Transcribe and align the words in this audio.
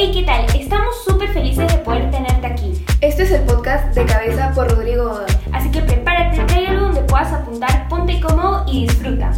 Hey, 0.00 0.12
¿qué 0.14 0.22
tal? 0.22 0.46
Estamos 0.54 0.94
súper 1.04 1.28
felices 1.32 1.66
de 1.72 1.78
poder 1.78 2.08
tenerte 2.12 2.46
aquí. 2.46 2.84
Este 3.00 3.24
es 3.24 3.32
el 3.32 3.42
podcast 3.42 3.96
de 3.96 4.06
cabeza 4.06 4.52
por 4.54 4.70
Rodrigo 4.70 5.08
Godoy. 5.08 5.26
Así 5.50 5.72
que 5.72 5.80
prepárate, 5.80 6.40
trae 6.44 6.68
algo 6.68 6.86
donde 6.86 7.02
puedas 7.02 7.32
apuntar, 7.32 7.88
ponte 7.88 8.20
cómodo 8.20 8.64
y 8.68 8.86
disfruta. 8.86 9.32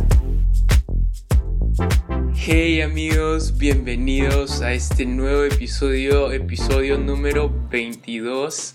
Hey 2.35 2.83
amigos, 2.83 3.57
bienvenidos 3.57 4.61
a 4.61 4.75
este 4.75 5.07
nuevo 5.07 5.45
episodio, 5.45 6.31
episodio 6.31 6.99
número 6.99 7.51
22. 7.71 8.75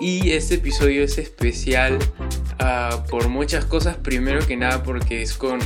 Y 0.00 0.30
este 0.30 0.54
episodio 0.54 1.02
es 1.02 1.18
especial 1.18 1.98
ah, 2.60 3.02
por 3.10 3.28
muchas 3.28 3.64
cosas. 3.64 3.96
Primero 3.96 4.46
que 4.46 4.56
nada 4.56 4.84
porque 4.84 5.22
es 5.22 5.34
con 5.34 5.58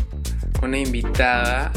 una 0.63 0.79
invitada. 0.79 1.71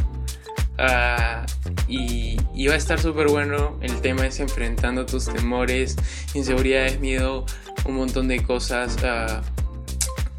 Ah, 0.77 1.45
y, 1.87 2.37
y 2.53 2.67
va 2.67 2.73
a 2.73 2.77
estar 2.77 2.99
súper 2.99 3.27
bueno. 3.27 3.77
El 3.81 4.01
tema 4.01 4.25
es 4.25 4.39
enfrentando 4.39 5.05
tus 5.05 5.25
temores, 5.25 5.95
inseguridades, 6.33 6.99
miedo, 6.99 7.45
un 7.85 7.95
montón 7.95 8.27
de 8.27 8.43
cosas. 8.43 8.97
ah, 9.04 9.41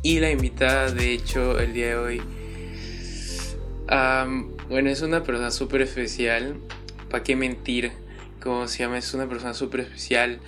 y 0.02 0.20
la 0.20 0.30
invitada, 0.30 0.92
de 0.92 1.12
hecho, 1.12 1.58
el 1.58 1.72
día 1.72 1.88
de 1.88 1.96
hoy 1.96 2.22
Am, 3.88 4.54
bueno, 4.68 4.90
es 4.90 5.00
una 5.00 5.22
persona 5.22 5.50
súper 5.50 5.80
especial. 5.80 6.56
¿Para 7.08 7.24
qué 7.24 7.36
mentir? 7.36 7.92
¿Cómo 8.42 8.68
se 8.68 8.80
llama? 8.80 8.98
Es 8.98 9.14
una 9.14 9.26
persona 9.26 9.54
súper 9.54 9.80
especial. 9.80 10.40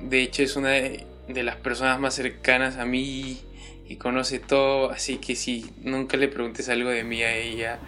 De 0.00 0.22
hecho, 0.22 0.42
es 0.42 0.56
una 0.56 0.68
de, 0.70 1.06
de 1.28 1.42
las 1.42 1.56
personas 1.56 1.98
más 1.98 2.14
cercanas 2.14 2.76
a 2.76 2.84
mí 2.84 3.40
y 3.88 3.96
conoce 3.96 4.38
todo. 4.38 4.90
Así 4.90 5.16
que 5.16 5.34
si 5.34 5.72
nunca 5.80 6.18
le 6.18 6.28
preguntes 6.28 6.68
algo 6.68 6.90
de 6.90 7.04
mí 7.04 7.22
a 7.22 7.34
ella, 7.34 7.78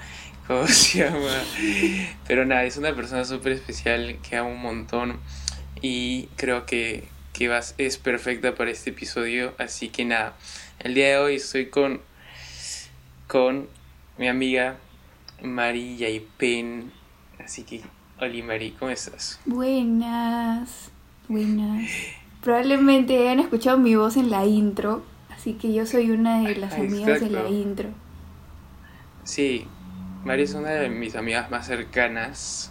¿cómo 0.46 0.66
se 0.66 0.98
llama? 1.04 1.42
Pero 2.26 2.44
nada, 2.44 2.64
es 2.64 2.76
una 2.76 2.94
persona 2.94 3.24
súper 3.24 3.52
especial 3.52 4.18
que 4.28 4.36
amo 4.36 4.50
un 4.50 4.62
montón. 4.62 5.18
Y 5.80 6.28
creo 6.36 6.66
que, 6.66 7.08
que 7.32 7.48
vas, 7.48 7.74
es 7.78 7.98
perfecta 7.98 8.54
para 8.54 8.70
este 8.70 8.90
episodio. 8.90 9.54
Así 9.58 9.88
que 9.88 10.04
nada, 10.04 10.34
el 10.80 10.94
día 10.94 11.08
de 11.08 11.18
hoy 11.18 11.36
estoy 11.36 11.66
con 11.66 12.00
con 13.26 13.68
mi 14.18 14.28
amiga 14.28 14.76
Mari 15.42 15.96
Yaipen. 15.96 16.92
Así 17.42 17.64
que, 17.64 17.82
Oli 18.20 18.42
Mari, 18.42 18.72
¿cómo 18.78 18.90
estás? 18.90 19.40
Buenas, 19.46 20.90
buenas. 21.28 21.90
Probablemente 22.42 23.18
hayan 23.18 23.40
escuchado 23.40 23.78
mi 23.78 23.96
voz 23.96 24.16
en 24.16 24.30
la 24.30 24.44
intro, 24.46 25.02
así 25.30 25.54
que 25.54 25.72
yo 25.72 25.86
soy 25.86 26.10
una 26.10 26.42
de 26.42 26.56
las 26.56 26.74
Ah, 26.74 26.76
amigas 26.76 27.20
de 27.20 27.30
la 27.30 27.48
intro. 27.48 27.88
Sí, 29.24 29.66
Mari 30.24 30.44
es 30.44 30.54
una 30.54 30.70
de 30.70 30.88
mis 30.88 31.16
amigas 31.16 31.50
más 31.50 31.66
cercanas. 31.66 32.70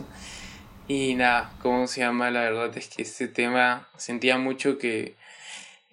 Y 0.88 1.14
nada, 1.14 1.52
¿cómo 1.62 1.86
se 1.86 2.02
llama? 2.02 2.32
La 2.32 2.42
verdad 2.42 2.76
es 2.76 2.88
que 2.88 3.04
este 3.04 3.28
tema 3.28 3.88
sentía 3.96 4.40
mucho 4.40 4.80
que, 4.80 5.14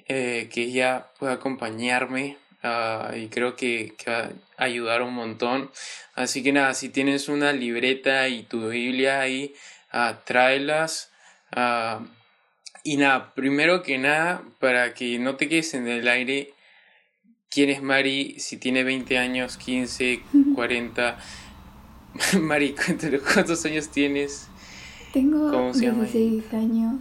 eh, 0.09 0.49
que 0.51 0.63
ella 0.63 1.09
pueda 1.19 1.35
acompañarme 1.35 2.39
ah, 2.63 3.13
y 3.15 3.29
creo 3.29 3.57
que, 3.57 3.93
va 4.09 4.31
a 4.57 4.65
ayudar 4.65 5.03
un 5.03 5.13
montón. 5.13 5.71
Así 6.15 6.43
que 6.43 6.51
nada, 6.53 6.73
si 6.73 6.89
tienes 6.89 7.29
una 7.29 7.53
libreta 7.53 8.27
y 8.29 8.43
tu 8.43 8.71
Biblia 8.71 9.21
ahí, 9.21 9.55
ah, 9.93 10.21
tráelas. 10.25 11.11
ah, 11.53 12.01
y 12.85 12.97
nada, 12.97 13.35
primero 13.35 13.83
que 13.83 13.99
nada, 13.99 14.43
para 14.61 14.95
que 14.95 15.19
no 15.19 15.37
te 15.37 15.47
quedes 15.51 15.75
en 15.75 15.89
el 15.89 16.09
aire, 16.09 16.55
¿quién 17.51 17.69
es 17.69 17.83
Mari? 17.83 18.41
Si 18.41 18.57
tiene 18.57 18.83
20 18.83 19.19
años, 19.19 19.59
15, 19.59 20.23
40. 20.55 21.19
Mari, 22.41 22.75
cuéntale, 22.75 23.21
¿cuántos 23.21 23.65
años 23.65 23.89
tienes? 23.89 24.49
Tengo 25.13 25.51
¿Cómo 25.51 25.75
se 25.75 25.87
llama 25.87 26.05
16 26.05 26.55
años. 26.55 27.01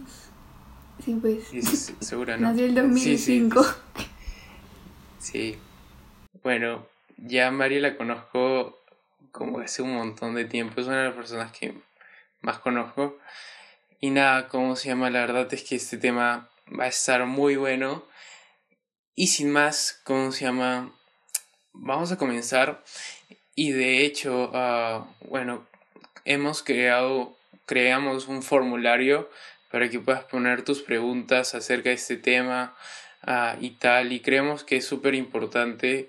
Sí, 1.04 1.16
pues. 1.20 1.50
¿Dices- 1.50 1.94
¿Segura, 2.00 2.36
no? 2.36 2.48
Nací 2.52 2.64
en 2.64 2.94
Sí, 2.98 3.18
sí, 3.18 3.40
2005. 3.40 3.66
Sí. 5.18 5.58
Bueno, 6.42 6.86
ya 7.16 7.50
Mari 7.50 7.80
la 7.80 7.96
conozco 7.96 8.78
como 9.32 9.60
hace 9.60 9.82
un 9.82 9.94
montón 9.94 10.34
de 10.34 10.44
tiempo. 10.44 10.80
Es 10.80 10.86
una 10.86 10.98
de 10.98 11.04
las 11.06 11.14
personas 11.14 11.52
que 11.52 11.74
más 12.40 12.58
conozco. 12.58 13.18
Y 14.00 14.10
nada, 14.10 14.48
¿cómo 14.48 14.76
se 14.76 14.88
llama? 14.88 15.10
La 15.10 15.20
verdad 15.20 15.52
es 15.52 15.62
que 15.62 15.76
este 15.76 15.98
tema 15.98 16.48
va 16.78 16.84
a 16.84 16.88
estar 16.88 17.24
muy 17.26 17.56
bueno. 17.56 18.04
Y 19.14 19.28
sin 19.28 19.50
más, 19.50 20.00
¿cómo 20.04 20.32
se 20.32 20.44
llama? 20.46 20.92
Vamos 21.72 22.10
a 22.12 22.16
comenzar. 22.16 22.82
Y 23.62 23.72
de 23.72 24.06
hecho, 24.06 24.50
ah, 24.54 25.06
bueno, 25.28 25.66
hemos 26.24 26.62
creado, 26.62 27.36
creamos 27.66 28.26
un 28.26 28.42
formulario 28.42 29.28
para 29.70 29.90
que 29.90 30.00
puedas 30.00 30.24
poner 30.24 30.62
tus 30.62 30.80
preguntas 30.80 31.54
acerca 31.54 31.90
de 31.90 31.96
este 31.96 32.16
tema 32.16 32.74
ah, 33.20 33.58
y 33.60 33.72
tal. 33.72 34.14
Y 34.14 34.20
creemos 34.20 34.64
que 34.64 34.78
es 34.78 34.86
súper 34.86 35.14
importante 35.14 36.08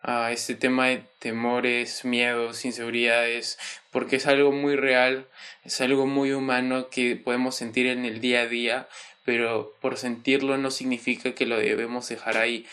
ah, 0.00 0.32
este 0.32 0.54
tema 0.54 0.86
de 0.86 1.02
temores, 1.18 2.06
miedos, 2.06 2.64
inseguridades, 2.64 3.58
porque 3.90 4.16
es 4.16 4.26
algo 4.26 4.50
muy 4.50 4.74
real, 4.74 5.26
es 5.64 5.82
algo 5.82 6.06
muy 6.06 6.32
humano 6.32 6.88
que 6.88 7.14
podemos 7.14 7.56
sentir 7.56 7.88
en 7.88 8.06
el 8.06 8.22
día 8.22 8.40
a 8.40 8.46
día, 8.46 8.88
pero 9.22 9.74
por 9.82 9.98
sentirlo 9.98 10.56
no 10.56 10.70
significa 10.70 11.34
que 11.34 11.44
lo 11.44 11.58
debemos 11.58 12.08
dejar 12.08 12.38
ahí. 12.38 12.64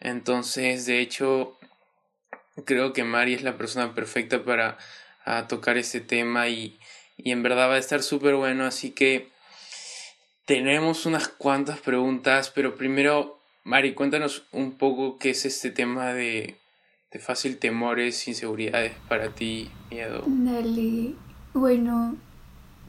Entonces, 0.00 0.84
de 0.84 1.00
hecho, 1.00 1.56
creo 2.64 2.92
que 2.92 3.04
Mari 3.04 3.34
es 3.34 3.42
la 3.42 3.56
persona 3.56 3.94
perfecta 3.94 4.44
para 4.44 4.78
ah, 5.24 5.46
tocar 5.48 5.76
este 5.76 6.00
tema 6.00 6.48
y, 6.48 6.78
en 7.18 7.42
verdad 7.42 7.68
va 7.68 7.74
a 7.74 7.78
estar 7.78 8.02
súper 8.02 8.34
bueno, 8.34 8.64
así 8.64 8.90
que 8.92 9.28
tenemos 10.46 11.06
unas 11.06 11.28
cuantas 11.28 11.78
preguntas, 11.80 12.50
pero 12.54 12.76
primero, 12.76 13.38
Mari, 13.64 13.94
cuéntanos 13.94 14.46
un 14.52 14.72
poco 14.72 15.18
qué 15.18 15.30
es 15.30 15.44
este 15.44 15.70
tema 15.70 16.12
de, 16.12 16.56
de 17.12 17.18
fácil 17.18 17.58
temores, 17.58 18.26
inseguridades 18.26 18.92
para 19.08 19.28
ti, 19.30 19.70
miedo. 19.90 20.24
Dale. 20.26 21.14
Bueno, 21.52 22.16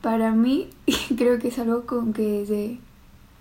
para 0.01 0.31
mí 0.31 0.69
creo 1.17 1.39
que 1.39 1.49
es 1.49 1.59
algo 1.59 1.85
con 1.85 2.13
que 2.13 2.23
desde, 2.23 2.79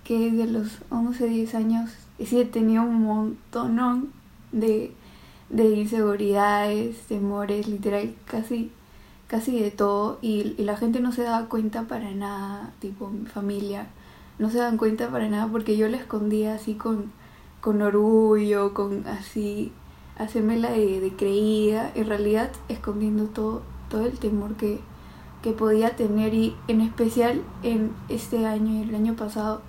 que 0.04 0.18
desde 0.18 0.46
los 0.46 0.78
11, 0.90 1.26
10 1.26 1.54
años 1.54 1.90
sí 2.24 2.40
he 2.40 2.44
tenido 2.44 2.82
un 2.82 3.02
montón 3.02 4.12
de, 4.52 4.92
de 5.50 5.68
inseguridades, 5.70 6.96
temores, 7.08 7.68
literal, 7.68 8.14
casi, 8.24 8.70
casi 9.26 9.60
de 9.60 9.70
todo. 9.70 10.18
Y, 10.22 10.54
y 10.56 10.64
la 10.64 10.76
gente 10.76 11.00
no 11.00 11.12
se 11.12 11.22
daba 11.22 11.48
cuenta 11.48 11.82
para 11.82 12.10
nada, 12.12 12.72
tipo 12.80 13.08
mi 13.08 13.26
familia, 13.26 13.88
no 14.38 14.50
se 14.50 14.58
dan 14.58 14.78
cuenta 14.78 15.10
para 15.10 15.28
nada 15.28 15.48
porque 15.48 15.76
yo 15.76 15.88
la 15.88 15.98
escondía 15.98 16.54
así 16.54 16.74
con, 16.74 17.12
con 17.60 17.82
orgullo, 17.82 18.72
con 18.72 19.06
así, 19.06 19.72
hacerme 20.16 20.56
la 20.56 20.70
de, 20.70 21.00
de 21.00 21.12
creída, 21.14 21.90
en 21.94 22.06
realidad 22.06 22.50
escondiendo 22.68 23.24
todo, 23.26 23.62
todo 23.90 24.06
el 24.06 24.18
temor 24.18 24.54
que, 24.54 24.80
que 25.42 25.52
podía 25.52 25.96
tener 25.96 26.32
y 26.34 26.54
en 26.68 26.80
especial 26.80 27.42
en 27.62 27.92
este 28.08 28.46
año 28.46 28.78
y 28.78 28.88
el 28.88 28.94
año 28.94 29.14
pasado 29.14 29.62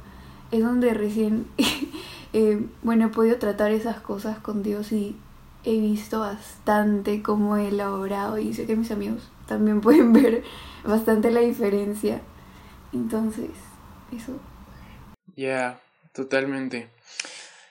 es 0.52 0.64
donde 0.64 0.94
recién, 0.94 1.48
eh, 2.34 2.66
bueno, 2.84 3.08
he 3.08 3.10
podido 3.10 3.38
tratar 3.38 3.72
esas 3.72 4.00
cosas 4.02 4.40
con 4.40 4.64
Dios 4.64 4.92
y 4.92 5.16
he 5.64 5.80
visto 5.80 6.20
bastante 6.20 7.22
cómo 7.22 7.58
he 7.58 7.70
elaborado 7.70 8.38
y 8.38 8.54
sé 8.54 8.66
que 8.66 8.76
mis 8.76 8.92
amigos 8.92 9.30
también 9.48 9.82
pueden 9.82 10.14
ver 10.14 10.44
bastante 10.84 11.32
la 11.32 11.42
diferencia. 11.42 12.22
Entonces, 12.94 13.50
eso. 14.16 14.40
Ya, 15.36 15.80
totalmente. 16.14 16.90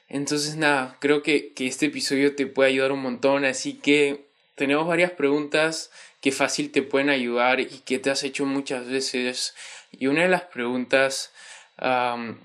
Entonces, 0.08 0.56
nada, 0.56 0.96
creo 0.98 1.22
que, 1.22 1.52
que 1.52 1.66
este 1.66 1.86
episodio 1.86 2.34
te 2.34 2.46
puede 2.46 2.70
ayudar 2.70 2.92
un 2.92 3.02
montón, 3.02 3.44
así 3.44 3.74
que 3.74 4.26
tenemos 4.56 4.86
varias 4.86 5.12
preguntas 5.12 5.90
que 6.20 6.32
fácil 6.32 6.70
te 6.70 6.82
pueden 6.82 7.10
ayudar 7.10 7.60
y 7.60 7.66
que 7.66 7.98
te 7.98 8.10
has 8.10 8.22
hecho 8.24 8.44
muchas 8.44 8.86
veces. 8.86 9.54
Y 9.92 10.06
una 10.06 10.22
de 10.22 10.28
las 10.28 10.42
preguntas, 10.42 11.32
am, 11.76 12.38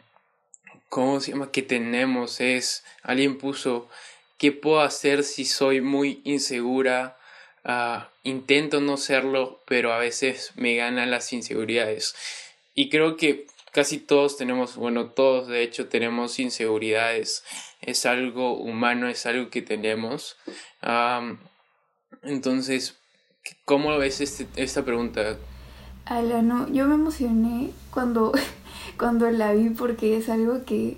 ¿cómo 0.90 1.20
se 1.20 1.31
llama? 1.31 1.52
Que 1.52 1.62
tenemos 1.62 2.40
es, 2.40 2.86
alguien 3.04 3.38
puso, 3.38 3.90
¿qué 4.38 4.52
puedo 4.52 4.82
hacer 4.82 5.24
si 5.24 5.46
soy 5.46 5.82
muy 5.82 6.22
insegura? 6.24 7.18
Ah, 7.64 8.10
intento 8.24 8.82
no 8.82 8.98
serlo, 8.98 9.62
pero 9.66 9.94
a 9.94 9.98
veces 9.98 10.52
me 10.56 10.76
ganan 10.76 11.12
las 11.12 11.34
inseguridades. 11.34 12.16
Y 12.74 12.90
creo 12.90 13.18
que 13.18 13.48
casi 13.72 13.98
todos 13.98 14.38
tenemos, 14.38 14.76
bueno, 14.76 15.08
todos 15.08 15.48
de 15.48 15.64
hecho 15.64 15.88
tenemos 15.88 16.40
inseguridades. 16.40 17.44
Es 17.82 18.06
algo 18.06 18.58
humano, 18.58 19.08
es 19.08 19.26
algo 19.26 19.50
que 19.50 19.62
tenemos. 19.62 20.38
Am, 20.82 21.40
entonces, 22.24 22.98
¿cómo 23.66 23.98
ves 23.98 24.22
este, 24.22 24.48
esta 24.56 24.86
pregunta? 24.86 25.38
Ala, 26.06 26.42
no, 26.42 26.72
yo 26.72 26.86
me 26.86 26.96
emocioné 26.96 27.72
cuando, 27.92 28.32
cuando 28.98 29.30
la 29.32 29.54
vi 29.54 29.70
porque 29.70 30.18
es 30.18 30.30
algo 30.30 30.64
que, 30.66 30.98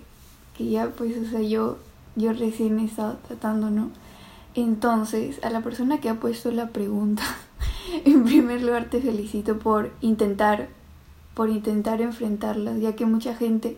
que 0.57 0.69
ya 0.69 0.89
pues, 0.89 1.17
o 1.17 1.29
sea, 1.29 1.41
yo, 1.41 1.79
yo 2.17 2.33
recién 2.33 2.79
he 2.79 2.85
estado 2.85 3.17
tratando, 3.27 3.69
¿no? 3.69 3.91
Entonces, 4.55 5.39
a 5.43 5.51
la 5.51 5.61
persona 5.61 5.99
que 5.99 6.09
ha 6.09 6.19
puesto 6.19 6.51
la 6.51 6.69
pregunta, 6.69 7.23
en 8.05 8.23
primer 8.23 8.25
primer 8.25 8.61
lugar 8.63 8.89
te 8.89 8.99
felicito 8.99 9.59
por 9.59 9.91
intentar, 10.01 10.67
por 11.35 11.49
intentar 11.49 12.01
enfrentarlas, 12.01 12.81
ya 12.81 12.95
que 12.95 13.05
mucha 13.05 13.35
gente, 13.35 13.77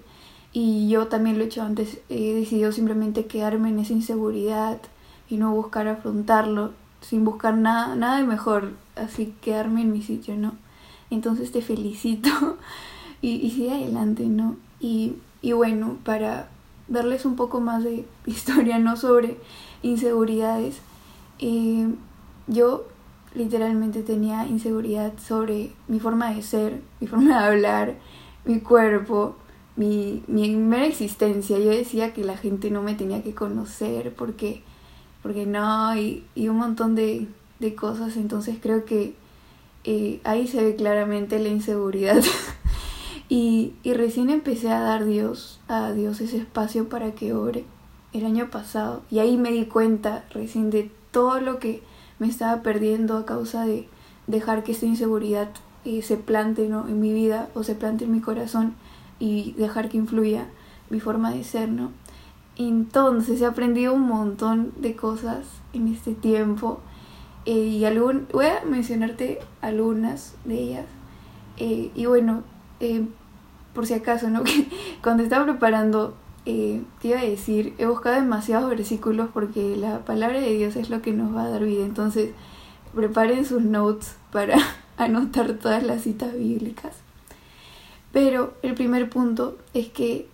y 0.54 0.88
yo 0.88 1.08
también 1.08 1.38
lo 1.38 1.44
he 1.44 1.48
hecho 1.48 1.64
antes, 1.64 2.00
he 2.08 2.34
decidido 2.34 2.72
simplemente 2.72 3.26
quedarme 3.26 3.70
en 3.70 3.80
esa 3.80 3.94
inseguridad 3.94 4.80
y 5.30 5.36
no 5.36 5.52
buscar 5.52 5.88
afrontarlo, 5.90 6.72
sin 7.02 7.26
buscar 7.26 7.58
nada, 7.58 7.96
nada 7.96 8.18
de 8.18 8.24
mejor, 8.24 8.72
así 8.96 9.36
quedarme 9.42 9.82
en 9.82 9.92
mi 9.92 10.02
sitio, 10.02 10.38
¿no? 10.38 10.54
Entonces 11.10 11.52
te 11.52 11.62
felicito 11.62 12.30
y, 13.22 13.32
y 13.32 13.52
sigue 13.52 13.72
adelante, 13.72 14.28
¿no? 14.28 14.56
Y, 14.80 15.16
y 15.42 15.52
bueno, 15.52 15.98
para 16.06 16.48
darles 16.90 17.26
un 17.26 17.36
poco 17.36 17.62
más 17.62 17.84
de 17.84 18.06
historia, 18.26 18.80
¿no? 18.80 18.98
Sobre 18.98 19.38
inseguridades, 19.82 20.80
eh, 21.40 21.88
yo 22.48 22.86
literalmente 23.34 24.02
tenía 24.02 24.48
inseguridad 24.48 25.14
sobre 25.20 25.72
mi 25.88 26.00
forma 26.00 26.34
de 26.34 26.42
ser, 26.42 26.82
mi 27.00 27.08
forma 27.08 27.40
de 27.40 27.46
hablar, 27.46 27.96
mi 28.46 28.60
cuerpo, 28.60 29.36
mi, 29.76 30.24
mi 30.28 30.56
mera 30.56 30.86
existencia. 30.86 31.58
Yo 31.60 31.70
decía 31.70 32.14
que 32.14 32.24
la 32.24 32.38
gente 32.38 32.72
no 32.72 32.82
me 32.82 32.96
tenía 32.96 33.24
que 33.24 33.34
conocer 33.34 34.14
porque, 34.16 34.64
porque 35.22 35.46
no, 35.46 35.96
y, 35.96 36.26
y 36.36 36.50
un 36.50 36.58
montón 36.58 36.96
de, 36.96 37.28
de 37.60 37.76
cosas. 37.76 38.18
Entonces 38.18 38.58
creo 38.62 38.86
que 38.86 39.14
eh, 39.84 40.20
ahí 40.24 40.48
se 40.48 40.64
ve 40.64 40.76
claramente 40.76 41.40
la 41.40 41.50
inseguridad. 41.50 42.22
y, 43.30 43.74
y 43.84 43.94
recién 43.94 44.30
empecé 44.30 44.72
a 44.72 44.82
dar 44.82 45.06
Dios, 45.06 45.62
a 45.68 45.92
Dios 45.92 46.20
ese 46.20 46.38
espacio 46.38 46.90
para 46.90 47.12
que 47.12 47.34
obre 47.34 47.64
el 48.12 48.26
año 48.26 48.50
pasado. 48.50 49.04
Y 49.10 49.20
ahí 49.20 49.38
me 49.38 49.52
di 49.52 49.66
cuenta 49.66 50.26
recién 50.32 50.72
de 50.72 50.92
todo 51.12 51.40
lo 51.40 51.60
que 51.60 51.84
me 52.18 52.28
estaba 52.28 52.62
perdiendo 52.62 53.18
a 53.18 53.26
causa 53.26 53.66
de 53.66 53.88
dejar 54.28 54.64
que 54.64 54.72
esta 54.72 54.86
inseguridad 54.86 55.50
eh, 55.86 56.02
se 56.02 56.18
plante 56.18 56.68
¿no? 56.68 56.88
en 56.88 57.00
mi 57.00 57.14
vida 57.14 57.50
o 57.54 57.64
se 57.64 57.76
plante 57.76 58.06
en 58.06 58.12
mi 58.12 58.22
corazón 58.22 58.76
y 59.20 59.54
dejar 59.54 59.90
que 59.90 59.98
influya 59.98 60.48
mi 60.90 61.00
forma 61.00 61.32
de 61.32 61.44
ser, 61.44 61.70
¿no? 61.70 61.92
Entonces 62.58 63.42
he 63.42 63.46
aprendido 63.46 63.94
un 63.94 64.02
montón 64.02 64.74
de 64.78 64.96
cosas 64.96 65.46
en 65.74 65.88
este 65.88 66.14
tiempo 66.14 66.80
eh, 67.46 67.54
y 67.54 67.86
algún, 67.86 68.28
voy 68.34 68.48
a 68.48 68.66
mencionarte 68.66 69.40
algunas 69.62 70.36
de 70.44 70.60
ellas. 70.60 70.86
Eh, 71.58 71.92
y 71.96 72.06
bueno, 72.06 72.44
por 73.74 73.86
si 73.86 73.94
acaso, 73.94 74.30
¿no? 74.30 74.44
Cuando 75.02 75.24
estaba 75.24 75.46
preparando 75.46 76.16
eh, 76.46 76.82
te 77.02 77.10
iba 77.10 77.20
a 77.20 77.24
decir, 77.24 77.76
he 77.78 77.86
buscado 77.86 78.16
demasiados 78.16 78.70
versículos 78.70 79.30
porque 79.34 79.76
la 79.76 80.00
palabra 80.00 80.40
de 80.40 80.54
Dios 80.54 80.76
es 80.76 80.90
lo 80.90 81.02
que 81.02 81.12
nos 81.12 81.36
va 81.36 81.44
a 81.44 81.50
dar 81.50 81.64
vida. 81.64 81.86
Entonces, 81.86 82.32
preparen 82.96 83.46
sus 83.46 83.62
notes 83.62 84.16
para 84.32 84.58
anotar 84.98 85.54
todas 85.54 85.84
las 85.84 86.02
citas 86.04 86.34
bíblicas. 86.34 86.96
Pero 88.12 88.54
el 88.64 88.74
primer 88.74 89.10
punto 89.10 89.58
es 89.74 89.90
que 89.90 90.28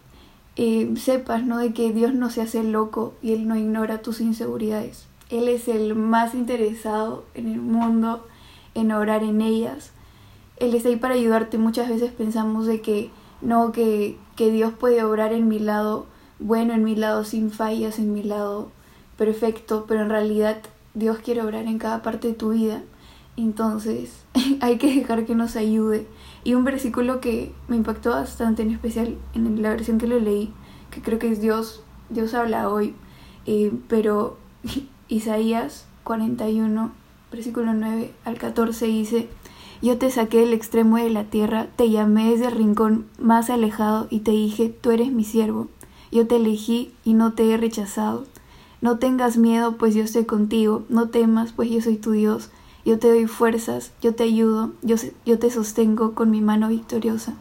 eh, 0.56 0.94
sepas, 0.96 1.44
¿no? 1.44 1.58
De 1.58 1.74
que 1.74 1.92
Dios 1.92 2.14
no 2.14 2.30
se 2.30 2.42
hace 2.42 2.64
loco 2.64 3.14
y 3.22 3.34
Él 3.34 3.48
no 3.48 3.58
ignora 3.58 4.02
tus 4.02 4.22
inseguridades. 4.22 5.08
Él 5.30 5.50
es 5.50 5.68
el 5.68 5.96
más 5.96 6.34
interesado 6.34 7.26
en 7.34 7.52
el 7.52 7.60
mundo, 7.60 8.26
en 8.74 8.92
orar 8.92 9.24
en 9.24 9.42
ellas. 9.42 9.92
Él 10.58 10.74
está 10.76 10.90
ahí 10.90 10.96
para 10.96 11.16
ayudarte. 11.16 11.58
Muchas 11.58 11.90
veces 11.90 12.12
pensamos 12.12 12.68
de 12.68 12.80
que 12.80 13.10
no, 13.46 13.72
que, 13.72 14.18
que 14.36 14.52
Dios 14.52 14.74
puede 14.74 15.04
obrar 15.04 15.32
en 15.32 15.48
mi 15.48 15.60
lado 15.60 16.08
bueno, 16.40 16.74
en 16.74 16.84
mi 16.84 16.96
lado 16.96 17.24
sin 17.24 17.52
fallas, 17.52 17.98
en 18.00 18.14
mi 18.14 18.24
lado 18.24 18.72
perfecto, 19.18 19.86
pero 19.88 20.02
en 20.02 20.10
realidad 20.10 20.58
Dios 20.94 21.20
quiere 21.20 21.42
obrar 21.42 21.66
en 21.66 21.78
cada 21.78 22.02
parte 22.02 22.30
de 22.30 22.34
tu 22.34 22.50
vida. 22.50 22.84
Entonces 23.38 24.26
hay 24.62 24.78
que 24.78 24.94
dejar 24.94 25.26
que 25.26 25.36
nos 25.36 25.56
ayude. 25.56 26.08
Y 26.44 26.54
un 26.54 26.64
versículo 26.64 27.22
que 27.22 27.54
me 27.68 27.76
impactó 27.76 28.12
bastante, 28.12 28.64
en 28.64 28.72
especial 28.72 29.18
en 29.34 29.62
la 29.62 29.70
versión 29.70 29.98
que 29.98 30.08
lo 30.08 30.20
leí, 30.20 30.54
que 30.92 31.02
creo 31.02 31.20
que 31.20 31.32
es 31.32 31.42
Dios, 31.42 31.82
Dios 32.10 32.34
habla 32.34 32.70
hoy, 32.70 32.94
eh, 33.46 33.72
pero 33.88 34.38
Isaías 35.08 35.88
41, 36.04 36.92
versículo 37.32 37.74
9 37.74 38.14
al 38.26 38.38
14 38.38 38.86
dice, 38.86 39.30
yo 39.82 39.98
te 39.98 40.10
saqué 40.10 40.40
del 40.40 40.54
extremo 40.54 40.98
de 40.98 41.10
la 41.10 41.26
tierra, 41.26 41.68
te 41.76 41.90
llamé 41.90 42.32
desde 42.32 42.48
el 42.48 42.56
rincón 42.56 43.06
más 43.20 43.50
alejado 43.50 44.08
y 44.10 44.20
te 44.20 44.32
dije, 44.32 44.70
tú 44.70 44.92
eres 44.92 45.12
mi 45.12 45.24
siervo. 45.24 45.68
Yo 46.12 46.28
te 46.28 46.38
elegí 46.38 46.94
y 47.04 47.14
no 47.14 47.34
te 47.34 47.52
he 47.52 47.58
rechazado. 47.58 48.26
No 48.82 49.00
tengas 49.00 49.38
miedo, 49.38 49.78
pues 49.78 49.96
yo 49.96 50.04
estoy 50.04 50.26
contigo. 50.26 50.84
No 50.90 51.10
temas, 51.10 51.52
pues 51.52 51.70
yo 51.70 51.82
soy 51.82 51.98
tu 51.98 52.12
Dios. 52.12 52.52
Yo 52.86 53.00
te 53.00 53.10
doy 53.10 53.26
fuerzas, 53.26 53.92
yo 54.00 54.14
te 54.14 54.24
ayudo, 54.24 54.72
yo, 54.84 54.96
yo 55.26 55.40
te 55.40 55.50
sostengo 55.50 56.14
con 56.14 56.30
mi 56.30 56.40
mano 56.40 56.70
victoriosa. 56.70 57.34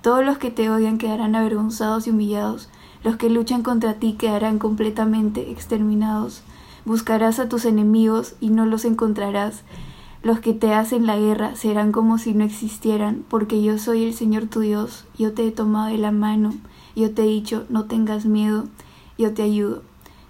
Todos 0.00 0.24
los 0.24 0.38
que 0.38 0.52
te 0.52 0.70
odian 0.70 0.98
quedarán 0.98 1.34
avergonzados 1.34 2.06
y 2.06 2.10
humillados. 2.10 2.68
Los 3.02 3.16
que 3.16 3.28
luchan 3.28 3.64
contra 3.64 3.94
ti 3.94 4.12
quedarán 4.12 4.60
completamente 4.60 5.50
exterminados. 5.50 6.42
Buscarás 6.84 7.40
a 7.40 7.48
tus 7.48 7.64
enemigos 7.64 8.36
y 8.40 8.50
no 8.50 8.64
los 8.64 8.84
encontrarás. 8.84 9.62
Los 10.22 10.40
que 10.40 10.52
te 10.52 10.72
hacen 10.72 11.06
la 11.06 11.18
guerra 11.18 11.54
serán 11.56 11.92
como 11.92 12.18
si 12.18 12.34
no 12.34 12.44
existieran, 12.44 13.24
porque 13.28 13.62
yo 13.62 13.78
soy 13.78 14.04
el 14.04 14.14
Señor 14.14 14.46
tu 14.46 14.60
Dios, 14.60 15.04
yo 15.16 15.32
te 15.32 15.46
he 15.46 15.52
tomado 15.52 15.86
de 15.86 15.98
la 15.98 16.10
mano, 16.10 16.54
yo 16.94 17.12
te 17.12 17.22
he 17.22 17.26
dicho, 17.26 17.64
no 17.68 17.84
tengas 17.84 18.26
miedo, 18.26 18.64
yo 19.18 19.34
te 19.34 19.42
ayudo. 19.42 19.82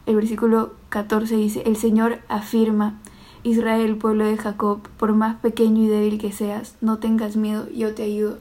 El 0.04 0.16
versículo 0.16 0.74
14 0.90 1.36
dice, 1.36 1.62
el 1.66 1.76
Señor 1.76 2.20
afirma, 2.28 2.98
Israel, 3.42 3.96
pueblo 3.96 4.24
de 4.24 4.36
Jacob, 4.36 4.80
por 4.98 5.14
más 5.14 5.36
pequeño 5.36 5.84
y 5.84 5.86
débil 5.86 6.18
que 6.18 6.32
seas, 6.32 6.76
no 6.80 6.98
tengas 6.98 7.36
miedo, 7.36 7.68
yo 7.70 7.94
te 7.94 8.02
ayudo. 8.02 8.38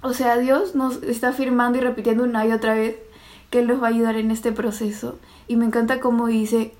O 0.00 0.12
sea, 0.12 0.38
Dios 0.38 0.74
nos 0.74 1.02
está 1.02 1.28
afirmando 1.28 1.78
y 1.78 1.80
repitiendo 1.80 2.24
una 2.24 2.46
y 2.46 2.52
otra 2.52 2.74
vez 2.74 2.96
que 3.50 3.60
Él 3.60 3.68
nos 3.68 3.82
va 3.82 3.86
a 3.86 3.90
ayudar 3.90 4.16
en 4.16 4.30
este 4.30 4.52
proceso. 4.52 5.18
Y 5.48 5.56
me 5.56 5.64
encanta 5.64 6.00
cómo 6.00 6.26
dice, 6.26 6.74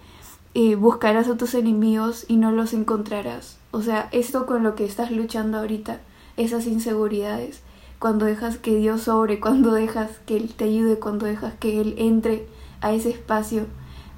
eh, 0.55 0.77
buscarás 0.77 1.29
a 1.29 1.37
tus 1.37 1.55
enemigos 1.55 2.25
y 2.29 2.37
no 2.37 2.53
los 2.53 2.73
encontrarás. 2.73 3.59
O 3.73 3.83
sea, 3.83 4.09
esto 4.12 4.47
con 4.47 4.62
lo 4.62 4.75
que 4.75 4.85
estás 4.85 5.11
luchando 5.11 5.59
ahorita, 5.59 6.01
esas 6.37 6.67
inseguridades, 6.67 7.62
cuando 7.99 8.27
dejas 8.27 8.59
que 8.59 8.77
Dios 8.77 9.03
sobre, 9.03 9.41
cuando 9.41 9.73
dejas 9.73 10.11
que 10.27 10.37
Él 10.37 10.55
te 10.55 10.65
ayude, 10.65 10.99
cuando 10.99 11.27
dejas 11.27 11.55
que 11.55 11.81
Él 11.81 11.95
entre 11.99 12.47
a 12.81 12.93
ese 12.93 13.11
espacio, 13.11 13.67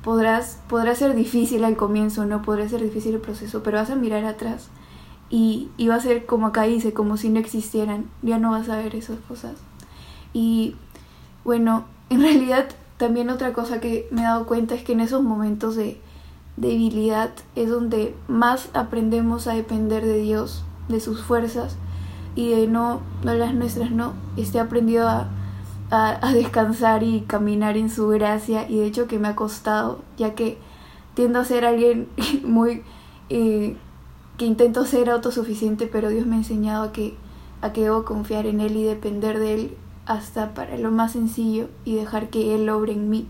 podrás, 0.02 0.60
podrá 0.68 0.94
ser 0.94 1.14
difícil 1.14 1.64
al 1.64 1.76
comienzo, 1.76 2.26
no 2.26 2.42
podrá 2.42 2.68
ser 2.68 2.82
difícil 2.82 3.14
el 3.14 3.20
proceso, 3.20 3.62
pero 3.62 3.78
vas 3.78 3.90
a 3.90 3.96
mirar 3.96 4.24
atrás 4.24 4.68
y, 5.30 5.70
y 5.76 5.88
va 5.88 5.96
a 5.96 6.00
ser 6.00 6.26
como 6.26 6.48
acá 6.48 6.62
dice, 6.62 6.92
como 6.92 7.16
si 7.16 7.28
no 7.28 7.40
existieran, 7.40 8.10
ya 8.22 8.38
no 8.38 8.52
vas 8.52 8.68
a 8.68 8.76
ver 8.76 8.94
esas 8.94 9.18
cosas. 9.20 9.54
Y 10.32 10.76
bueno, 11.44 11.86
en 12.10 12.20
realidad 12.22 12.68
también 12.98 13.30
otra 13.30 13.52
cosa 13.52 13.80
que 13.80 14.08
me 14.10 14.22
he 14.22 14.24
dado 14.24 14.46
cuenta 14.46 14.74
es 14.74 14.82
que 14.82 14.92
en 14.92 15.00
esos 15.00 15.22
momentos 15.22 15.76
de 15.76 16.00
debilidad 16.56 17.30
es 17.54 17.70
donde 17.70 18.14
más 18.28 18.70
aprendemos 18.74 19.46
a 19.46 19.54
depender 19.54 20.04
de 20.04 20.20
Dios, 20.20 20.64
de 20.88 21.00
sus 21.00 21.22
fuerzas 21.22 21.76
y 22.34 22.50
de 22.50 22.66
no, 22.66 23.00
las 23.22 23.54
nuestras, 23.54 23.90
no. 23.90 24.14
Este 24.36 24.58
aprendido 24.60 25.08
a, 25.08 25.28
a, 25.90 26.32
descansar 26.32 27.02
y 27.02 27.22
caminar 27.22 27.76
en 27.76 27.90
su 27.90 28.08
gracia 28.08 28.68
y 28.68 28.78
de 28.78 28.86
hecho 28.86 29.06
que 29.06 29.18
me 29.18 29.28
ha 29.28 29.36
costado, 29.36 30.00
ya 30.16 30.34
que 30.34 30.58
tiendo 31.14 31.40
a 31.40 31.44
ser 31.44 31.64
alguien 31.64 32.08
muy... 32.44 32.82
Eh, 33.28 33.76
que 34.36 34.44
intento 34.44 34.84
ser 34.84 35.08
autosuficiente, 35.08 35.86
pero 35.86 36.10
Dios 36.10 36.26
me 36.26 36.34
ha 36.34 36.38
enseñado 36.38 36.84
a 36.84 36.92
que, 36.92 37.16
a 37.62 37.72
que 37.72 37.82
debo 37.84 38.04
confiar 38.04 38.44
en 38.44 38.60
Él 38.60 38.76
y 38.76 38.84
depender 38.84 39.38
de 39.38 39.54
Él 39.54 39.76
hasta 40.04 40.52
para 40.52 40.76
lo 40.76 40.90
más 40.90 41.12
sencillo 41.12 41.68
y 41.86 41.94
dejar 41.94 42.28
que 42.28 42.54
Él 42.54 42.68
obre 42.68 42.92
en 42.92 43.08
mí 43.08 43.26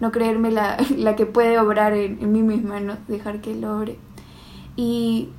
no 0.00 0.12
creerme 0.12 0.50
la, 0.50 0.76
que 1.16 1.26
puede 1.26 1.58
obrar 1.58 1.92
en, 1.94 2.32
mí 2.32 2.42
misma, 2.42 2.80
no 2.80 2.96
dejar 3.08 3.40
que 3.40 3.52
él 3.52 3.64
obre. 3.64 3.98
Y, 4.76 5.30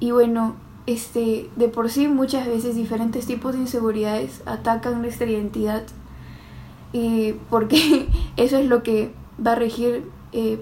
y 0.00 0.10
bueno, 0.10 0.56
este, 0.86 1.50
de 1.56 1.68
por 1.68 1.90
sí 1.90 2.08
muchas 2.08 2.46
veces 2.46 2.76
diferentes 2.76 3.26
tipos 3.26 3.54
de 3.54 3.60
inseguridades 3.60 4.42
atacan 4.46 5.02
nuestra 5.02 5.26
identidad 5.26 5.84
porque 7.50 8.08
eso 8.36 8.58
es 8.58 8.66
lo 8.66 8.82
que 8.82 9.12
va 9.44 9.52
a 9.52 9.56
regir 9.56 10.10
eh, 10.32 10.60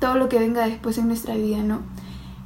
todo 0.00 0.16
lo 0.16 0.28
que 0.28 0.38
venga 0.38 0.66
después 0.66 0.98
en 0.98 1.08
nuestra 1.08 1.34
vida, 1.34 1.62
¿no? 1.62 1.80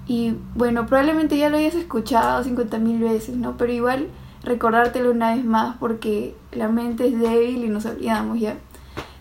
Y 0.07 0.35
bueno, 0.55 0.87
probablemente 0.87 1.37
ya 1.37 1.51
lo 1.51 1.59
hayas 1.59 1.75
escuchado 1.75 2.43
50 2.43 2.79
mil 2.79 3.01
veces, 3.01 3.37
¿no? 3.37 3.57
Pero 3.57 3.73
igual 3.73 4.09
recordártelo 4.43 5.11
una 5.11 5.35
vez 5.35 5.45
más 5.45 5.77
porque 5.79 6.35
la 6.53 6.69
mente 6.69 7.07
es 7.07 7.19
débil 7.19 7.65
y 7.65 7.69
nos 7.69 7.85
olvidamos 7.85 8.41
ya. 8.41 8.59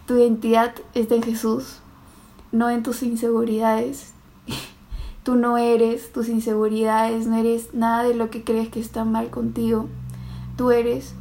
Tu 0.07 0.15
identidad 0.17 0.73
está 0.93 1.15
en 1.15 1.23
Jesús, 1.23 1.79
no 2.53 2.69
en 2.69 2.81
tus 2.81 3.03
inseguridades. 3.03 4.13
Tú 5.23 5.35
no 5.35 5.57
eres 5.57 6.13
tus 6.13 6.29
inseguridades, 6.29 7.27
no 7.27 7.35
eres 7.35 7.73
nada 7.73 8.03
de 8.03 8.15
lo 8.15 8.29
que 8.29 8.45
crees 8.45 8.69
que 8.69 8.79
está 8.79 9.03
mal 9.03 9.29
contigo. 9.29 9.87
Tú 10.55 10.71
eres 10.71 11.13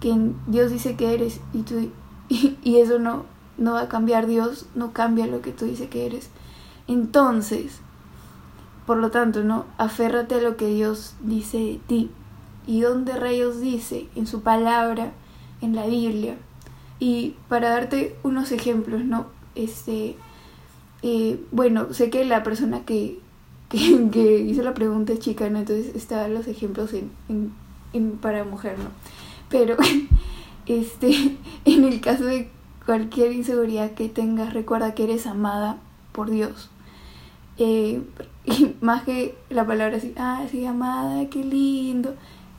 quien 0.00 0.34
Dios 0.48 0.72
dice 0.72 0.96
que 0.96 1.14
eres 1.14 1.40
y, 1.52 1.62
tú, 1.62 1.90
y, 2.28 2.76
eso 2.78 2.98
no, 2.98 3.24
no 3.56 3.74
va 3.74 3.82
a 3.82 3.88
cambiar. 3.88 4.26
Dios 4.26 4.66
no 4.74 4.92
cambia 4.92 5.28
lo 5.28 5.40
que 5.40 5.52
tú 5.52 5.64
dices 5.64 5.88
que 5.88 6.06
eres. 6.06 6.28
Entonces, 6.88 7.78
por 8.86 8.96
lo 8.96 9.12
tanto, 9.12 9.44
¿no? 9.44 9.66
Aférrate 9.78 10.34
a 10.34 10.42
lo 10.42 10.56
que 10.56 10.66
Dios 10.66 11.14
dice 11.20 11.58
de 11.58 11.80
ti. 11.86 12.10
¿Y 12.66 12.80
dónde 12.80 13.14
rayos 13.14 13.60
dice? 13.60 14.08
En 14.16 14.26
su 14.26 14.42
palabra, 14.42 15.12
en 15.60 15.76
la 15.76 15.86
Biblia. 15.86 16.36
Y 17.02 17.34
para 17.48 17.70
darte 17.70 18.14
unos 18.22 18.52
ejemplos, 18.52 19.04
¿no? 19.04 19.26
Este, 19.56 20.14
eh, 21.02 21.44
bueno, 21.50 21.92
sé 21.92 22.10
que 22.10 22.24
la 22.24 22.44
persona 22.44 22.84
que, 22.84 23.18
que, 23.68 24.38
hizo 24.48 24.62
la 24.62 24.72
pregunta 24.72 25.12
es 25.12 25.18
chica, 25.18 25.50
¿no? 25.50 25.58
Entonces 25.58 25.96
están 25.96 26.32
los 26.32 26.46
ejemplos 26.46 26.92
en, 26.92 27.10
en, 27.92 28.12
para 28.18 28.44
mujer, 28.44 28.78
¿no? 28.78 28.90
Pero, 29.48 29.76
este, 30.66 31.38
en 31.64 31.82
el 31.82 32.00
caso 32.00 32.24
de 32.24 32.48
cualquier 32.86 33.32
inseguridad 33.32 33.90
que 33.94 34.08
tengas, 34.08 34.54
recuerda 34.54 34.94
que 34.94 35.02
eres 35.02 35.26
amada 35.26 35.78
por 36.12 36.30
Dios. 36.30 36.70
Eh, 37.58 38.00
más 38.80 39.02
que 39.02 39.34
la 39.50 39.66
palabra 39.66 39.96
así, 39.96 40.14
ah, 40.16 40.44
sí, 40.48 40.64
amada, 40.66 41.28
qué 41.30 41.42
lindo. 41.42 42.14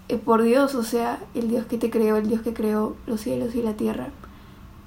Eh, 0.09 0.17
por 0.17 0.43
Dios, 0.43 0.75
o 0.75 0.83
sea, 0.83 1.23
el 1.33 1.47
Dios 1.47 1.65
que 1.65 1.77
te 1.77 1.89
creó, 1.89 2.17
el 2.17 2.27
Dios 2.27 2.41
que 2.41 2.53
creó 2.53 2.97
los 3.07 3.21
cielos 3.21 3.55
y 3.55 3.61
la 3.61 3.75
tierra. 3.75 4.09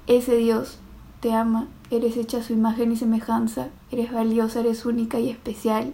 Ese 0.07 0.37
Dios 0.37 0.77
te 1.19 1.33
ama, 1.33 1.67
eres 1.91 2.15
hecha 2.15 2.37
a 2.37 2.43
su 2.43 2.53
imagen 2.53 2.93
y 2.93 2.95
semejanza, 2.95 3.69
eres 3.91 4.11
valiosa, 4.11 4.61
eres 4.61 4.85
única 4.85 5.19
y 5.19 5.29
especial. 5.29 5.93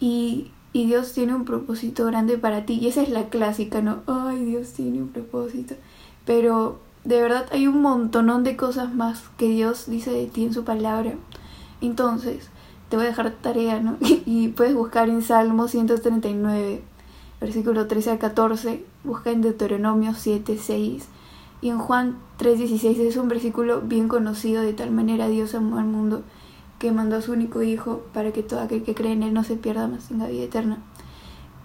Y, 0.00 0.50
Dios 0.72 1.12
tiene 1.12 1.34
un 1.34 1.44
propósito 1.44 2.06
grande 2.06 2.38
para 2.38 2.64
ti. 2.64 2.78
Y 2.80 2.88
esa 2.88 3.02
es 3.02 3.10
la 3.10 3.28
clásica, 3.28 3.82
¿no? 3.82 3.98
Ay, 4.06 4.42
Dios 4.46 4.72
tiene 4.72 5.02
un 5.02 5.08
propósito. 5.08 5.74
Pero 6.24 6.80
de 7.04 7.20
verdad 7.20 7.46
hay 7.52 7.66
un 7.66 7.82
montonón 7.82 8.42
de 8.42 8.56
cosas 8.56 8.94
más 8.94 9.24
que 9.36 9.48
Dios 9.48 9.84
dice 9.90 10.10
de 10.10 10.26
ti 10.26 10.44
en 10.44 10.54
su 10.54 10.64
palabra. 10.64 11.12
Entonces, 11.82 12.48
te 12.88 12.96
voy 12.96 13.04
a 13.04 13.08
dejar 13.08 13.30
tarea, 13.32 13.80
¿no? 13.80 13.98
Y 14.24 14.48
puedes 14.48 14.74
buscar 14.74 15.10
en 15.10 15.20
Salmo 15.20 15.68
139, 15.68 16.82
versículo 17.40 17.86
13 17.86 18.12
a 18.12 18.18
14, 18.18 18.84
busca 19.04 19.30
en 19.30 19.42
Deuteronomio 19.42 20.14
7, 20.14 20.58
6 20.58 21.08
y 21.60 21.68
en 21.68 21.78
Juan 21.78 22.16
3:16 22.42 22.98
es 22.98 23.16
un 23.16 23.28
versículo 23.28 23.82
bien 23.82 24.08
conocido, 24.08 24.62
de 24.62 24.72
tal 24.72 24.90
manera 24.90 25.28
Dios 25.28 25.54
amó 25.54 25.78
al 25.78 25.86
mundo 25.86 26.22
que 26.80 26.90
mandó 26.90 27.14
a 27.14 27.22
su 27.22 27.30
único 27.30 27.62
Hijo 27.62 28.02
para 28.12 28.32
que 28.32 28.42
todo 28.42 28.60
aquel 28.60 28.82
que 28.82 28.96
cree 28.96 29.12
en 29.12 29.22
Él 29.22 29.32
no 29.32 29.44
se 29.44 29.54
pierda, 29.54 29.86
más 29.86 30.08
tenga 30.08 30.26
vida 30.26 30.42
eterna. 30.42 30.78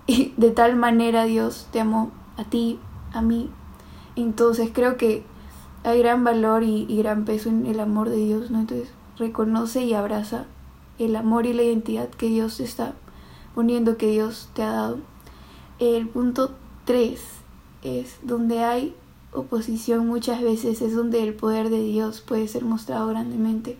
Y 0.05 0.33
de 0.37 0.51
tal 0.51 0.75
manera 0.75 1.23
Dios 1.23 1.67
te 1.71 1.79
amó 1.79 2.11
a 2.37 2.43
ti, 2.43 2.79
a 3.11 3.23
mí. 3.23 3.49
Entonces 4.15 4.69
creo 4.71 4.95
que 4.95 5.23
hay 5.83 5.97
gran 5.99 6.23
valor 6.23 6.61
y, 6.61 6.85
gran 6.97 7.25
peso 7.25 7.49
en 7.49 7.65
el 7.65 7.79
amor 7.79 8.09
de 8.09 8.17
Dios, 8.17 8.51
¿no? 8.51 8.59
Entonces 8.59 8.89
reconoce 9.17 9.83
y 9.83 9.95
abraza 9.95 10.45
el 10.99 11.15
amor 11.15 11.47
y 11.47 11.53
la 11.53 11.63
identidad 11.63 12.09
que 12.09 12.27
Dios 12.27 12.59
está 12.59 12.93
poniendo, 13.55 13.97
que 13.97 14.11
Dios 14.11 14.49
te 14.53 14.61
ha 14.61 14.71
dado. 14.71 14.99
El 15.79 16.07
punto 16.07 16.51
3 16.85 17.19
es 17.81 18.19
donde 18.21 18.63
hay 18.63 18.95
oposición 19.33 20.07
muchas 20.07 20.41
veces 20.41 20.81
es 20.81 20.95
donde 20.95 21.23
el 21.23 21.33
poder 21.33 21.69
de 21.69 21.83
Dios 21.83 22.21
puede 22.21 22.47
ser 22.47 22.63
mostrado 22.63 23.07
grandemente. 23.07 23.77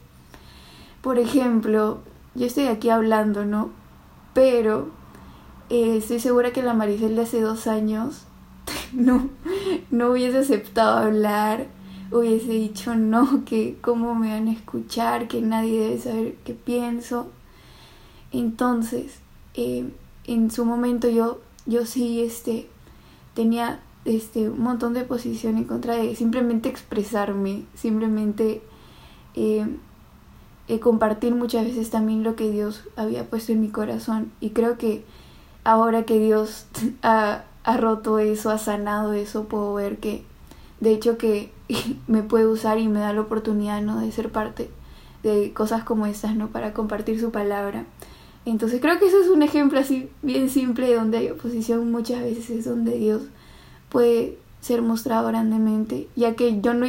Por 1.01 1.19
ejemplo, 1.19 1.99
yo 2.35 2.45
estoy 2.45 2.67
aquí 2.67 2.89
hablando, 2.89 3.45
¿no? 3.45 3.69
Pero 4.33 4.89
eh, 5.69 5.97
estoy 5.97 6.19
segura 6.19 6.51
que 6.51 6.63
la 6.63 6.73
Maricel 6.73 7.15
de 7.15 7.23
hace 7.23 7.41
dos 7.41 7.67
años 7.67 8.23
no, 8.93 9.29
no 9.91 10.11
hubiese 10.11 10.39
aceptado 10.39 10.97
hablar 10.97 11.67
hubiese 12.11 12.51
dicho 12.51 12.95
no, 12.95 13.43
que 13.45 13.77
cómo 13.81 14.15
me 14.15 14.29
van 14.29 14.47
a 14.47 14.53
escuchar, 14.53 15.27
que 15.27 15.41
nadie 15.41 15.81
debe 15.81 15.99
saber 15.99 16.35
qué 16.45 16.53
pienso. 16.53 17.27
Entonces, 18.31 19.19
eh, 19.53 19.89
en 20.25 20.51
su 20.51 20.65
momento 20.65 21.09
yo, 21.09 21.39
yo 21.65 21.85
sí 21.85 22.21
este, 22.21 22.67
tenía 23.33 23.79
este, 24.07 24.49
un 24.49 24.61
montón 24.61 24.93
de 24.93 25.03
posición 25.03 25.57
en 25.57 25.65
contra 25.65 25.95
de 25.95 26.15
simplemente 26.15 26.69
expresarme, 26.69 27.65
simplemente 27.75 28.61
eh, 29.35 29.67
eh, 30.69 30.79
compartir 30.79 31.35
muchas 31.35 31.65
veces 31.65 31.89
también 31.89 32.23
lo 32.23 32.37
que 32.37 32.49
Dios 32.49 32.83
había 32.95 33.25
puesto 33.25 33.51
en 33.51 33.59
mi 33.59 33.67
corazón. 33.67 34.31
Y 34.39 34.51
creo 34.51 34.77
que 34.77 35.03
ahora 35.65 36.03
que 36.03 36.19
Dios 36.19 36.67
ha, 37.03 37.43
ha 37.65 37.77
roto 37.77 38.17
eso, 38.19 38.49
ha 38.49 38.57
sanado 38.57 39.11
eso, 39.11 39.43
puedo 39.43 39.73
ver 39.73 39.97
que, 39.97 40.23
de 40.79 40.93
hecho, 40.93 41.17
que 41.17 41.51
me 42.07 42.23
puede 42.23 42.47
usar 42.47 42.79
y 42.79 42.87
me 42.87 43.01
da 43.01 43.11
la 43.11 43.21
oportunidad 43.21 43.81
¿no? 43.81 43.99
de 43.99 44.11
ser 44.13 44.31
parte 44.31 44.71
de 45.21 45.51
cosas 45.53 45.83
como 45.83 46.05
estas, 46.05 46.35
¿no? 46.35 46.47
Para 46.47 46.73
compartir 46.73 47.19
su 47.19 47.31
palabra. 47.31 47.85
Entonces 48.45 48.79
creo 48.79 48.97
que 48.97 49.07
eso 49.07 49.19
es 49.19 49.27
un 49.27 49.43
ejemplo 49.43 49.77
así 49.77 50.09
bien 50.21 50.49
simple 50.49 50.95
donde 50.95 51.17
hay 51.17 51.29
oposición 51.29 51.91
muchas 51.91 52.21
veces 52.21 52.49
es 52.49 52.63
donde 52.63 52.97
Dios 52.97 53.23
puede 53.89 54.37
ser 54.61 54.81
mostrado 54.81 55.27
grandemente, 55.27 56.07
ya 56.15 56.35
que 56.35 56.59
yo 56.61 56.73
no 56.73 56.87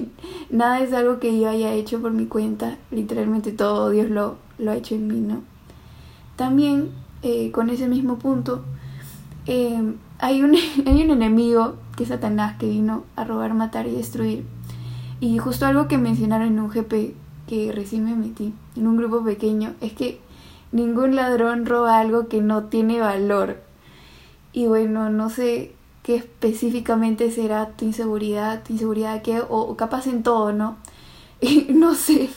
nada 0.50 0.80
es 0.80 0.92
algo 0.92 1.18
que 1.18 1.38
yo 1.38 1.48
haya 1.48 1.72
hecho 1.72 2.00
por 2.00 2.12
mi 2.12 2.26
cuenta, 2.26 2.78
literalmente 2.90 3.52
todo 3.52 3.90
Dios 3.90 4.10
lo, 4.10 4.36
lo 4.58 4.70
ha 4.70 4.76
hecho 4.76 4.94
en 4.94 5.06
mí, 5.08 5.20
¿no? 5.20 5.42
También 6.36 6.90
eh, 7.22 7.50
con 7.50 7.68
ese 7.68 7.88
mismo 7.88 8.18
punto 8.18 8.62
eh, 9.46 9.82
hay, 10.18 10.42
un, 10.42 10.54
hay 10.86 11.02
un 11.02 11.10
enemigo 11.10 11.74
que 11.96 12.04
es 12.04 12.10
Satanás 12.10 12.56
que 12.58 12.68
vino 12.68 13.04
a 13.16 13.24
robar, 13.24 13.54
matar 13.54 13.86
y 13.86 13.92
destruir. 13.92 14.44
Y 15.20 15.38
justo 15.38 15.66
algo 15.66 15.88
que 15.88 15.98
mencionaron 15.98 16.48
en 16.48 16.60
un 16.60 16.68
GP 16.68 17.14
que 17.48 17.72
recién 17.72 18.04
me 18.04 18.14
metí, 18.14 18.54
en 18.76 18.86
un 18.86 18.96
grupo 18.96 19.24
pequeño, 19.24 19.74
es 19.80 19.94
que 19.94 20.20
ningún 20.70 21.16
ladrón 21.16 21.66
roba 21.66 21.98
algo 21.98 22.28
que 22.28 22.40
no 22.40 22.64
tiene 22.64 23.00
valor. 23.00 23.60
Y 24.52 24.66
bueno, 24.66 25.10
no 25.10 25.28
sé 25.28 25.72
qué 26.08 26.16
específicamente 26.16 27.30
será 27.30 27.68
tu 27.72 27.84
inseguridad, 27.84 28.62
tu 28.62 28.72
inseguridad 28.72 29.20
que, 29.20 29.42
o, 29.46 29.76
capaz 29.76 30.06
en 30.06 30.22
todo, 30.22 30.54
¿no? 30.54 30.78
no 31.68 31.94
sé, 31.94 32.30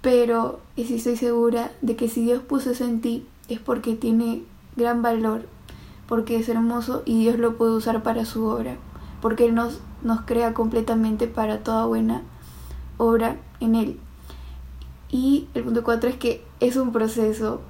pero 0.00 0.60
sí 0.76 0.94
estoy 0.94 1.18
segura 1.18 1.72
de 1.82 1.94
que 1.94 2.08
si 2.08 2.22
Dios 2.24 2.42
puso 2.42 2.70
eso 2.70 2.86
en 2.86 3.02
ti 3.02 3.26
es 3.50 3.60
porque 3.60 3.96
tiene 3.96 4.44
gran 4.76 5.02
valor 5.02 5.44
porque 6.08 6.36
es 6.36 6.48
hermoso 6.48 7.02
y 7.04 7.20
Dios 7.20 7.38
lo 7.38 7.58
puede 7.58 7.72
usar 7.72 8.02
para 8.02 8.24
su 8.24 8.46
obra, 8.46 8.78
porque 9.20 9.44
Él 9.44 9.54
nos, 9.54 9.78
nos 10.02 10.22
crea 10.22 10.54
completamente 10.54 11.26
para 11.26 11.62
toda 11.62 11.84
buena 11.84 12.22
obra 12.96 13.36
en 13.60 13.74
Él. 13.74 14.00
Y 15.10 15.48
el 15.52 15.64
punto 15.64 15.84
cuatro 15.84 16.08
es 16.08 16.16
que 16.16 16.42
es 16.60 16.76
un 16.76 16.92
proceso. 16.92 17.60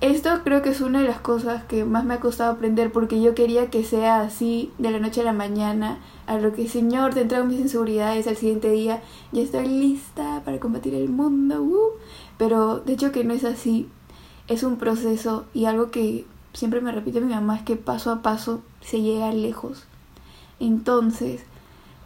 Esto 0.00 0.40
creo 0.44 0.60
que 0.60 0.70
es 0.70 0.80
una 0.80 1.00
de 1.00 1.08
las 1.08 1.20
cosas 1.20 1.64
que 1.64 1.84
más 1.84 2.04
me 2.04 2.14
ha 2.14 2.20
costado 2.20 2.52
aprender 2.52 2.92
porque 2.92 3.22
yo 3.22 3.34
quería 3.34 3.70
que 3.70 3.84
sea 3.84 4.20
así 4.20 4.70
de 4.78 4.90
la 4.90 4.98
noche 4.98 5.22
a 5.22 5.24
la 5.24 5.32
mañana, 5.32 5.98
a 6.26 6.36
lo 6.36 6.52
que 6.52 6.68
Señor 6.68 7.14
te 7.14 7.22
entrego 7.22 7.46
mis 7.46 7.60
inseguridades 7.60 8.26
al 8.26 8.36
siguiente 8.36 8.70
día, 8.70 9.02
ya 9.32 9.42
estoy 9.42 9.66
lista 9.66 10.42
para 10.44 10.60
combatir 10.60 10.94
el 10.94 11.08
mundo, 11.08 11.62
uh. 11.62 11.92
pero 12.36 12.80
de 12.80 12.92
hecho 12.92 13.12
que 13.12 13.24
no 13.24 13.32
es 13.32 13.44
así, 13.44 13.88
es 14.46 14.62
un 14.62 14.76
proceso 14.76 15.46
y 15.54 15.64
algo 15.64 15.90
que 15.90 16.26
siempre 16.52 16.80
me 16.80 16.92
repite 16.92 17.20
mi 17.20 17.32
mamá 17.32 17.56
es 17.56 17.62
que 17.62 17.76
paso 17.76 18.10
a 18.10 18.20
paso 18.20 18.60
se 18.80 19.00
llega 19.00 19.32
lejos. 19.32 19.84
Entonces, 20.60 21.42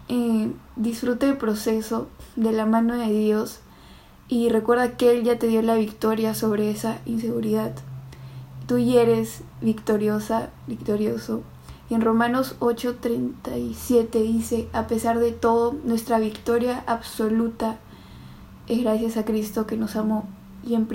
eh, 0.09 0.53
disfruta 0.77 1.27
el 1.27 1.37
proceso 1.37 2.09
de 2.37 2.53
la 2.53 2.65
mano 2.65 2.95
de 2.97 3.11
Dios 3.11 3.61
y 4.29 4.51
recuerda 4.51 4.97
que 4.97 5.13
Él 5.13 5.25
ya 5.25 5.39
te 5.39 5.47
dio 5.47 5.63
la 5.63 5.77
victoria 5.77 6.35
sobre 6.35 6.71
esa 6.71 7.01
inseguridad. 7.07 7.73
Tú 8.67 8.79
ya 8.79 9.01
eres 9.01 9.43
victoriosa, 9.63 10.51
victorioso. 10.67 11.43
Y 11.89 11.95
en 11.95 12.03
Romanos 12.03 12.57
8:37 12.61 14.23
dice, 14.23 14.69
a 14.75 14.87
pesar 14.87 15.19
de 15.19 15.33
todo, 15.33 15.75
nuestra 15.85 16.19
victoria 16.19 16.85
absoluta 16.87 17.79
es 18.67 18.83
gracias 18.83 19.17
a 19.17 19.25
Cristo 19.25 19.67
que 19.67 19.79
nos 19.79 19.97
amó. 19.97 20.29
Y 20.63 20.75
en, 20.75 20.87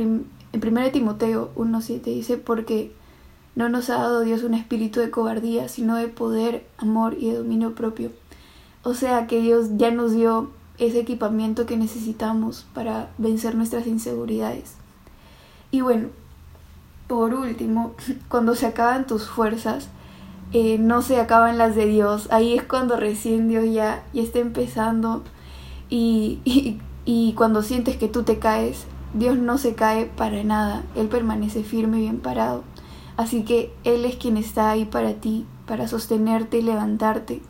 en 0.51 0.67
1 0.67 0.91
Timoteo 0.91 1.51
1:7 1.55 2.03
dice, 2.03 2.37
porque 2.37 2.91
no 3.55 3.69
nos 3.69 3.89
ha 3.89 3.95
dado 3.95 4.21
Dios 4.21 4.43
un 4.43 4.53
espíritu 4.53 4.99
de 4.99 5.09
cobardía, 5.09 5.67
sino 5.67 5.95
de 5.95 6.07
poder, 6.07 6.67
amor 6.77 7.15
y 7.19 7.31
de 7.31 7.37
dominio 7.37 7.73
propio. 7.73 8.11
O 8.83 8.93
sea 8.93 9.25
que 9.25 9.41
Dios 9.41 9.69
ya 9.77 9.89
nos 9.89 10.11
dio 10.11 10.51
ese 10.77 10.99
equipamiento 10.99 11.65
que 11.65 11.77
necesitamos 11.77 12.65
para 12.73 13.09
vencer 13.17 13.55
nuestras 13.55 13.87
inseguridades. 13.87 14.75
Y 15.71 15.81
bueno, 15.81 16.09
por 17.07 17.33
último, 17.33 17.93
cuando 18.29 18.55
se 18.55 18.65
acaban 18.65 19.07
tus 19.07 19.27
fuerzas, 19.27 19.89
eh, 20.51 20.77
no 20.77 21.01
se 21.01 21.19
acaban 21.19 21.57
las 21.57 21.75
de 21.75 21.85
Dios. 21.85 22.27
Ahí 22.31 22.53
es 22.53 22.63
cuando 22.63 22.97
recién 22.97 23.47
Dios 23.47 23.65
ya, 23.71 24.03
ya 24.13 24.21
está 24.21 24.39
empezando 24.39 25.23
y, 25.89 26.39
y, 26.45 26.79
y 27.05 27.33
cuando 27.33 27.63
sientes 27.63 27.97
que 27.97 28.07
tú 28.07 28.23
te 28.23 28.39
caes, 28.39 28.85
Dios 29.13 29.37
no 29.37 29.57
se 29.57 29.75
cae 29.75 30.05
para 30.05 30.43
nada. 30.43 30.83
Él 30.95 31.07
permanece 31.07 31.63
firme 31.63 31.97
y 31.97 32.01
bien 32.01 32.19
parado. 32.19 32.63
Así 33.15 33.43
que 33.43 33.73
Él 33.83 34.05
es 34.05 34.15
quien 34.15 34.37
está 34.37 34.71
ahí 34.71 34.85
para 34.85 35.13
ti, 35.13 35.45
para 35.67 35.87
sostenerte 35.87 36.57
y 36.57 36.61
levantarte. 36.63 37.41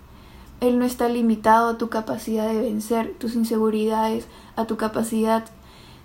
Él 0.64 0.80
no 0.80 0.86
está 0.86 1.10
limitado 1.10 1.72
a 1.72 1.78
tu 1.78 1.90
capacidad 1.90 2.48
de 2.48 2.62
vencer 2.62 3.14
tus 3.20 3.36
inseguridades, 3.36 4.28
a 4.56 4.64
tu 4.64 4.78
capacidad 4.78 5.44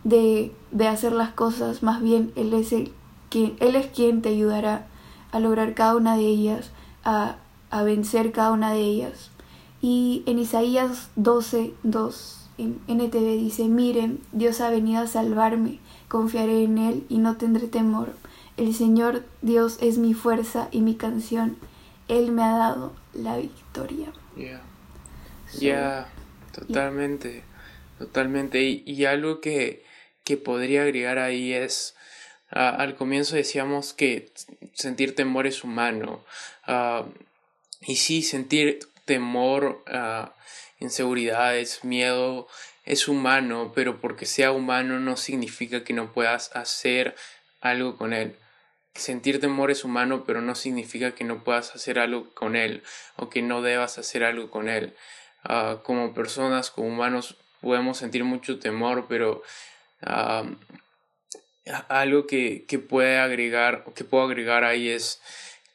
de, 0.02 0.52
de 0.72 0.88
hacer 0.88 1.12
las 1.12 1.30
cosas. 1.30 1.84
Más 1.84 2.02
bien, 2.02 2.32
Él 2.34 2.52
es 2.52 2.72
el 2.72 2.90
quien, 3.30 3.54
Él 3.60 3.76
es 3.76 3.86
quien 3.86 4.20
te 4.20 4.30
ayudará 4.30 4.88
a 5.30 5.38
lograr 5.38 5.74
cada 5.74 5.94
una 5.94 6.16
de 6.16 6.26
ellas, 6.26 6.72
a, 7.04 7.36
a 7.70 7.84
vencer 7.84 8.32
cada 8.32 8.50
una 8.50 8.72
de 8.72 8.80
ellas. 8.80 9.30
Y 9.80 10.24
en 10.26 10.40
Isaías 10.40 11.10
12, 11.14 11.74
2, 11.84 12.48
en 12.58 12.80
NTV 12.88 13.38
dice, 13.38 13.68
miren, 13.68 14.18
Dios 14.32 14.60
ha 14.60 14.70
venido 14.70 15.02
a 15.02 15.06
salvarme, 15.06 15.78
confiaré 16.08 16.64
en 16.64 16.78
Él 16.78 17.06
y 17.08 17.18
no 17.18 17.36
tendré 17.36 17.68
temor. 17.68 18.12
El 18.56 18.74
Señor 18.74 19.22
Dios 19.40 19.78
es 19.80 19.98
mi 19.98 20.14
fuerza 20.14 20.66
y 20.72 20.80
mi 20.80 20.96
canción. 20.96 21.56
Él 22.08 22.32
me 22.32 22.42
ha 22.42 22.58
dado 22.58 22.92
la 23.14 23.36
victoria. 23.36 24.12
Ya, 24.38 24.62
ya, 25.58 26.08
totalmente, 26.52 27.42
totalmente. 27.98 28.62
Y, 28.62 29.04
algo 29.04 29.40
que, 29.40 29.84
que, 30.24 30.36
podría 30.36 30.82
agregar 30.82 31.18
ahí 31.18 31.52
es, 31.52 31.96
al 32.50 32.94
comienzo 32.94 33.36
decíamos 33.36 33.92
que 33.92 34.32
sentir 34.74 35.14
temor 35.14 35.46
es 35.46 35.64
humano. 35.64 36.24
Ah, 36.64 37.04
y 37.80 37.96
sí, 37.96 38.22
sentir 38.22 38.80
temor, 39.04 39.84
uh, 39.92 40.28
inseguridades, 40.80 41.84
miedo 41.84 42.46
es 42.84 43.08
humano, 43.08 43.72
pero 43.74 44.00
porque 44.00 44.26
sea 44.26 44.52
humano 44.52 44.98
no 45.00 45.16
significa 45.16 45.84
que 45.84 45.92
no 45.92 46.12
puedas 46.12 46.54
hacer 46.54 47.14
algo 47.60 47.96
con 47.96 48.12
él. 48.12 48.36
Sentir 48.98 49.40
temor 49.40 49.70
es 49.70 49.84
humano, 49.84 50.24
pero 50.26 50.40
no 50.40 50.54
significa 50.56 51.14
que 51.14 51.22
no 51.24 51.44
puedas 51.44 51.74
hacer 51.74 52.00
algo 52.00 52.34
con 52.34 52.56
él 52.56 52.82
o 53.16 53.30
que 53.30 53.42
no 53.42 53.62
debas 53.62 53.96
hacer 53.96 54.24
algo 54.24 54.50
con 54.50 54.68
él. 54.68 54.94
Ah, 55.44 55.78
como 55.84 56.14
personas, 56.14 56.70
como 56.72 56.88
humanos, 56.88 57.36
podemos 57.60 57.98
sentir 57.98 58.24
mucho 58.24 58.58
temor, 58.58 59.06
pero 59.08 59.42
ah, 60.02 60.44
algo 61.88 62.26
que, 62.26 62.64
que 62.66 62.80
puede 62.80 63.18
agregar, 63.18 63.84
que 63.94 64.02
puedo 64.02 64.24
agregar 64.24 64.64
ahí 64.64 64.88
es 64.88 65.20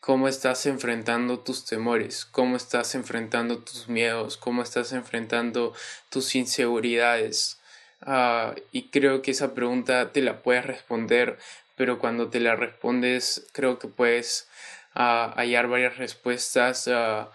cómo 0.02 0.28
estás 0.28 0.66
enfrentando 0.66 1.40
tus 1.40 1.64
temores, 1.64 2.26
cómo 2.26 2.58
estás 2.58 2.94
enfrentando 2.94 3.60
tus 3.60 3.88
miedos, 3.88 4.36
cómo 4.36 4.62
estás 4.62 4.92
enfrentando 4.92 5.74
tus 6.10 6.36
inseguridades. 6.36 7.58
Ah, 8.02 8.54
y 8.74 8.90
creo 8.90 9.22
que 9.22 9.32
esa 9.32 9.54
pregunta 9.54 10.12
te 10.12 10.22
la 10.22 10.44
puedes 10.44 10.66
responder 10.66 11.40
pero 11.76 12.00
cuando 12.00 12.30
te 12.30 12.40
la 12.40 12.56
respondes 12.56 13.48
creo 13.54 13.80
que 13.80 13.88
puedes 13.88 14.48
uh, 14.96 15.32
hallar 15.36 15.68
varias 15.68 15.98
respuestas 15.98 16.88
uh, 16.88 17.28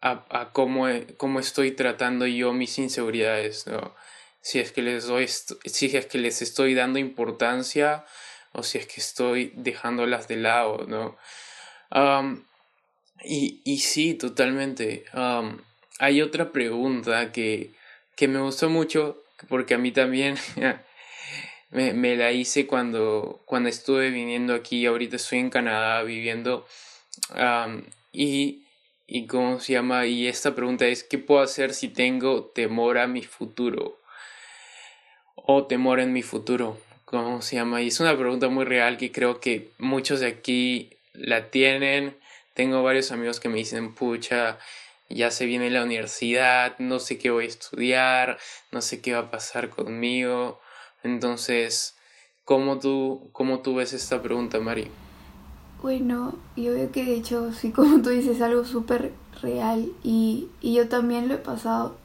a, 0.00 0.24
a 0.30 0.50
cómo, 0.52 0.86
cómo, 1.16 1.40
estoy 1.40 1.72
tratando 1.72 2.26
yo 2.26 2.52
mis 2.52 2.78
inseguridades, 2.78 3.66
¿no? 3.66 3.94
si, 4.40 4.60
es 4.60 4.72
que 4.72 4.82
les 4.82 5.06
doy, 5.06 5.28
si 5.28 5.88
que 5.90 6.18
les 6.18 6.42
estoy 6.42 6.74
dando 6.74 6.98
importancia 6.98 8.04
o 8.52 8.62
si 8.62 8.78
es 8.78 8.86
que 8.86 9.00
estoy 9.00 9.52
dejándolas 9.56 10.28
de 10.28 10.36
lado. 10.36 10.86
¿no? 10.86 11.16
Y, 13.24 13.60
y 13.64 13.78
sí, 13.78 14.14
totalmente. 14.14 15.04
Hay 15.98 16.22
otra 16.22 16.52
pregunta 16.52 17.32
que, 17.32 17.72
que 18.14 18.28
me 18.28 18.40
gustó 18.40 18.70
mucho 18.70 19.22
porque 19.48 19.74
a 19.74 19.78
mí 19.78 19.92
también 19.92 20.36
me, 21.70 22.16
la 22.16 22.32
hice 22.32 22.66
cuando, 22.66 23.40
cuando 23.44 23.68
estuve 23.68 24.10
viniendo 24.10 24.54
aquí, 24.54 24.86
ahorita 24.86 25.16
estoy 25.16 25.38
en 25.38 25.50
Canadá 25.50 26.02
viviendo 26.02 26.66
y, 28.12 28.62
y 29.06 29.26
cómo 29.26 29.60
se 29.60 29.74
llama, 29.74 30.06
y 30.06 30.26
esta 30.26 30.54
pregunta 30.54 30.86
es, 30.86 31.04
¿qué 31.04 31.18
puedo 31.18 31.40
hacer 31.40 31.74
si 31.74 31.88
tengo 31.88 32.44
temor 32.44 32.98
a 32.98 33.06
mi 33.06 33.22
futuro? 33.22 33.98
O 35.34 35.66
temor 35.66 36.00
en 36.00 36.12
mi 36.12 36.22
futuro, 36.22 36.78
¿cómo 37.04 37.42
se 37.42 37.56
llama? 37.56 37.82
Y 37.82 37.88
es 37.88 38.00
una 38.00 38.16
pregunta 38.16 38.48
muy 38.48 38.64
real 38.64 38.96
que 38.96 39.12
creo 39.12 39.40
que 39.40 39.70
muchos 39.78 40.20
de 40.20 40.26
aquí 40.26 40.90
la 41.12 41.50
tienen. 41.50 42.16
Tengo 42.54 42.82
varios 42.82 43.12
amigos 43.12 43.40
que 43.40 43.48
me 43.48 43.56
dicen, 43.56 43.94
pucha, 43.94 44.58
ya 45.08 45.30
se 45.30 45.46
viene 45.46 45.70
la 45.70 45.82
universidad, 45.82 46.78
no 46.78 46.98
sé 46.98 47.18
qué 47.18 47.30
voy 47.30 47.44
a 47.44 47.48
estudiar, 47.48 48.38
no 48.72 48.82
sé 48.82 49.00
qué 49.00 49.12
va 49.14 49.20
a 49.20 49.30
pasar 49.30 49.70
conmigo. 49.70 50.60
Entonces, 51.14 51.96
¿cómo 52.44 52.78
tú, 52.78 53.30
cómo 53.32 53.60
tú 53.60 53.76
ves 53.76 53.92
esta 53.92 54.22
pregunta, 54.22 54.60
Mari? 54.60 54.88
Bueno, 55.82 56.34
yo 56.56 56.72
veo 56.72 56.90
que 56.90 57.04
de 57.04 57.14
hecho, 57.14 57.52
sí, 57.52 57.72
como 57.72 58.02
tú 58.02 58.10
dices, 58.10 58.36
es 58.36 58.42
algo 58.42 58.64
súper 58.64 59.12
real 59.40 59.90
y, 60.02 60.48
y 60.60 60.74
yo 60.74 60.88
también 60.88 61.28
lo 61.28 61.34
he 61.34 61.38
pasado 61.38 61.96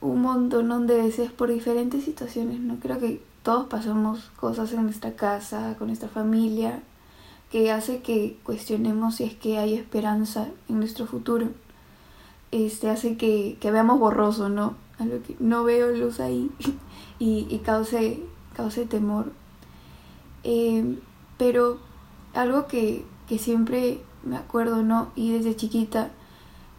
un 0.00 0.22
montón 0.22 0.86
de 0.86 0.96
veces 0.96 1.32
por 1.32 1.50
diferentes 1.50 2.04
situaciones, 2.04 2.60
¿no? 2.60 2.78
Creo 2.78 2.98
que 2.98 3.22
todos 3.42 3.66
pasamos 3.66 4.30
cosas 4.36 4.72
en 4.72 4.82
nuestra 4.82 5.14
casa, 5.14 5.76
con 5.78 5.88
nuestra 5.88 6.08
familia, 6.08 6.82
que 7.50 7.70
hace 7.70 8.02
que 8.02 8.38
cuestionemos 8.42 9.16
si 9.16 9.24
es 9.24 9.34
que 9.34 9.58
hay 9.58 9.74
esperanza 9.74 10.48
en 10.68 10.78
nuestro 10.78 11.06
futuro. 11.06 11.48
Este 12.52 12.90
hace 12.90 13.16
que, 13.16 13.56
que 13.60 13.70
veamos 13.70 13.98
borroso, 13.98 14.48
¿no? 14.48 14.74
No 15.38 15.64
veo 15.64 15.90
luz 15.92 16.20
ahí. 16.20 16.50
y, 17.18 17.46
y 17.48 17.58
cause, 17.58 18.20
cause 18.56 18.86
temor. 18.86 19.32
Eh, 20.44 20.98
pero 21.38 21.78
algo 22.34 22.66
que, 22.66 23.04
que 23.28 23.38
siempre 23.38 24.00
me 24.24 24.36
acuerdo, 24.36 24.82
¿no? 24.82 25.10
Y 25.14 25.32
desde 25.32 25.56
chiquita, 25.56 26.10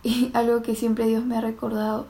y 0.04 0.32
algo 0.34 0.62
que 0.62 0.76
siempre 0.76 1.08
Dios 1.08 1.24
me 1.26 1.38
ha 1.38 1.42
recordado, 1.42 2.08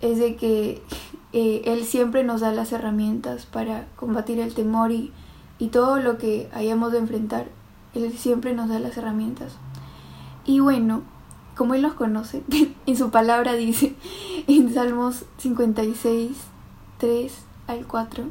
es 0.00 0.18
de 0.18 0.36
que 0.36 0.82
eh, 1.32 1.62
Él 1.64 1.84
siempre 1.84 2.24
nos 2.24 2.40
da 2.40 2.52
las 2.52 2.72
herramientas 2.72 3.46
para 3.46 3.86
combatir 3.96 4.38
el 4.38 4.54
temor 4.54 4.92
y, 4.92 5.12
y 5.58 5.68
todo 5.68 5.98
lo 5.98 6.18
que 6.18 6.48
hayamos 6.52 6.92
de 6.92 6.98
enfrentar. 6.98 7.48
Él 7.94 8.12
siempre 8.16 8.54
nos 8.54 8.68
da 8.68 8.78
las 8.78 8.96
herramientas. 8.96 9.52
Y 10.44 10.60
bueno, 10.60 11.02
como 11.56 11.74
Él 11.74 11.82
nos 11.82 11.94
conoce, 11.94 12.42
en 12.86 12.96
su 12.96 13.10
palabra 13.10 13.54
dice 13.54 13.94
en 14.46 14.72
Salmos 14.72 15.24
56, 15.38 16.36
3 16.98 17.32
al 17.66 17.86
4, 17.86 18.24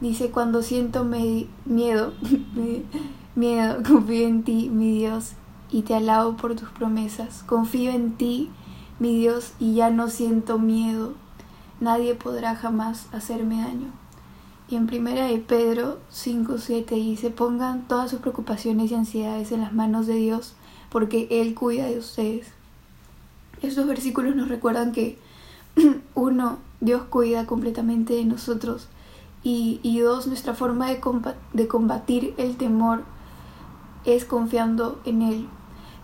dice, 0.00 0.30
cuando 0.30 0.62
siento 0.62 1.04
miedo, 1.04 2.12
miedo, 3.34 3.82
confío 3.86 4.26
en 4.26 4.42
ti, 4.42 4.70
mi 4.70 4.98
Dios, 4.98 5.32
y 5.70 5.82
te 5.82 5.94
alabo 5.94 6.36
por 6.36 6.54
tus 6.54 6.68
promesas. 6.70 7.42
Confío 7.44 7.90
en 7.90 8.12
ti, 8.12 8.50
mi 8.98 9.18
Dios, 9.18 9.52
y 9.58 9.74
ya 9.74 9.90
no 9.90 10.08
siento 10.08 10.58
miedo. 10.58 11.14
Nadie 11.80 12.14
podrá 12.14 12.56
jamás 12.56 13.06
hacerme 13.12 13.62
daño. 13.62 13.88
Y 14.70 14.76
en 14.76 14.86
primera 14.86 15.26
de 15.26 15.38
Pedro 15.38 15.98
5, 16.10 16.58
7 16.58 16.94
dice, 16.94 17.30
pongan 17.30 17.88
todas 17.88 18.10
sus 18.10 18.20
preocupaciones 18.20 18.90
y 18.90 18.94
ansiedades 18.94 19.50
en 19.52 19.62
las 19.62 19.72
manos 19.72 20.06
de 20.06 20.14
Dios, 20.14 20.54
porque 20.90 21.26
Él 21.30 21.54
cuida 21.54 21.86
de 21.86 21.98
ustedes. 21.98 22.48
Estos 23.62 23.86
versículos 23.86 24.36
nos 24.36 24.48
recuerdan 24.48 24.92
que 24.92 25.18
uno, 26.14 26.58
Dios 26.80 27.02
cuida 27.04 27.46
completamente 27.46 28.14
de 28.14 28.24
nosotros. 28.24 28.88
Y, 29.42 29.80
y 29.82 30.00
dos, 30.00 30.26
nuestra 30.26 30.54
forma 30.54 30.88
de, 30.88 31.00
de 31.52 31.68
combatir 31.68 32.34
el 32.38 32.56
temor 32.56 33.02
es 34.04 34.24
confiando 34.24 35.00
en 35.04 35.22
Él. 35.22 35.48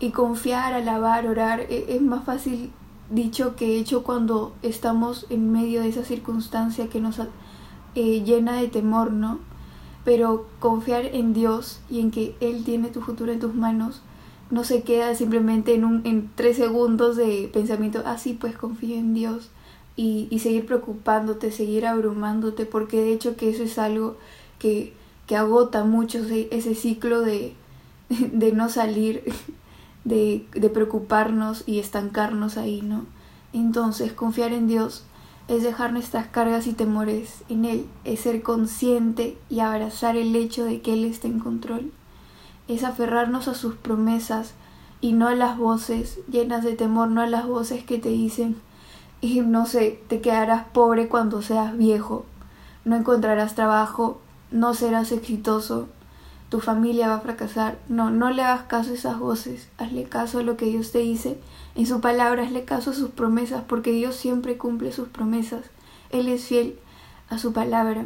Y 0.00 0.10
confiar, 0.10 0.72
alabar, 0.74 1.26
orar 1.26 1.60
e, 1.60 1.86
es 1.88 2.02
más 2.02 2.24
fácil 2.24 2.72
dicho 3.10 3.54
que 3.56 3.78
hecho 3.78 4.02
cuando 4.02 4.54
estamos 4.62 5.26
en 5.30 5.52
medio 5.52 5.82
de 5.82 5.88
esa 5.88 6.04
circunstancia 6.04 6.88
que 6.88 7.00
nos 7.00 7.20
eh, 7.94 8.22
llena 8.24 8.54
de 8.54 8.68
temor, 8.68 9.12
¿no? 9.12 9.38
Pero 10.04 10.46
confiar 10.58 11.06
en 11.06 11.32
Dios 11.32 11.80
y 11.90 12.00
en 12.00 12.10
que 12.10 12.36
Él 12.40 12.64
tiene 12.64 12.88
tu 12.88 13.00
futuro 13.00 13.32
en 13.32 13.40
tus 13.40 13.54
manos 13.54 14.02
no 14.50 14.64
se 14.64 14.82
queda 14.82 15.14
simplemente 15.14 15.74
en, 15.74 15.84
un, 15.84 16.02
en 16.04 16.30
tres 16.34 16.56
segundos 16.56 17.16
de 17.16 17.50
pensamiento, 17.52 18.02
ah, 18.04 18.18
sí, 18.18 18.34
pues 18.34 18.56
confío 18.56 18.96
en 18.96 19.14
Dios 19.14 19.50
y, 19.96 20.38
seguir 20.40 20.66
preocupándote, 20.66 21.52
seguir 21.52 21.86
abrumándote, 21.86 22.66
porque 22.66 23.00
de 23.00 23.12
hecho 23.12 23.36
que 23.36 23.50
eso 23.50 23.62
es 23.62 23.78
algo 23.78 24.16
que, 24.58 24.92
que 25.26 25.36
agota 25.36 25.84
mucho 25.84 26.18
ese 26.28 26.74
ciclo 26.74 27.20
de, 27.20 27.54
de 28.08 28.52
no 28.52 28.68
salir, 28.68 29.22
de, 30.04 30.46
de 30.52 30.68
preocuparnos 30.68 31.62
y 31.66 31.78
estancarnos 31.78 32.56
ahí, 32.56 32.82
¿no? 32.82 33.06
Entonces, 33.52 34.12
confiar 34.12 34.52
en 34.52 34.66
Dios 34.66 35.04
es 35.46 35.62
dejar 35.62 35.92
nuestras 35.92 36.26
cargas 36.26 36.66
y 36.66 36.72
temores 36.72 37.44
en 37.48 37.64
Él, 37.64 37.86
es 38.04 38.20
ser 38.20 38.42
consciente 38.42 39.38
y 39.48 39.60
abrazar 39.60 40.16
el 40.16 40.34
hecho 40.34 40.64
de 40.64 40.80
que 40.80 40.94
Él 40.94 41.04
está 41.04 41.28
en 41.28 41.38
control, 41.38 41.92
es 42.66 42.82
aferrarnos 42.82 43.46
a 43.46 43.54
sus 43.54 43.74
promesas 43.74 44.54
y 45.00 45.12
no 45.12 45.28
a 45.28 45.34
las 45.34 45.58
voces 45.58 46.18
llenas 46.30 46.64
de 46.64 46.74
temor, 46.74 47.10
no 47.10 47.20
a 47.20 47.26
las 47.26 47.46
voces 47.46 47.84
que 47.84 47.98
te 47.98 48.08
dicen, 48.08 48.56
y 49.24 49.40
no 49.40 49.64
sé, 49.64 49.98
te 50.06 50.20
quedarás 50.20 50.66
pobre 50.66 51.08
cuando 51.08 51.40
seas 51.40 51.78
viejo, 51.78 52.26
no 52.84 52.94
encontrarás 52.94 53.54
trabajo, 53.54 54.20
no 54.50 54.74
serás 54.74 55.12
exitoso, 55.12 55.88
tu 56.50 56.60
familia 56.60 57.08
va 57.08 57.14
a 57.14 57.20
fracasar. 57.20 57.78
No, 57.88 58.10
no 58.10 58.30
le 58.30 58.42
hagas 58.42 58.64
caso 58.64 58.90
a 58.90 58.94
esas 58.94 59.18
voces, 59.18 59.70
hazle 59.78 60.04
caso 60.04 60.40
a 60.40 60.42
lo 60.42 60.58
que 60.58 60.66
Dios 60.66 60.92
te 60.92 60.98
dice 60.98 61.38
en 61.74 61.86
su 61.86 62.02
palabra, 62.02 62.42
hazle 62.42 62.66
caso 62.66 62.90
a 62.90 62.94
sus 62.94 63.08
promesas, 63.08 63.62
porque 63.66 63.92
Dios 63.92 64.14
siempre 64.14 64.58
cumple 64.58 64.92
sus 64.92 65.08
promesas. 65.08 65.62
Él 66.10 66.28
es 66.28 66.44
fiel 66.44 66.78
a 67.30 67.38
su 67.38 67.54
palabra. 67.54 68.04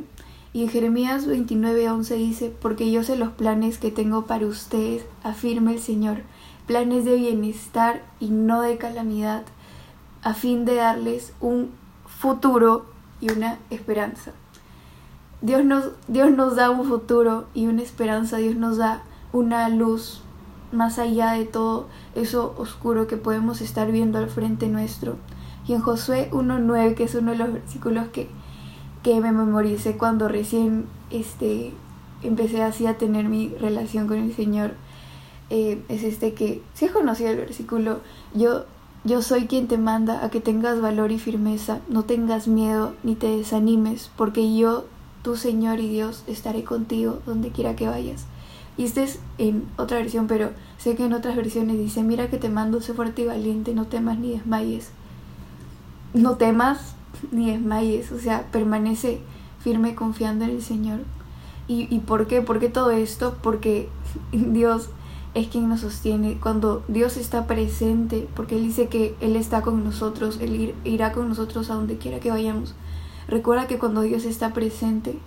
Y 0.53 0.63
en 0.63 0.69
Jeremías 0.69 1.27
29:11 1.27 2.15
dice, 2.15 2.55
porque 2.63 2.93
yo 2.93 3.03
sé 3.03 3.17
los 3.17 3.31
planes 3.31 3.79
que 3.79 3.91
tengo 3.91 4.27
para 4.27 4.47
ustedes, 4.47 5.05
afirma 5.25 5.73
el 5.73 5.81
Señor, 5.81 6.19
planes 6.69 7.05
de 7.05 7.17
bienestar 7.17 8.05
y 8.21 8.29
no 8.29 8.63
de 8.63 8.79
calamidad, 8.79 9.43
a 10.23 10.35
fin 10.35 10.65
de 10.65 10.77
darles 10.77 11.33
un 11.41 11.71
futuro 12.07 12.87
y 13.21 13.31
una 13.33 13.59
esperanza. 13.71 14.33
Dios 15.41 15.65
nos, 15.65 15.91
Dios 16.09 16.31
nos 16.33 16.57
da 16.57 16.71
un 16.71 16.87
futuro 16.87 17.47
y 17.55 17.67
una 17.67 17.83
esperanza, 17.83 18.39
Dios 18.39 18.57
nos 18.57 18.77
da 18.77 19.03
una 19.33 19.69
luz 19.69 20.23
más 20.73 20.99
allá 20.99 21.33
de 21.33 21.45
todo 21.45 21.87
eso 22.15 22.55
oscuro 22.59 23.07
que 23.07 23.17
podemos 23.17 23.61
estar 23.61 23.91
viendo 23.91 24.19
al 24.19 24.29
frente 24.29 24.69
nuestro. 24.69 25.17
Y 25.67 25.75
en 25.75 25.81
Josué 25.81 26.29
1.9, 26.33 26.95
que 26.95 27.05
es 27.05 27.15
uno 27.15 27.33
de 27.33 27.39
los 27.39 27.53
versículos 27.53 28.09
que, 28.09 28.29
que 29.03 29.21
me 29.21 29.33
memoricé 29.33 29.97
cuando 29.97 30.29
recién 30.29 30.87
este, 31.11 31.73
empecé 32.23 32.63
así 32.63 32.87
a 32.87 32.99
tener 32.99 33.29
mi 33.29 33.49
relación 33.61 34.09
con 34.09 34.19
el 34.19 34.35
Señor, 34.35 34.73
eh, 35.51 35.83
es 35.89 36.03
este 36.03 36.35
que, 36.35 36.63
si 36.75 36.87
has 36.87 36.93
conocido 36.93 37.31
el 37.31 37.37
versículo, 37.37 38.01
yo, 38.35 38.65
yo 39.09 39.23
soy 39.23 39.47
quien 39.47 39.69
te 39.69 39.79
manda 39.79 40.25
a 40.25 40.31
que 40.31 40.41
tengas 40.41 40.81
valor 40.81 41.11
y 41.13 41.19
firmeza, 41.19 41.81
no 41.89 42.05
tengas 42.05 42.47
miedo 42.47 42.95
ni 43.03 43.15
te 43.15 43.27
desanimes, 43.27 44.11
porque 44.17 44.55
yo 44.55 44.85
tu 45.23 45.35
Señor 45.37 45.81
y 45.81 45.89
Dios 45.89 46.23
estaré 46.27 46.63
contigo 46.63 47.21
donde 47.25 47.51
quiera 47.51 47.75
que 47.75 47.89
vayas. 47.89 48.27
Y 48.77 48.85
este 48.85 49.03
es 49.03 49.19
en 49.39 49.67
otra 49.77 49.97
versión, 49.97 50.27
pero 50.27 50.51
sé 50.77 50.95
que 50.95 51.07
en 51.07 51.15
otras 51.15 51.37
versiones 51.37 51.79
dice, 51.79 52.03
mira 52.03 52.29
que 52.29 52.37
te 52.37 52.51
mando, 52.51 52.81
sé 52.83 52.93
fuerte 52.93 53.23
y 53.23 53.27
valiente, 53.27 53.75
no 53.75 53.87
temas 53.87 54.19
ni 54.19 54.33
desmayes. 54.33 54.91
No 56.13 56.37
temas 56.37 56.95
ni 57.33 57.51
desmayes, 57.51 58.13
o 58.13 58.19
sea, 58.19 58.47
permanece 58.53 59.21
firme 59.59 59.95
confiando 59.95 60.45
en 60.45 60.53
el 60.53 60.63
Señor. 60.63 61.01
¿Y, 61.67 61.95
y 61.95 62.01
por 62.01 62.27
qué? 62.27 62.43
¿Por 62.43 62.61
qué 62.61 62.69
todo 62.69 62.91
esto? 62.91 63.37
Porque 63.43 63.89
Dios 64.33 64.91
es 65.39 65.49
quien 65.49 65.69
nos 65.69 65.81
sostiene. 65.81 66.39
Cuando 66.41 66.83
Dios 66.89 67.17
está 67.17 67.47
presente, 67.47 68.29
porque 68.35 68.57
Él 68.57 68.65
dice 68.65 68.89
que 68.89 69.15
Él 69.21 69.37
está 69.37 69.63
con 69.63 69.85
nosotros, 69.85 70.39
Él 70.41 70.75
irá 70.85 71.13
con 71.13 71.29
nosotros 71.29 71.71
a 71.71 71.75
donde 71.75 71.99
quiera 71.99 72.21
que 72.21 72.31
vayamos. 72.31 72.75
Recuerda 73.29 73.67
que 73.67 73.79
cuando 73.79 74.03
Dios 74.03 74.25
está 74.25 74.53
presente, 74.53 75.19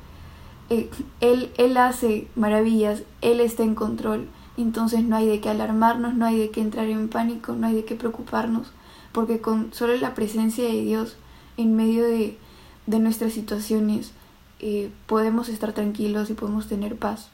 eh, 0.70 0.90
él, 1.20 1.52
él 1.58 1.78
hace 1.78 2.28
maravillas, 2.36 3.04
Él 3.22 3.40
está 3.40 3.64
en 3.64 3.76
control. 3.76 4.28
Entonces 4.58 5.04
no 5.04 5.16
hay 5.16 5.28
de 5.28 5.40
qué 5.40 5.50
alarmarnos, 5.50 6.14
no 6.16 6.26
hay 6.26 6.38
de 6.38 6.50
qué 6.50 6.62
entrar 6.62 6.88
en 6.88 7.10
pánico, 7.10 7.54
no 7.54 7.68
hay 7.68 7.76
de 7.76 7.86
qué 7.86 7.96
preocuparnos, 7.96 8.68
porque 9.12 9.40
con 9.40 9.74
solo 9.74 9.96
la 9.96 10.14
presencia 10.14 10.64
de 10.66 10.82
Dios 10.82 11.16
en 11.58 11.76
medio 11.76 12.04
de, 12.04 12.38
de 12.86 13.00
nuestras 13.00 13.34
situaciones 13.34 14.12
eh, 14.60 14.92
podemos 15.08 15.50
estar 15.50 15.74
tranquilos 15.74 16.30
y 16.30 16.34
podemos 16.34 16.68
tener 16.68 16.96
paz 16.96 17.30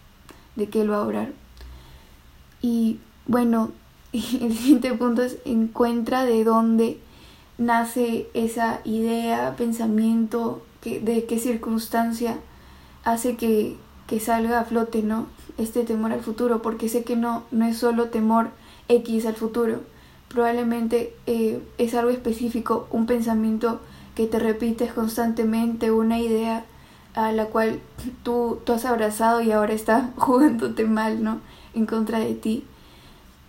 de 0.56 0.68
que 0.70 0.82
Él 0.82 0.92
va 0.92 0.98
a 0.98 1.08
orar. 1.08 1.32
Y 2.62 3.00
bueno, 3.26 3.72
el 4.13 4.22
siguiente 4.22 4.93
punto 4.93 5.22
es 5.22 5.38
encuentra 5.46 6.26
de 6.26 6.43
dónde 6.43 7.00
nace 7.58 8.28
esa 8.34 8.82
idea, 8.84 9.56
pensamiento, 9.56 10.62
que, 10.82 11.00
de 11.00 11.26
qué 11.26 11.39
circunstancia 11.39 12.38
hace 13.04 13.36
que, 13.36 13.78
que 14.06 14.20
salga 14.20 14.60
a 14.60 14.65
flote, 14.65 15.02
¿no? 15.02 15.28
Este 15.58 15.84
temor 15.84 16.12
al 16.12 16.22
futuro, 16.22 16.62
porque 16.62 16.88
sé 16.88 17.04
que 17.04 17.15
no, 17.15 17.43
no 17.52 17.65
es 17.65 17.78
solo 17.78 18.10
temor 18.10 18.50
X 18.89 19.26
al 19.26 19.36
futuro, 19.36 19.82
probablemente 20.28 21.13
eh, 21.26 21.62
es 21.78 21.93
algo 21.96 22.12
específico, 22.12 22.88
un 22.91 23.06
pensamiento 23.06 23.82
que 24.15 24.28
te 24.28 24.39
repites 24.39 24.93
constantemente, 24.93 25.91
una 25.91 26.20
idea 26.20 26.65
a 27.15 27.32
la 27.32 27.46
cual 27.46 27.80
tú, 28.24 28.60
tú 28.63 28.74
has 28.74 28.86
abrazado 28.86 29.41
y 29.41 29.52
ahora 29.52 29.74
está 29.74 30.12
jugándote 30.17 30.86
mal, 30.86 31.24
¿no? 31.24 31.39
En 31.78 31.86
contra 31.86 32.18
de 32.18 32.34
ti. 32.34 32.63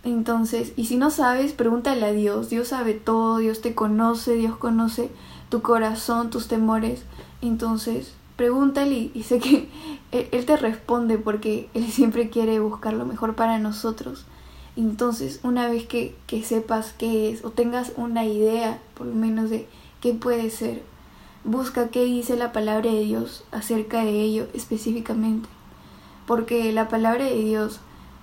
Entonces, 0.03 0.73
y 0.77 0.85
si 0.85 0.97
no 0.97 1.09
sabes, 1.09 1.53
pregúntale 1.53 2.05
a 2.05 2.11
Dios. 2.11 2.49
Dios 2.49 2.67
sabe 2.69 2.93
todo, 2.93 3.37
Dios 3.37 3.61
te 3.61 3.73
conoce, 3.73 4.35
Dios 4.35 4.55
conoce 4.55 5.09
tu 5.49 5.61
corazón, 5.61 6.29
tus 6.29 6.47
temores. 6.47 7.03
Entonces, 7.41 8.13
pregúntale 8.35 9.09
y, 9.13 9.23
sé 9.23 9.39
que 9.39 9.67
él, 10.11 10.45
te 10.45 10.57
responde 10.57 11.17
porque 11.17 11.69
Él 11.73 11.87
siempre 11.91 12.29
quiere 12.29 12.59
buscar 12.59 12.93
lo 12.93 13.05
mejor 13.05 13.35
para 13.35 13.59
nosotros. 13.59 14.25
Entonces, 14.75 15.39
una 15.43 15.67
vez 15.67 15.87
que, 15.87 16.15
que 16.27 16.43
sepas 16.43 16.93
qué 16.97 17.31
es 17.31 17.43
o 17.43 17.49
tengas 17.49 17.91
una 17.97 18.25
idea, 18.25 18.79
por 18.93 19.07
lo 19.07 19.15
menos, 19.15 19.49
de 19.49 19.67
qué 20.01 20.13
puede 20.13 20.51
ser, 20.51 20.83
busca 21.43 21.89
qué 21.89 22.05
dice 22.05 22.37
la 22.37 22.53
palabra 22.53 22.91
de 22.91 23.01
Dios 23.01 23.43
acerca 23.51 24.05
de 24.05 24.21
ello 24.21 24.47
específicamente. 24.53 25.49
Porque 26.25 26.71
la 26.71 26.87
palabra 26.87 27.25
de 27.25 27.43
Dios 27.43 27.81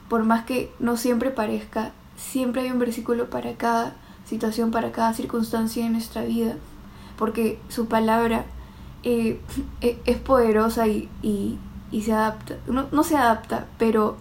por 0.08 0.24
más 0.24 0.44
que 0.44 0.72
no 0.78 0.96
siempre 0.96 1.30
parezca, 1.30 1.92
siempre 2.16 2.62
hay 2.62 2.70
un 2.70 2.78
versículo 2.78 3.28
para 3.30 3.54
cada 3.54 3.96
situación, 4.24 4.70
para 4.70 4.92
cada 4.92 5.14
circunstancia 5.14 5.84
de 5.84 5.90
nuestra 5.90 6.24
vida, 6.24 6.56
porque 7.18 7.58
su 7.68 7.86
palabra 7.86 8.44
eh, 9.02 9.40
e-, 9.80 9.98
es 10.04 10.18
poderosa 10.18 10.88
y, 10.88 11.08
y, 11.22 11.58
se 12.02 12.12
adapta, 12.12 12.56
no, 12.66 12.86
no, 12.92 13.02
se 13.02 13.16
adapta, 13.16 13.66
pero 13.78 14.16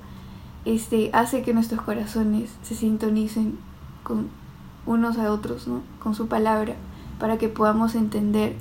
este, 0.63 1.10
hace 1.13 1.41
que 1.41 1.54
nuestros 1.54 1.82
corazones 1.82 2.52
se 2.63 2.76
sintonicen 2.76 3.58
con 4.04 4.30
unos 4.86 5.17
a 5.17 5.32
otros, 5.32 5.67
¿no? 5.67 5.82
con 6.02 6.15
su 6.15 6.28
palabra, 6.28 6.76
para 7.19 7.38
que 7.38 7.50
podamos 7.50 7.95
entender 7.95 8.56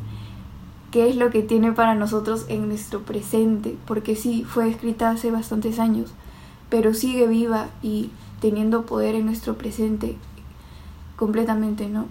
qué 0.90 1.08
es 1.08 1.16
lo 1.16 1.30
que 1.30 1.42
tiene 1.42 1.72
para 1.72 1.94
nosotros 1.94 2.46
en 2.48 2.68
nuestro 2.68 3.02
presente, 3.02 3.76
porque 3.86 4.16
sí, 4.16 4.44
fue 4.44 4.68
escrita 4.68 5.10
hace 5.10 5.30
bastantes 5.30 5.78
años, 5.78 6.14
pero 6.74 6.92
sigue 6.92 7.28
viva 7.28 7.68
y 7.84 8.10
teniendo 8.40 8.84
poder 8.84 9.14
en 9.14 9.26
nuestro 9.26 9.56
presente 9.56 10.16
completamente, 11.14 11.88
¿no? 11.88 12.06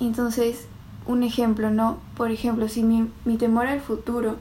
Entonces, 0.00 0.66
un 1.06 1.22
ejemplo, 1.22 1.70
¿no? 1.70 1.98
Por 2.16 2.32
ejemplo, 2.32 2.68
si 2.68 2.82
mi, 2.82 3.06
temor 3.38 3.68
al 3.68 3.80
futuro 3.80 4.38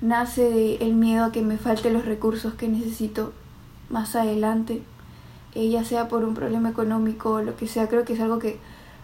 nace 0.00 0.48
del 0.48 0.80
el 0.80 0.94
miedo 0.94 1.26
a 1.26 1.32
que 1.32 1.42
me 1.42 1.58
falten 1.58 1.92
los 1.92 2.06
recursos 2.06 2.54
que 2.54 2.66
necesito 2.66 3.34
más 3.90 4.16
adelante, 4.16 4.82
eh, 5.54 5.68
ya 5.68 5.84
sea 5.84 6.08
por 6.08 6.24
un 6.24 6.32
problema 6.32 6.70
económico 6.70 7.32
o 7.32 7.42
lo 7.42 7.56
que 7.56 7.68
sea, 7.68 7.90
creo 7.90 8.06
que 8.06 8.14
es 8.14 8.20
algo 8.20 8.38
que 8.38 8.58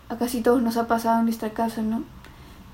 a 0.09 0.17
casi 0.17 0.41
todos 0.41 0.62
nos 0.62 0.79
ha 0.79 0.87
pasado 0.87 1.19
en 1.19 1.27
nuestra 1.27 1.51
casa, 1.51 1.83
¿no? 1.83 2.05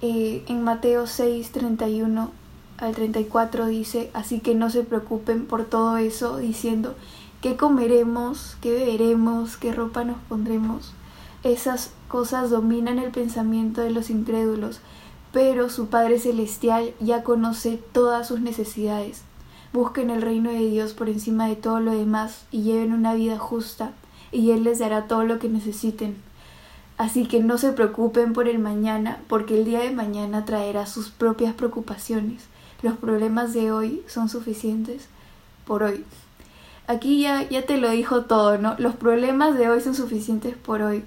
Eh, 0.01 0.45
en 0.47 0.62
Mateo 0.62 1.09
6, 1.09 1.51
31 1.51 2.31
al 2.79 2.95
34 2.95 3.67
dice, 3.67 4.11
así 4.14 4.38
que 4.38 4.55
no 4.55 4.71
se 4.71 4.85
preocupen 4.85 5.47
por 5.47 5.64
todo 5.64 5.97
eso, 5.97 6.38
diciendo, 6.38 6.95
¿qué 7.41 7.57
comeremos? 7.57 8.57
¿Qué 8.61 8.71
beberemos? 8.71 9.57
¿Qué 9.57 9.73
ropa 9.73 10.05
nos 10.05 10.19
pondremos? 10.29 10.93
Esas 11.43 11.91
cosas 12.07 12.51
dominan 12.51 13.01
el 13.01 13.11
pensamiento 13.11 13.81
de 13.81 13.91
los 13.91 14.11
incrédulos, 14.11 14.81
pero 15.33 15.71
su 15.71 15.88
Padre 15.88 16.21
Celestial 16.21 16.95
ya 17.01 17.25
conoce 17.25 17.83
todas 17.93 18.29
sus 18.29 18.41
necesidades. 18.41 19.23
Busquen 19.73 20.11
el 20.11 20.23
reino 20.23 20.51
de 20.51 20.67
Dios 20.71 20.95
por 20.95 21.09
encima 21.09 21.49
de 21.49 21.57
todo 21.57 21.81
lo 21.81 21.91
demás 21.91 22.47
y 22.53 22.62
lleven 22.62 22.93
una 22.93 23.14
vida 23.14 23.38
justa, 23.38 23.93
y 24.31 24.53
Él 24.53 24.62
les 24.62 24.79
dará 24.79 25.09
todo 25.09 25.25
lo 25.25 25.41
que 25.41 25.49
necesiten. 25.49 26.17
Así 26.97 27.27
que 27.27 27.41
no 27.41 27.59
se 27.59 27.73
preocupen 27.73 28.33
por 28.33 28.49
el 28.49 28.61
mañana, 28.61 29.19
porque 29.29 29.59
el 29.59 29.64
día 29.64 29.81
de 29.81 29.91
mañana 29.91 30.45
traerá 30.45 30.87
sus 30.87 31.11
propias 31.11 31.55
preocupaciones 31.55 32.47
los 32.83 32.97
problemas 32.97 33.53
de 33.55 33.73
hoy 33.73 34.03
son 34.07 34.29
suficientes 34.29 35.09
por 35.67 35.83
hoy. 35.83 36.05
Aquí 36.87 37.21
ya, 37.21 37.47
ya 37.49 37.67
te 37.67 37.77
lo 37.77 37.91
dijo 37.91 38.23
todo, 38.25 38.57
¿no? 38.59 38.75
Los 38.79 38.97
problemas 38.97 39.59
de 39.59 39.69
hoy 39.69 39.81
son 39.81 39.95
suficientes 39.95 40.57
por 40.57 40.83
hoy. 40.83 41.05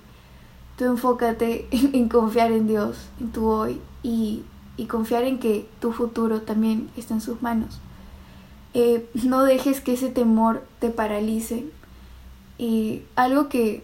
Tú 0.78 0.86
enfócate 0.86 1.68
en, 1.72 2.10
confiar 2.10 2.52
en 2.52 2.68
Dios, 2.68 2.98
en 3.20 3.32
tu 3.32 3.48
hoy, 3.48 3.82
y, 4.04 4.44
y, 4.78 4.86
confiar 4.86 5.24
en 5.24 5.40
que 5.40 5.68
tu 5.80 5.92
futuro 5.92 6.42
también 6.42 6.90
está 6.98 7.16
en 7.16 7.22
sus 7.22 7.42
manos. 7.42 7.80
Eh, 8.74 9.10
no 9.14 9.44
dejes 9.44 9.82
que 9.82 9.94
ese 9.94 10.10
temor 10.10 10.64
te 10.80 10.90
paralice. 10.90 11.66
Y 12.58 13.02
algo 13.16 13.50
que 13.50 13.84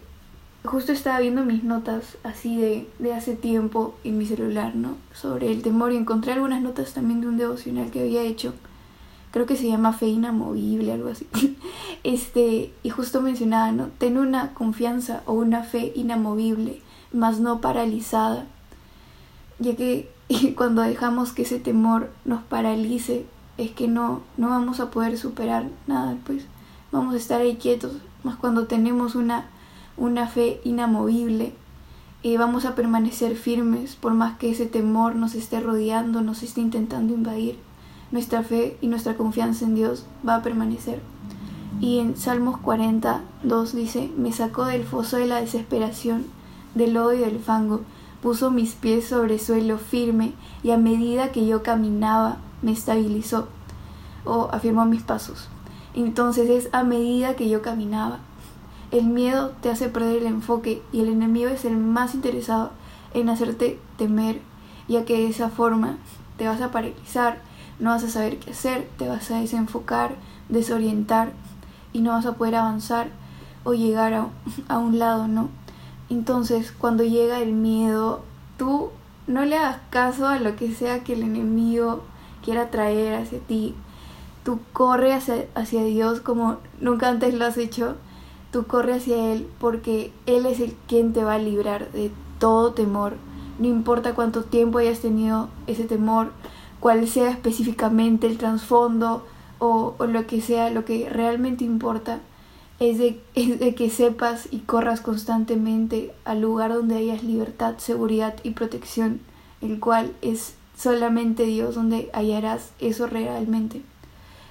justo 0.64 0.92
estaba 0.92 1.20
viendo 1.20 1.44
mis 1.44 1.64
notas 1.64 2.18
así 2.24 2.56
de, 2.56 2.88
de, 2.98 3.14
hace 3.14 3.34
tiempo 3.36 3.94
en 4.04 4.18
mi 4.18 4.26
celular, 4.26 4.74
¿no? 4.74 4.96
Sobre 5.12 5.50
el 5.50 5.62
temor 5.62 5.92
y 5.92 5.96
encontré 5.96 6.32
algunas 6.32 6.62
notas 6.62 6.94
también 6.94 7.20
de 7.20 7.28
un 7.28 7.36
devocional 7.38 7.90
que 7.90 8.00
había 8.00 8.22
hecho. 8.22 8.54
Creo 9.30 9.46
que 9.46 9.56
se 9.56 9.68
llama 9.68 9.92
fe 9.92 10.06
inamovible, 10.08 10.92
algo 10.92 11.08
así. 11.08 11.26
Este, 12.04 12.72
y 12.84 12.90
justo 12.90 13.20
mencionaba, 13.20 13.72
¿no? 13.72 13.88
Ten 13.98 14.18
una 14.18 14.54
confianza 14.54 15.22
o 15.26 15.32
una 15.32 15.64
fe 15.64 15.92
inamovible, 15.96 16.80
más 17.12 17.40
no 17.40 17.60
paralizada. 17.60 18.46
Ya 19.58 19.74
que 19.74 20.08
cuando 20.56 20.82
dejamos 20.82 21.32
que 21.32 21.42
ese 21.42 21.58
temor 21.58 22.10
nos 22.24 22.42
paralice, 22.42 23.26
es 23.58 23.72
que 23.72 23.88
no, 23.88 24.22
no 24.36 24.48
vamos 24.48 24.80
a 24.80 24.90
poder 24.90 25.18
superar 25.18 25.68
nada, 25.86 26.16
pues 26.24 26.44
vamos 26.92 27.14
a 27.14 27.18
estar 27.18 27.40
ahí 27.40 27.56
quietos. 27.56 27.92
Más 28.22 28.36
cuando 28.36 28.66
tenemos 28.66 29.14
una 29.14 29.46
una 29.98 30.26
fe 30.26 30.60
inamovible. 30.64 31.54
y 32.20 32.36
vamos 32.36 32.64
a 32.64 32.74
permanecer 32.74 33.36
firmes 33.36 33.94
por 33.94 34.12
más 34.12 34.38
que 34.38 34.50
ese 34.50 34.66
temor 34.66 35.14
nos 35.14 35.36
esté 35.36 35.60
rodeando, 35.60 36.20
nos 36.20 36.42
esté 36.42 36.60
intentando 36.60 37.14
invadir. 37.14 37.58
nuestra 38.10 38.42
fe 38.42 38.76
y 38.80 38.88
nuestra 38.88 39.16
confianza 39.16 39.64
en 39.66 39.74
Dios 39.74 40.06
va 40.26 40.36
a 40.36 40.42
permanecer. 40.42 41.00
Y 41.80 41.98
en 41.98 42.16
Salmos 42.16 42.58
40, 42.58 43.22
2 43.44 43.74
dice, 43.74 44.10
me 44.16 44.32
sacó 44.32 44.64
del 44.64 44.84
foso 44.84 45.16
de 45.16 45.26
la 45.26 45.40
desesperación, 45.40 46.24
del 46.74 46.94
lodo 46.94 47.12
y 47.12 47.18
del 47.18 47.38
fango, 47.38 47.82
puso 48.22 48.50
mis 48.50 48.74
pies 48.74 49.06
sobre 49.06 49.38
suelo 49.38 49.78
firme 49.78 50.32
y 50.62 50.70
a 50.70 50.76
medida 50.76 51.30
que 51.30 51.46
yo 51.46 51.62
caminaba 51.62 52.38
me 52.62 52.72
estabilizó 52.72 53.48
o 54.24 54.48
afirmó 54.52 54.84
mis 54.86 55.02
pasos. 55.02 55.48
Entonces 55.94 56.50
es 56.50 56.68
a 56.72 56.82
medida 56.82 57.34
que 57.34 57.48
yo 57.48 57.62
caminaba. 57.62 58.18
El 58.90 59.06
miedo 59.06 59.52
te 59.60 59.70
hace 59.70 59.88
perder 59.88 60.18
el 60.18 60.26
enfoque 60.26 60.82
y 60.92 61.00
el 61.00 61.08
enemigo 61.08 61.48
es 61.48 61.64
el 61.64 61.76
más 61.76 62.14
interesado 62.14 62.70
en 63.12 63.28
hacerte 63.28 63.78
temer, 63.96 64.40
ya 64.88 65.04
que 65.04 65.14
de 65.14 65.28
esa 65.28 65.50
forma 65.50 65.98
te 66.38 66.46
vas 66.46 66.60
a 66.62 66.70
paralizar, 66.70 67.40
no 67.78 67.90
vas 67.90 68.04
a 68.04 68.08
saber 68.08 68.38
qué 68.38 68.52
hacer, 68.52 68.88
te 68.96 69.08
vas 69.08 69.30
a 69.30 69.40
desenfocar, 69.40 70.14
desorientar 70.48 71.32
y 71.92 72.00
no 72.00 72.12
vas 72.12 72.26
a 72.26 72.34
poder 72.34 72.54
avanzar 72.54 73.08
o 73.64 73.74
llegar 73.74 74.14
a, 74.14 74.28
a 74.68 74.78
un 74.78 74.98
lado, 74.98 75.28
¿no? 75.28 75.50
Entonces, 76.08 76.72
cuando 76.72 77.04
llega 77.04 77.40
el 77.40 77.52
miedo, 77.52 78.22
tú 78.56 78.90
no 79.26 79.44
le 79.44 79.56
hagas 79.56 79.78
caso 79.90 80.26
a 80.26 80.38
lo 80.38 80.56
que 80.56 80.72
sea 80.72 81.04
que 81.04 81.12
el 81.12 81.22
enemigo 81.22 82.02
quiera 82.42 82.70
traer 82.70 83.14
hacia 83.14 83.38
ti. 83.40 83.74
Tú 84.42 84.60
corre 84.72 85.12
hacia, 85.12 85.44
hacia 85.54 85.84
Dios 85.84 86.20
como 86.20 86.56
nunca 86.80 87.08
antes 87.10 87.34
lo 87.34 87.44
has 87.44 87.58
hecho. 87.58 87.96
Tú 88.50 88.66
corre 88.66 88.94
hacia 88.94 89.32
Él 89.32 89.46
porque 89.60 90.12
Él 90.26 90.46
es 90.46 90.60
el 90.60 90.74
quien 90.86 91.12
te 91.12 91.24
va 91.24 91.34
a 91.34 91.38
librar 91.38 91.90
de 91.92 92.10
todo 92.38 92.72
temor. 92.72 93.14
No 93.58 93.66
importa 93.66 94.14
cuánto 94.14 94.44
tiempo 94.44 94.78
hayas 94.78 95.00
tenido 95.00 95.48
ese 95.66 95.84
temor, 95.84 96.30
cuál 96.80 97.06
sea 97.08 97.30
específicamente 97.30 98.26
el 98.26 98.38
trasfondo 98.38 99.26
o, 99.58 99.96
lo 100.06 100.26
que 100.26 100.40
sea, 100.40 100.70
lo 100.70 100.84
que 100.84 101.08
realmente 101.10 101.64
importa 101.64 102.20
es 102.80 102.98
de 102.98 103.74
que 103.74 103.90
sepas 103.90 104.48
y 104.52 104.58
corras 104.60 105.00
constantemente 105.00 106.12
al 106.24 106.40
lugar 106.40 106.72
donde 106.72 106.96
hayas 106.96 107.24
libertad, 107.24 107.74
seguridad 107.78 108.36
y 108.44 108.52
protección, 108.52 109.20
el 109.60 109.80
cual 109.80 110.12
es 110.22 110.54
solamente 110.76 111.44
Dios 111.44 111.74
donde 111.74 112.08
hallarás 112.12 112.70
eso 112.78 113.08
realmente. 113.08 113.82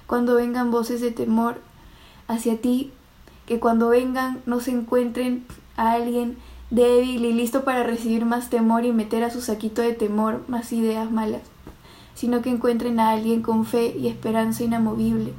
Cuando 0.06 0.34
vengan 0.34 0.70
voces 0.70 1.00
de 1.00 1.10
temor 1.10 1.60
hacia 2.28 2.60
ti, 2.60 2.92
que 3.48 3.60
cuando 3.60 3.88
vengan 3.88 4.42
no 4.44 4.60
se 4.60 4.72
encuentren 4.72 5.46
a 5.78 5.92
alguien 5.92 6.36
débil 6.70 7.24
y 7.24 7.32
listo 7.32 7.64
para 7.64 7.82
recibir 7.82 8.26
más 8.26 8.50
temor 8.50 8.84
y 8.84 8.92
meter 8.92 9.24
a 9.24 9.30
su 9.30 9.40
saquito 9.40 9.80
de 9.80 9.94
temor 9.94 10.44
más 10.48 10.70
ideas 10.70 11.10
malas, 11.10 11.40
sino 12.14 12.42
que 12.42 12.50
encuentren 12.50 13.00
a 13.00 13.08
alguien 13.08 13.40
con 13.40 13.64
fe 13.64 13.96
y 13.96 14.08
esperanza 14.08 14.64
inamovible. 14.64 15.32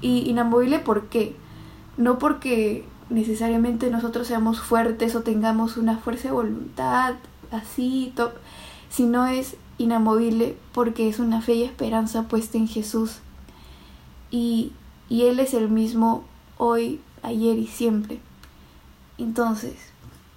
Y 0.00 0.30
inamovible 0.30 0.78
¿por 0.78 1.08
qué? 1.08 1.34
no 1.96 2.20
porque 2.20 2.84
necesariamente 3.10 3.90
nosotros 3.90 4.28
seamos 4.28 4.60
fuertes 4.60 5.16
o 5.16 5.22
tengamos 5.22 5.76
una 5.76 5.98
fuerza 5.98 6.28
de 6.28 6.34
voluntad 6.34 7.16
así, 7.50 8.12
top, 8.14 8.34
sino 8.88 9.26
es 9.26 9.56
inamovible 9.78 10.56
porque 10.72 11.08
es 11.08 11.18
una 11.18 11.42
fe 11.42 11.54
y 11.54 11.64
esperanza 11.64 12.28
puesta 12.28 12.56
en 12.56 12.68
Jesús. 12.68 13.18
Y, 14.30 14.72
y 15.08 15.22
Él 15.22 15.40
es 15.40 15.54
el 15.54 15.68
mismo 15.68 16.22
hoy, 16.56 17.00
ayer 17.28 17.58
y 17.58 17.66
siempre. 17.66 18.20
Entonces, 19.18 19.74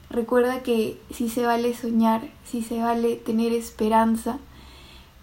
recuerda 0.10 0.64
que 0.64 1.00
si 1.12 1.30
se 1.30 1.46
vale 1.46 1.76
soñar, 1.76 2.22
si 2.46 2.62
se 2.62 2.80
vale 2.82 3.16
tener 3.16 3.54
esperanza, 3.54 4.38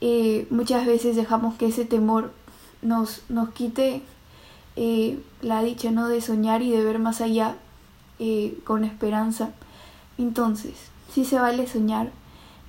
eh, 0.01 0.47
muchas 0.51 0.87
veces 0.87 1.17
dejamos 1.17 1.55
que 1.57 1.67
ese 1.67 1.85
temor 1.85 2.33
nos, 2.83 3.23
nos 3.29 3.51
quite 3.51 4.03
eh, 4.77 5.19
la 5.43 5.63
dicha 5.63 5.91
¿no? 5.91 6.09
de 6.09 6.21
soñar 6.21 6.63
y 6.63 6.71
de 6.71 6.85
ver 6.85 6.99
más 6.99 7.21
allá 7.21 7.57
eh, 8.19 8.59
con 8.65 8.85
esperanza. 8.85 9.51
Entonces, 10.19 10.75
sí 11.13 11.25
se 11.25 11.39
vale 11.39 11.67
soñar 11.67 12.11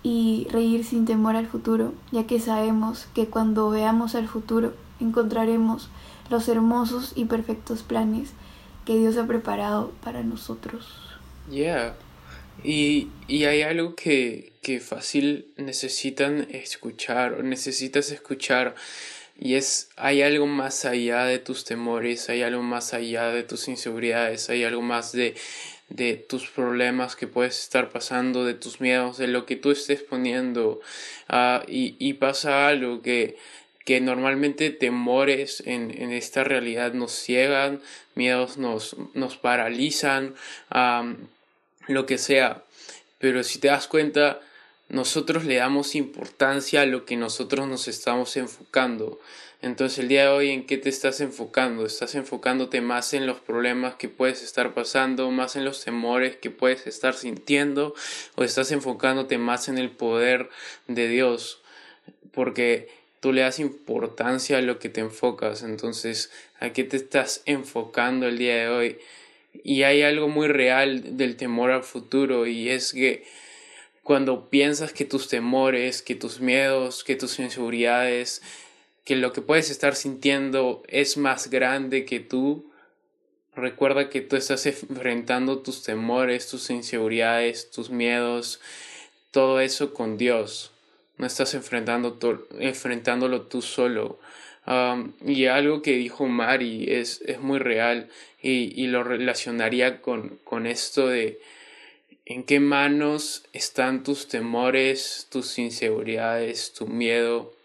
y 0.01 0.47
reír 0.51 0.85
sin 0.85 1.05
temor 1.05 1.35
al 1.35 1.47
futuro, 1.47 1.93
ya 2.11 2.25
que 2.25 2.39
sabemos 2.39 3.07
que 3.13 3.27
cuando 3.27 3.69
veamos 3.69 4.15
al 4.15 4.27
futuro 4.27 4.73
encontraremos 4.99 5.89
los 6.29 6.47
hermosos 6.47 7.13
y 7.15 7.25
perfectos 7.25 7.83
planes 7.83 8.31
que 8.89 8.97
Dios 8.97 9.17
ha 9.17 9.27
preparado 9.27 9.91
para 10.03 10.23
nosotros. 10.23 10.87
Yeah. 11.51 11.95
Y, 12.63 13.09
y 13.27 13.43
hay 13.43 13.61
algo 13.61 13.93
que, 13.93 14.53
que 14.63 14.79
fácil 14.79 15.53
necesitan 15.57 16.47
escuchar 16.49 17.33
o 17.33 17.43
necesitas 17.43 18.09
escuchar 18.09 18.73
y 19.37 19.53
es, 19.53 19.91
hay 19.95 20.23
algo 20.23 20.47
más 20.47 20.85
allá 20.85 21.25
de 21.25 21.37
tus 21.37 21.65
temores, 21.65 22.29
hay 22.29 22.41
algo 22.41 22.63
más 22.63 22.95
allá 22.95 23.29
de 23.29 23.43
tus 23.43 23.67
inseguridades, 23.67 24.49
hay 24.49 24.63
algo 24.63 24.81
más 24.81 25.11
de, 25.11 25.35
de 25.89 26.15
tus 26.15 26.47
problemas 26.47 27.15
que 27.15 27.27
puedes 27.27 27.59
estar 27.59 27.89
pasando, 27.89 28.43
de 28.43 28.55
tus 28.55 28.81
miedos, 28.81 29.19
de 29.19 29.27
lo 29.27 29.45
que 29.45 29.55
tú 29.55 29.69
estés 29.69 30.01
poniendo. 30.01 30.81
Uh, 31.29 31.61
y, 31.67 31.95
y, 31.99 32.13
pasa 32.13 32.67
algo 32.67 33.03
que, 33.03 33.37
que 33.89 34.01
normalmente 34.01 34.69
temores 34.69 35.63
en, 35.65 35.89
en, 35.99 36.11
esta 36.11 36.43
realidad 36.43 36.93
nos 36.93 37.11
ciegan, 37.11 37.81
miedos 38.13 38.59
nos, 38.59 38.95
nos 39.15 39.35
paralizan, 39.35 40.35
lo 41.87 42.05
que 42.05 42.19
sea. 42.19 42.63
Pero 43.17 43.43
si 43.43 43.57
te 43.57 43.69
das 43.69 43.87
cuenta, 43.87 44.41
nosotros 44.89 45.43
le 45.43 45.55
damos 45.55 45.95
importancia 45.95 46.81
a 46.81 46.85
lo 46.85 47.05
que 47.05 47.17
nosotros 47.17 47.67
nos 47.67 47.87
estamos 47.87 48.37
enfocando. 48.37 49.19
Entonces 49.63 49.97
el 49.97 50.07
día 50.07 50.25
de 50.25 50.29
hoy 50.29 50.49
en 50.51 50.67
qué 50.67 50.77
te 50.77 50.89
estás 50.89 51.19
enfocando? 51.19 51.83
¿Estás 51.83 52.13
enfocándote 52.13 52.81
más 52.81 53.15
en 53.15 53.25
los 53.25 53.39
problemas 53.39 53.95
que 53.95 54.07
puedes 54.07 54.43
estar 54.43 54.75
pasando, 54.75 55.31
más 55.31 55.55
en 55.55 55.65
los 55.65 55.83
temores 55.83 56.37
que 56.37 56.51
puedes 56.51 56.85
estar 56.85 57.15
sintiendo 57.15 57.95
o 58.35 58.43
estás 58.43 58.71
enfocándote 58.71 59.39
más 59.39 59.67
en 59.67 59.79
el 59.79 59.89
poder 59.89 60.47
de 60.85 61.07
Dios? 61.07 61.59
Porque 62.31 62.98
tú 63.19 63.33
le 63.33 63.41
das 63.41 63.59
importancia 63.59 64.57
a 64.57 64.61
lo 64.61 64.79
que 64.79 64.89
te 64.89 65.01
enfocas. 65.01 65.63
Entonces, 65.63 66.31
¿a 66.59 66.71
qué 66.71 66.83
te 66.83 66.97
estás 66.97 67.41
enfocando 67.45 68.27
el 68.27 68.37
día 68.37 68.55
de 68.55 68.67
hoy? 68.69 68.97
Y 69.63 69.83
hay 69.83 70.03
algo 70.03 70.27
muy 70.27 70.47
real 70.47 71.17
del 71.17 71.35
temor 71.35 71.71
al 71.71 71.83
futuro 71.83 72.47
y 72.47 72.69
es 72.69 72.93
que 72.93 73.25
cuando 74.03 74.49
piensas 74.49 74.93
que 74.93 75.05
tus 75.05 75.27
temores, 75.27 76.01
que 76.01 76.15
tus 76.15 76.39
miedos, 76.39 77.03
que 77.03 77.15
tus 77.15 77.39
inseguridades, 77.39 78.41
que 79.05 79.15
lo 79.15 79.33
que 79.33 79.41
puedes 79.41 79.69
estar 79.69 79.95
sintiendo 79.95 80.83
es 80.87 81.17
más 81.17 81.49
grande 81.49 82.05
que 82.05 82.19
tú, 82.19 82.71
recuerda 83.55 84.09
que 84.09 84.21
tú 84.21 84.35
estás 84.35 84.65
enfrentando 84.65 85.59
tus 85.59 85.83
temores, 85.83 86.47
tus 86.47 86.69
inseguridades, 86.69 87.71
tus 87.71 87.89
miedos, 87.89 88.59
todo 89.31 89.59
eso 89.59 89.93
con 89.93 90.17
Dios. 90.17 90.71
No 91.19 91.27
estás 91.27 91.53
enfrentando 91.53 92.17
enfrentándolo 92.59 93.43
tú 93.43 93.61
solo. 93.61 94.19
Y 95.23 95.45
algo 95.45 95.83
que 95.83 95.91
dijo 95.91 96.27
Mari 96.27 96.91
es, 96.91 97.21
es 97.21 97.39
muy 97.39 97.59
real 97.59 98.09
y, 98.41 98.81
y 98.81 98.87
lo 98.87 99.03
relacionaría 99.03 100.01
con, 100.01 100.39
con 100.43 100.65
esto 100.65 101.07
de, 101.07 101.39
¿En 102.29 102.43
qué 102.43 102.59
manos 102.59 103.43
están 103.53 104.03
tus 104.03 104.27
temores, 104.27 105.25
tus 105.31 105.57
inseguridades, 105.57 106.73
tu 106.73 106.85
miedo? 106.85 107.55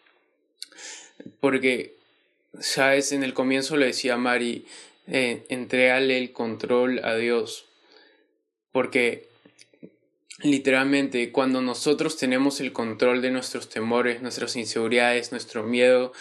Porque, 1.38 1.92
sabes, 2.60 3.12
en 3.12 3.24
el 3.24 3.34
comienzo 3.34 3.76
le 3.76 3.84
decía 3.84 4.16
Mari, 4.16 4.64
eh, 5.06 5.44
el 5.50 6.32
control 6.32 7.04
a 7.04 7.14
Dios. 7.16 7.66
Porque 8.72 9.28
literalmente 10.44 11.32
cuando 11.32 11.62
nosotros 11.62 12.18
tenemos 12.18 12.60
el 12.60 12.72
control 12.72 13.22
de 13.22 13.30
nuestros 13.30 13.70
temores, 13.70 14.20
nuestras 14.20 14.56
inseguridades, 14.56 15.32
nuestro 15.32 15.62
miedo, 15.62 16.12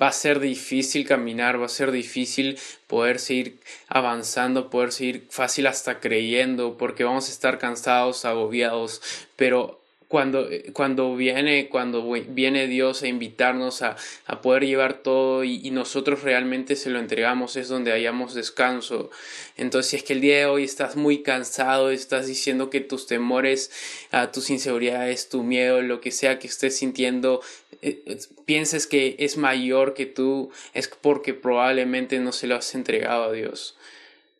va 0.00 0.06
a 0.06 0.12
ser 0.12 0.38
difícil 0.38 1.06
caminar, 1.06 1.60
va 1.60 1.66
a 1.66 1.68
ser 1.68 1.90
difícil 1.90 2.58
poder 2.86 3.18
seguir 3.18 3.58
avanzando, 3.88 4.70
poder 4.70 4.92
seguir 4.92 5.26
fácil 5.30 5.66
hasta 5.66 5.98
creyendo, 5.98 6.78
porque 6.78 7.02
vamos 7.02 7.28
a 7.28 7.32
estar 7.32 7.58
cansados, 7.58 8.24
agobiados, 8.24 9.02
pero 9.34 9.81
cuando, 10.12 10.50
eh, 10.50 10.72
cuando, 10.74 11.16
viene, 11.16 11.70
cuando 11.70 12.06
viene 12.28 12.66
Dios 12.66 13.02
a 13.02 13.08
invitarnos 13.08 13.80
a, 13.80 13.96
a 14.26 14.42
poder 14.42 14.66
llevar 14.66 14.98
todo 14.98 15.42
y, 15.42 15.66
y, 15.66 15.70
nosotros 15.70 16.22
realmente 16.22 16.76
se 16.76 16.90
lo 16.90 16.98
entregamos, 16.98 17.56
es 17.56 17.68
donde 17.68 17.92
hayamos 17.92 18.34
descanso. 18.34 19.10
Entonces, 19.56 19.88
si 19.90 19.96
es 19.96 20.02
que 20.02 20.12
el 20.12 20.20
día 20.20 20.36
de 20.36 20.44
hoy 20.44 20.64
estás 20.64 20.96
muy 20.96 21.22
cansado, 21.22 21.90
estás 21.90 22.26
diciendo 22.26 22.68
que 22.68 22.80
tus 22.80 23.06
temores, 23.06 23.70
uh, 24.12 24.30
tus 24.30 24.50
inseguridades, 24.50 25.30
tu 25.30 25.44
miedo, 25.44 25.80
lo 25.80 26.02
que 26.02 26.10
sea 26.10 26.38
que 26.38 26.46
estés 26.46 26.76
sintiendo, 26.76 27.40
eh, 27.80 28.18
pienses 28.44 28.86
que 28.86 29.16
es 29.18 29.38
mayor 29.38 29.94
que 29.94 30.04
tú, 30.04 30.50
es 30.74 30.88
porque 30.88 31.32
probablemente 31.32 32.18
no 32.18 32.32
se 32.32 32.46
lo 32.46 32.56
has 32.56 32.74
entregado 32.74 33.24
a 33.24 33.32
Dios. 33.32 33.78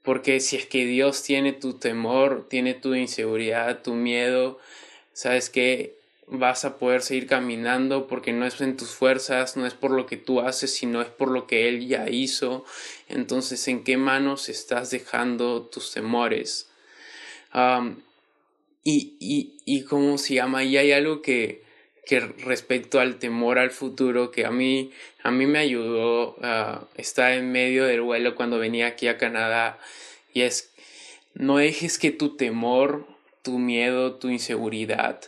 Porque 0.03 0.39
si 0.41 0.57
es 0.57 0.67
que 0.67 0.85
Dios 0.85 1.23
tiene 1.23 1.55
tu 1.55 1.79
temor, 1.79 2.47
tiene 2.51 2.75
tu 2.75 2.95
inseguridad, 2.95 3.81
tu 3.83 3.95
miedo, 3.95 4.59
sabes 5.13 5.51
que 5.51 5.97
vas 6.27 6.65
a 6.65 6.79
poder 6.79 7.03
seguir 7.03 7.27
caminando 7.27 8.07
porque 8.07 8.33
no 8.33 8.47
es 8.47 8.61
en 8.61 8.77
tus 8.77 8.91
fuerzas, 8.91 9.57
no 9.57 9.67
es 9.67 9.75
por 9.75 9.91
lo 9.91 10.07
que 10.07 10.17
tú 10.17 10.41
haces, 10.41 10.75
sino 10.75 11.03
es 11.03 11.09
por 11.09 11.31
lo 11.31 11.47
que 11.47 11.69
Él 11.69 11.87
ya 11.87 12.09
hizo. 12.09 12.65
Entonces, 13.09 13.67
¿en 13.69 13.85
qué 13.85 13.97
manos 13.97 14.49
estás 14.49 14.91
dejando 14.91 15.63
tus 15.63 15.93
temores? 15.93 16.69
y, 18.83 19.17
y, 19.21 19.57
y 19.67 19.83
cómo 19.85 20.17
se 20.17 20.35
llama, 20.35 20.65
y 20.65 20.79
hay 20.79 20.93
algo 20.93 21.21
que, 21.21 21.63
que 22.07 22.21
respecto 22.21 22.99
al 22.99 23.19
temor 23.19 23.59
al 23.59 23.71
futuro 23.71 24.31
que 24.31 24.45
a 24.45 24.51
mí, 24.51 24.91
a 25.23 25.31
mí 25.31 25.47
me 25.47 25.59
ayudó 25.59 26.37
a 26.43 26.89
estar 26.97 27.33
en 27.33 27.53
medio 27.53 27.85
del 27.85 28.01
vuelo 28.01 28.35
cuando 28.35 28.59
venía 28.59 28.87
aquí 28.89 29.07
a 29.07 29.19
Canadá 29.19 29.79
y 30.33 30.43
es 30.43 30.73
no 31.35 31.57
dejes 31.57 31.99
que 31.99 32.11
tu 32.11 32.37
temor, 32.37 33.07
tu 33.43 33.59
miedo, 33.59 34.15
tu 34.15 34.29
inseguridad 34.29 35.21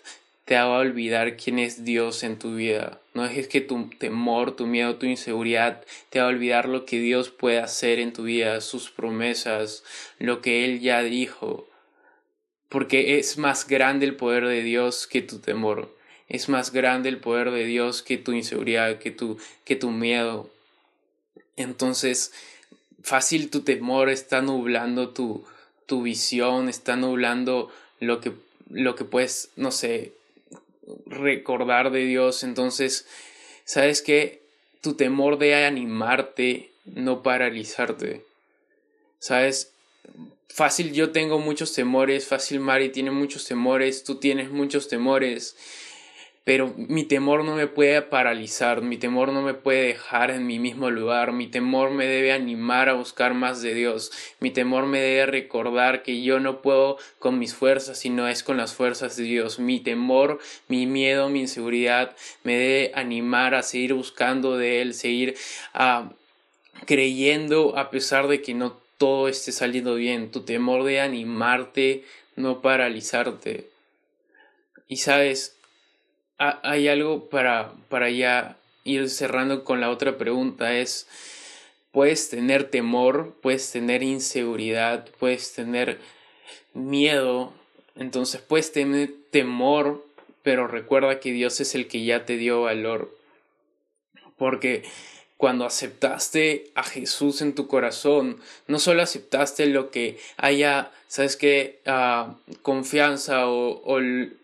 te 0.45 0.57
haga 0.57 0.79
olvidar 0.79 1.37
quién 1.37 1.59
es 1.59 1.85
Dios 1.85 2.23
en 2.23 2.39
tu 2.39 2.57
vida. 2.57 3.01
No 3.15 3.23
dejes 3.23 3.49
que 3.49 3.61
tu 3.61 3.89
temor, 3.99 4.57
tu 4.57 4.67
miedo, 4.67 4.97
tu 4.97 5.07
inseguridad 5.07 5.83
te 6.11 6.21
haga 6.21 6.29
olvidar 6.29 6.69
lo 6.69 6.85
que 6.85 6.99
Dios 6.99 7.31
puede 7.31 7.59
hacer 7.59 7.99
en 7.99 8.13
tu 8.13 8.25
vida, 8.25 8.61
sus 8.61 8.91
promesas, 8.91 9.85
lo 10.19 10.43
que 10.43 10.65
Él 10.65 10.81
ya 10.81 11.03
dijo. 11.03 11.67
Porque 12.69 13.19
es 13.19 13.39
más 13.39 13.67
grande 13.67 14.05
el 14.05 14.17
poder 14.17 14.47
de 14.47 14.63
Dios 14.63 15.07
que 15.07 15.23
tu 15.23 15.39
temor. 15.39 15.95
Es 16.29 16.49
más 16.49 16.73
grande 16.73 17.09
el 17.09 17.19
poder 17.19 17.51
de 17.51 17.65
Dios 17.65 18.03
que 18.03 18.19
tu 18.19 18.33
inseguridad, 18.33 18.99
que 18.99 19.11
tu, 19.11 19.39
que 19.65 19.77
tu 19.77 19.91
miedo. 19.91 20.51
Entonces, 21.57 22.33
fácil 23.03 23.49
tu 23.49 23.61
temor 23.61 24.11
está 24.11 24.43
nublando 24.43 25.11
tu, 25.11 25.45
tu 25.87 26.03
visión, 26.03 26.69
está 26.69 26.97
nublando 26.97 27.71
lo 28.07 28.21
que, 28.21 28.33
lo 28.71 28.95
que 28.95 29.05
puedes, 29.05 29.51
no 29.57 29.71
sé, 29.71 30.13
recordar 31.07 31.91
de 31.91 32.05
Dios. 32.05 32.43
Entonces, 32.43 33.07
¿sabes 33.65 34.03
qué? 34.03 34.43
Tu 34.81 34.95
temor 34.95 35.39
de 35.39 35.65
animarte, 35.65 36.71
no 36.85 37.23
paralizarte. 37.23 38.25
¿Sabes? 39.19 39.73
Fácil 40.49 40.93
yo 40.93 41.11
tengo 41.11 41.39
muchos 41.39 41.73
temores, 41.73 42.27
fácil 42.27 42.61
Mari 42.61 42.91
tiene 42.91 43.11
muchos 43.11 43.47
temores, 43.47 44.05
tú 44.05 44.17
tienes 44.17 44.51
muchos 44.51 44.89
temores 44.89 45.57
pero 46.45 46.75
mi 46.77 47.05
temor 47.05 47.43
no 47.43 47.57
me 47.57 47.67
puede 47.67 48.03
paralizar, 48.03 48.83
mi 48.83 48.99
temor 48.99 49.33
no 49.33 49.41
me 49.41 49.55
puede 49.55 49.87
dejar 49.87 50.31
en 50.31 50.47
mi 50.47 50.59
mismo 50.59 50.91
lugar, 50.91 51.33
mi 51.33 51.47
temor 51.47 51.91
me 51.91 52.07
debe 52.07 52.33
animar 52.33 52.91
a 52.91 52.93
buscar 52.93 53.33
más 53.33 53.63
de 53.63 53.73
Dios, 53.73 54.13
mi 54.41 54.51
temor 54.51 54.85
me 54.85 55.01
debe 55.01 55.25
recordar 55.25 56.03
que 56.03 56.23
yo 56.23 56.41
no 56.41 56.61
puedo 56.61 56.99
con 57.19 57.39
mis 57.39 57.55
fuerzas, 57.55 57.99
sino 57.99 58.29
es 58.29 58.43
con 58.43 58.59
las 58.59 58.75
fuerzas 58.75 59.17
de 59.17 59.25
Dios, 59.25 59.59
mi 59.59 59.81
temor, 59.81 60.39
mi 60.69 60.87
miedo, 60.87 61.31
mi 61.31 61.41
inseguridad 61.41 62.15
me 62.43 62.59
debe 62.59 62.93
animar 62.95 63.55
a 63.55 63.63
seguir 63.63 63.95
buscando 63.95 64.59
de 64.59 64.83
Él, 64.83 64.93
seguir 64.93 65.37
ah, 65.73 66.13
creyendo 66.85 67.79
a 67.79 67.91
pesar 67.91 68.29
de 68.29 68.43
que 68.43 68.53
no 68.53 68.77
todo 68.99 69.29
esté 69.29 69.51
saliendo 69.51 69.95
bien, 69.95 70.31
tu 70.31 70.43
temor 70.43 70.85
de 70.85 71.01
animarte, 71.01 72.05
no 72.37 72.61
paralizarte. 72.61 73.71
Y 74.89 74.99
sabes, 74.99 75.57
hay 76.39 76.89
algo 76.89 77.29
para, 77.29 77.73
para 77.89 78.11
ya 78.11 78.57
ir 78.85 79.09
cerrando 79.09 79.65
con 79.65 79.81
la 79.81 79.91
otra 79.91 80.19
pregunta, 80.19 80.75
es, 80.75 81.07
puedes 81.93 82.29
tener 82.29 82.71
temor, 82.71 83.35
puedes 83.41 83.71
tener 83.71 84.03
inseguridad, 84.03 85.09
puedes 85.19 85.53
tener 85.55 86.01
miedo, 86.75 87.53
entonces 87.97 88.41
puedes 88.41 88.73
tener 88.73 89.11
temor, 89.31 90.05
pero 90.43 90.67
recuerda 90.67 91.21
que 91.21 91.33
Dios 91.33 91.61
es 91.61 91.75
el 91.75 91.89
que 91.89 92.05
ya 92.05 92.27
te 92.27 92.37
dio 92.37 92.63
valor. 92.63 93.17
Porque 94.37 94.83
cuando 95.37 95.65
aceptaste 95.65 96.71
a 96.75 96.85
Jesús 96.85 97.43
en 97.43 97.55
tu 97.55 97.67
corazón, 97.67 98.41
no 98.67 98.79
solo 98.79 99.03
aceptaste 99.03 99.67
lo 99.67 99.91
que 99.91 100.19
haya, 100.37 100.93
sabes 101.09 101.37
que, 101.37 101.81
ah, 101.87 102.37
confianza 102.63 103.49
o, 103.49 103.83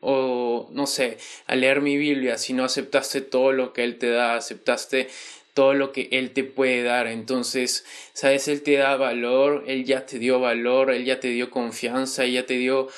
o, 0.00 0.68
no 0.72 0.86
sé, 0.86 1.18
a 1.46 1.54
leer 1.54 1.80
mi 1.80 1.96
Biblia, 1.96 2.38
sino 2.38 2.64
aceptaste 2.64 3.20
todo 3.20 3.52
lo 3.52 3.72
que 3.72 3.84
Él 3.84 3.98
te 3.98 4.10
da, 4.10 4.34
aceptaste 4.34 5.08
todo 5.54 5.74
lo 5.74 5.92
que 5.92 6.08
Él 6.12 6.32
te 6.32 6.44
puede 6.44 6.82
dar. 6.82 7.06
Entonces, 7.06 7.84
sabes, 8.12 8.48
Él 8.48 8.62
te 8.62 8.76
da 8.76 8.96
valor, 8.96 9.64
Él 9.66 9.84
ya 9.84 10.06
te 10.06 10.18
dio 10.18 10.40
valor, 10.40 10.90
Él 10.90 11.04
ya 11.04 11.20
te 11.20 11.28
dio 11.28 11.50
confianza, 11.50 12.24
Él 12.24 12.32
ya 12.32 12.46
te 12.46 12.54
dio 12.54 12.88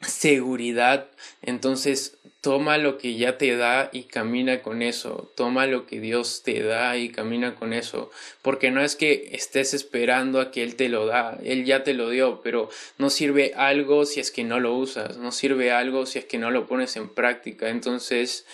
seguridad. 0.00 1.08
Entonces, 1.42 2.18
toma 2.40 2.78
lo 2.78 2.98
que 2.98 3.16
ya 3.16 3.36
te 3.36 3.56
da 3.56 3.90
y 3.92 4.04
camina 4.04 4.62
con 4.62 4.82
eso. 4.82 5.32
Toma 5.36 5.66
lo 5.66 5.86
que 5.86 6.00
Dios 6.00 6.42
te 6.44 6.62
da 6.62 6.96
y 6.96 7.10
camina 7.10 7.54
con 7.54 7.72
eso. 7.72 8.10
Porque 8.42 8.70
no 8.70 8.82
es 8.82 8.96
que 8.96 9.30
estés 9.32 9.74
esperando 9.74 10.40
a 10.40 10.50
que 10.50 10.62
Él 10.62 10.76
te 10.76 10.88
lo 10.88 11.06
da. 11.06 11.38
Él 11.42 11.64
ya 11.64 11.84
te 11.84 11.94
lo 11.94 12.10
dio, 12.10 12.40
pero 12.42 12.70
no 12.98 13.10
sirve 13.10 13.54
algo 13.56 14.06
si 14.06 14.20
es 14.20 14.30
que 14.30 14.44
no 14.44 14.60
lo 14.60 14.74
usas. 14.74 15.16
No 15.16 15.32
sirve 15.32 15.72
algo 15.72 16.06
si 16.06 16.20
es 16.20 16.24
que 16.24 16.38
no 16.38 16.50
lo 16.50 16.66
pones 16.66 16.96
en 16.96 17.08
práctica. 17.08 17.70
Entonces, 17.70 18.46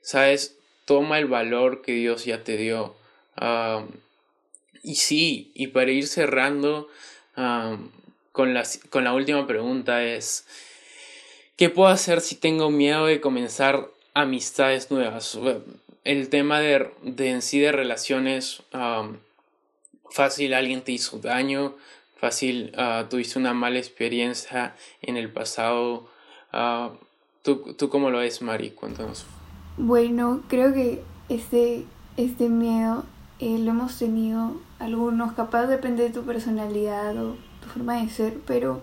sabes, 0.00 0.56
toma 0.84 1.18
el 1.18 1.26
valor 1.26 1.82
que 1.82 1.92
Dios 1.92 2.24
ya 2.24 2.42
te 2.42 2.56
dio. 2.56 2.96
y 4.82 4.96
sí, 4.96 5.50
y 5.54 5.68
para 5.68 5.90
ir 5.90 6.06
cerrando 6.06 6.88
con, 8.34 8.52
con 8.90 9.04
la 9.04 9.14
última 9.14 9.46
pregunta 9.46 10.02
es 10.02 10.44
¿Qué 11.56 11.70
puedo 11.70 11.88
hacer 11.88 12.20
si 12.20 12.34
tengo 12.34 12.68
miedo 12.68 13.06
de 13.06 13.20
comenzar 13.20 13.88
amistades 14.12 14.90
nuevas? 14.90 15.38
El 16.02 16.28
tema 16.28 16.58
de, 16.58 16.90
de 17.02 17.30
en 17.30 17.42
sí 17.42 17.60
de 17.60 17.70
relaciones, 17.70 18.64
fácil 20.10 20.52
alguien 20.52 20.82
te 20.82 20.90
hizo 20.90 21.18
daño, 21.18 21.74
fácil 22.16 22.72
uh, 22.76 23.04
tuviste 23.08 23.38
una 23.38 23.54
mala 23.54 23.78
experiencia 23.78 24.74
en 25.00 25.16
el 25.16 25.30
pasado. 25.30 26.08
Uh, 26.52 26.96
¿tú, 27.42 27.74
¿Tú 27.78 27.88
cómo 27.88 28.10
lo 28.10 28.18
ves, 28.18 28.42
Mari? 28.42 28.70
Cuéntanos. 28.70 29.24
Bueno, 29.76 30.42
creo 30.48 30.74
que 30.74 31.02
este, 31.28 31.84
este 32.16 32.48
miedo 32.48 33.04
eh, 33.38 33.58
lo 33.60 33.70
hemos 33.70 33.96
tenido 33.96 34.60
algunos, 34.80 35.34
capaz 35.34 35.66
depende 35.66 36.02
de 36.02 36.10
tu 36.10 36.24
personalidad 36.24 37.16
o 37.16 37.36
forma 37.64 37.94
de 37.94 38.08
ser, 38.08 38.40
pero 38.46 38.82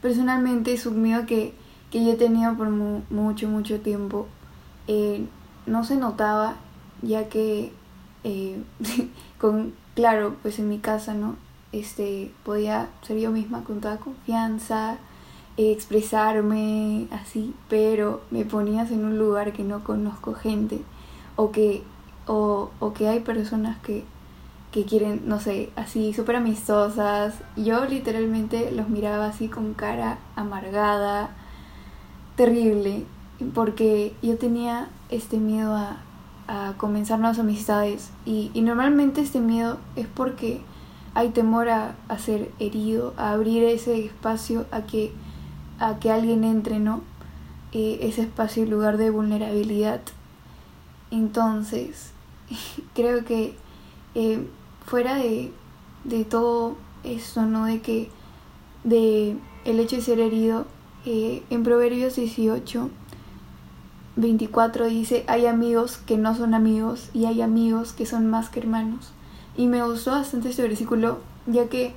personalmente 0.00 0.72
es 0.72 0.86
un 0.86 1.02
miedo 1.02 1.26
que 1.26 1.54
que 1.90 2.04
yo 2.04 2.16
tenía 2.16 2.52
por 2.52 2.68
mucho, 2.68 3.48
mucho 3.48 3.80
tiempo, 3.80 4.26
eh, 4.86 5.26
no 5.66 5.84
se 5.84 5.96
notaba, 5.96 6.56
ya 7.02 7.28
que, 7.28 7.72
eh, 8.24 8.62
con, 9.40 9.72
claro, 9.94 10.36
pues 10.42 10.58
en 10.58 10.68
mi 10.68 10.78
casa, 10.78 11.14
¿no? 11.14 11.36
Este, 11.72 12.32
podía 12.44 12.88
ser 13.02 13.18
yo 13.18 13.30
misma 13.30 13.64
con 13.64 13.80
toda 13.80 13.98
confianza, 13.98 14.98
eh, 15.56 15.72
expresarme 15.72 17.08
así, 17.10 17.54
pero 17.68 18.22
me 18.30 18.44
ponías 18.44 18.90
en 18.90 19.04
un 19.04 19.18
lugar 19.18 19.52
que 19.52 19.64
no 19.64 19.84
conozco 19.84 20.34
gente, 20.34 20.82
o 21.36 21.52
que, 21.52 21.82
o, 22.26 22.70
o 22.80 22.92
que 22.92 23.08
hay 23.08 23.20
personas 23.20 23.78
que, 23.78 24.04
que 24.72 24.84
quieren, 24.84 25.22
no 25.26 25.40
sé, 25.40 25.70
así 25.76 26.12
súper 26.12 26.36
amistosas. 26.36 27.34
Yo 27.56 27.84
literalmente 27.86 28.70
los 28.70 28.88
miraba 28.88 29.26
así 29.26 29.48
con 29.48 29.74
cara 29.74 30.18
amargada, 30.36 31.30
terrible 32.36 33.04
porque 33.54 34.14
yo 34.22 34.36
tenía 34.36 34.88
este 35.10 35.38
miedo 35.38 35.74
a, 35.74 35.98
a 36.48 36.74
comenzar 36.76 37.18
nuevas 37.18 37.38
amistades 37.38 38.10
y, 38.24 38.50
normalmente 38.62 39.20
este 39.20 39.38
miedo 39.40 39.78
es 39.96 40.06
porque 40.06 40.60
hay 41.14 41.30
temor 41.30 41.68
a, 41.68 41.94
ser 42.18 42.50
herido, 42.58 43.14
a 43.16 43.32
abrir 43.32 43.64
ese 43.64 44.04
espacio 44.04 44.66
a 44.70 44.82
que, 44.82 45.12
a 45.78 45.98
que 45.98 46.10
alguien 46.10 46.44
entre, 46.44 46.78
¿no? 46.78 47.02
Eh, 47.72 47.98
ese 48.02 48.22
espacio 48.22 48.64
y 48.64 48.66
lugar 48.66 48.96
de 48.96 49.10
vulnerabilidad. 49.10 50.00
Entonces, 51.10 52.12
creo 52.94 53.24
que 53.24 53.54
eh, 54.14 54.46
fuera 54.88 55.14
de, 55.14 55.52
de 56.04 56.24
todo 56.24 56.76
eso, 57.04 57.42
¿no? 57.42 57.66
De 57.66 57.80
que 57.80 58.10
de 58.84 59.36
el 59.64 59.80
hecho 59.80 59.96
de 59.96 60.02
ser 60.02 60.18
herido 60.18 60.66
eh, 61.04 61.42
en 61.50 61.62
Proverbios 61.62 62.16
18, 62.16 62.90
24 64.16 64.86
dice, 64.86 65.24
hay 65.28 65.46
amigos 65.46 65.98
que 65.98 66.16
no 66.16 66.34
son 66.34 66.54
amigos 66.54 67.10
y 67.14 67.26
hay 67.26 67.42
amigos 67.42 67.92
que 67.92 68.06
son 68.06 68.28
más 68.28 68.48
que 68.48 68.60
hermanos. 68.60 69.12
Y 69.56 69.66
me 69.66 69.82
gustó 69.82 70.12
bastante 70.12 70.50
este 70.50 70.62
versículo, 70.62 71.18
ya 71.46 71.68
que 71.68 71.94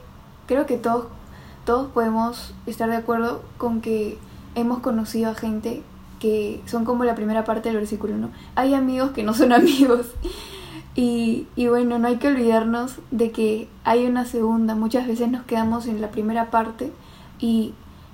creo 0.48 0.66
que 0.66 0.78
todos, 0.78 1.06
todos 1.66 1.92
podemos 1.92 2.54
estar 2.66 2.90
de 2.90 2.96
acuerdo 2.96 3.42
con 3.58 3.82
que 3.82 4.18
hemos 4.56 4.80
conocido 4.80 5.32
a 5.32 5.36
gente 5.36 5.82
que 6.20 6.62
son 6.68 6.86
como 6.86 7.04
la 7.04 7.16
primera 7.16 7.44
parte 7.46 7.70
del 7.70 7.78
versículo, 7.78 8.18
¿no? 8.18 8.30
Hay 8.56 8.74
amigos 8.74 9.12
que 9.12 9.24
no 9.24 9.34
son 9.34 9.52
amigos. 9.54 10.08
Y, 10.94 11.48
y, 11.56 11.68
bueno, 11.68 12.00
no 12.00 12.08
hay 12.08 12.18
que 12.18 12.28
olvidarnos 12.28 13.00
de 13.12 13.32
que 13.32 13.70
hay 13.84 14.06
una 14.06 14.26
segunda. 14.26 14.76
Muchas 14.76 15.08
veces 15.08 15.30
nos 15.30 15.46
quedamos 15.46 15.88
en 15.88 16.02
la 16.02 16.12
primera 16.12 16.52
parte 16.52 16.92
y 17.40 17.74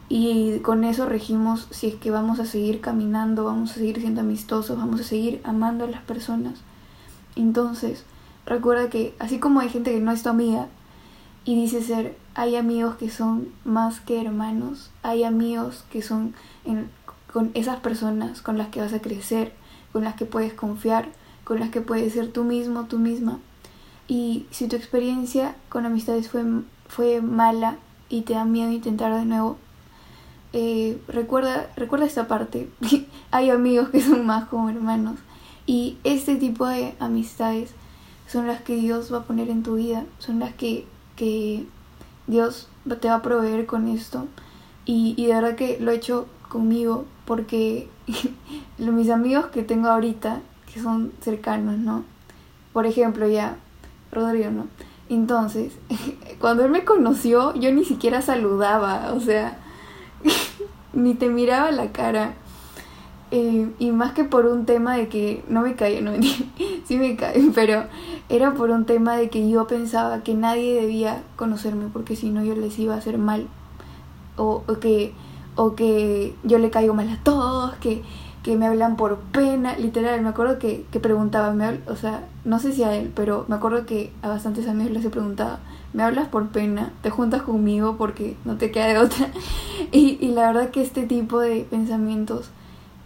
y 0.09 0.59
con 0.59 0.83
eso 0.85 1.05
regimos 1.05 1.67
si 1.71 1.87
es 1.87 1.95
que 1.95 2.11
vamos 2.11 2.39
a 2.39 2.45
seguir 2.45 2.79
caminando, 2.79 3.43
vamos 3.43 3.71
a 3.71 3.75
seguir 3.75 3.99
siendo 3.99 4.21
amistosos, 4.21 4.77
vamos 4.77 5.01
a 5.01 5.03
seguir 5.03 5.41
amando 5.43 5.83
a 5.83 5.89
las 5.89 6.01
personas. 6.01 6.59
Entonces, 7.35 8.05
recuerda 8.45 8.89
que 8.89 9.13
así 9.19 9.39
como 9.39 9.59
hay 9.59 9.69
gente 9.69 9.91
que 9.91 9.99
no 9.99 10.11
es 10.11 10.23
tu 10.23 10.29
amiga 10.29 10.67
y 11.43 11.55
dice 11.55 11.81
ser, 11.81 12.17
hay 12.35 12.55
amigos 12.55 12.95
que 12.95 13.09
son 13.09 13.49
más 13.65 13.99
que 13.99 14.21
hermanos, 14.21 14.91
hay 15.03 15.23
amigos 15.23 15.83
que 15.91 16.01
son 16.01 16.33
con 17.31 17.51
esas 17.53 17.79
personas 17.81 18.41
con 18.41 18.57
las 18.57 18.69
que 18.69 18.79
vas 18.79 18.93
a 18.93 19.01
crecer, 19.01 19.53
con 19.91 20.05
las 20.05 20.15
que 20.15 20.25
puedes 20.25 20.53
confiar, 20.53 21.09
con 21.47 21.61
las 21.61 21.69
que 21.69 21.79
puedes 21.79 22.11
ser 22.11 22.29
tú 22.29 22.43
mismo, 22.43 22.87
tú 22.87 22.99
misma. 22.99 23.39
Y 24.09 24.45
si 24.51 24.67
tu 24.67 24.75
experiencia 24.75 25.55
con 25.69 25.85
amistades 25.85 26.27
fue, 26.27 26.43
fue 26.89 27.21
mala 27.21 27.77
y 28.09 28.23
te 28.23 28.33
da 28.33 28.43
miedo 28.43 28.69
intentar 28.69 29.15
de 29.15 29.23
nuevo, 29.23 29.55
eh, 30.51 31.01
recuerda, 31.07 31.71
recuerda 31.77 32.05
esta 32.05 32.27
parte. 32.27 32.69
hay 33.31 33.49
amigos 33.49 33.87
que 33.87 34.01
son 34.01 34.25
más 34.25 34.49
como 34.49 34.69
hermanos. 34.69 35.19
Y 35.65 35.95
este 36.03 36.35
tipo 36.35 36.67
de 36.67 36.95
amistades 36.99 37.71
son 38.27 38.45
las 38.47 38.61
que 38.61 38.75
Dios 38.75 39.13
va 39.13 39.19
a 39.19 39.23
poner 39.23 39.49
en 39.49 39.63
tu 39.63 39.75
vida, 39.75 40.03
son 40.19 40.39
las 40.39 40.53
que, 40.53 40.85
que 41.15 41.65
Dios 42.27 42.67
te 42.99 43.07
va 43.07 43.15
a 43.15 43.21
proveer 43.21 43.65
con 43.67 43.87
esto. 43.87 44.27
Y, 44.83 45.13
y 45.15 45.27
de 45.27 45.33
verdad 45.35 45.55
que 45.55 45.79
lo 45.79 45.91
he 45.91 45.95
hecho 45.95 46.27
conmigo 46.49 47.05
porque 47.23 47.87
mis 48.77 49.09
amigos 49.09 49.45
que 49.45 49.63
tengo 49.63 49.87
ahorita, 49.87 50.41
son 50.77 51.11
cercanos, 51.21 51.77
¿no? 51.77 52.03
Por 52.73 52.85
ejemplo, 52.85 53.27
ya, 53.27 53.57
Rodrigo, 54.11 54.51
¿no? 54.51 54.67
Entonces, 55.09 55.73
cuando 56.39 56.65
él 56.65 56.71
me 56.71 56.83
conoció, 56.83 57.53
yo 57.55 57.71
ni 57.71 57.85
siquiera 57.85 58.21
saludaba, 58.21 59.13
o 59.13 59.19
sea, 59.19 59.57
ni 60.93 61.13
te 61.13 61.29
miraba 61.29 61.71
la 61.71 61.91
cara. 61.91 62.33
Eh, 63.29 63.69
y 63.77 63.91
más 63.91 64.13
que 64.13 64.23
por 64.23 64.45
un 64.45 64.65
tema 64.65 64.95
de 64.95 65.09
que 65.09 65.43
no 65.49 65.61
me 65.61 65.75
cae, 65.75 66.01
no 66.01 66.11
sí 66.85 66.97
me 66.97 67.17
cae, 67.17 67.51
pero 67.53 67.83
era 68.29 68.53
por 68.53 68.69
un 68.69 68.85
tema 68.85 69.17
de 69.17 69.29
que 69.29 69.49
yo 69.49 69.67
pensaba 69.67 70.23
que 70.23 70.33
nadie 70.33 70.79
debía 70.79 71.23
conocerme 71.35 71.87
porque 71.91 72.15
si 72.15 72.29
no 72.29 72.41
yo 72.43 72.55
les 72.55 72.79
iba 72.79 72.93
a 72.93 72.97
hacer 72.97 73.17
mal. 73.17 73.47
O, 74.37 74.63
o 74.67 74.79
que 74.79 75.13
o 75.57 75.75
que 75.75 76.35
yo 76.43 76.59
le 76.59 76.69
caigo 76.69 76.93
mal 76.93 77.09
a 77.09 77.17
todos, 77.23 77.73
que, 77.77 78.03
que 78.43 78.55
me 78.55 78.67
hablan 78.67 78.95
por 78.95 79.17
pena, 79.17 79.77
literal, 79.77 80.21
me 80.21 80.29
acuerdo 80.29 80.59
que, 80.59 80.85
que 80.91 80.99
preguntaba, 80.99 81.51
me 81.51 81.79
o 81.87 81.95
sea, 81.95 82.25
no 82.45 82.59
sé 82.59 82.71
si 82.71 82.83
a 82.83 82.95
él, 82.95 83.11
pero 83.15 83.45
me 83.47 83.55
acuerdo 83.55 83.85
que 83.85 84.11
a 84.21 84.29
bastantes 84.29 84.67
amigos 84.67 84.93
les 84.93 85.05
he 85.05 85.09
preguntado, 85.09 85.59
¿me 85.93 86.03
hablas 86.03 86.27
por 86.27 86.47
pena? 86.49 86.93
¿Te 87.01 87.09
juntas 87.09 87.41
conmigo 87.41 87.97
porque 87.97 88.37
no 88.45 88.57
te 88.57 88.71
queda 88.71 88.87
de 88.87 88.97
otra? 88.99 89.29
y, 89.91 90.17
y 90.21 90.29
la 90.29 90.47
verdad 90.47 90.69
que 90.69 90.81
este 90.81 91.05
tipo 91.05 91.39
de 91.39 91.67
pensamientos 91.69 92.49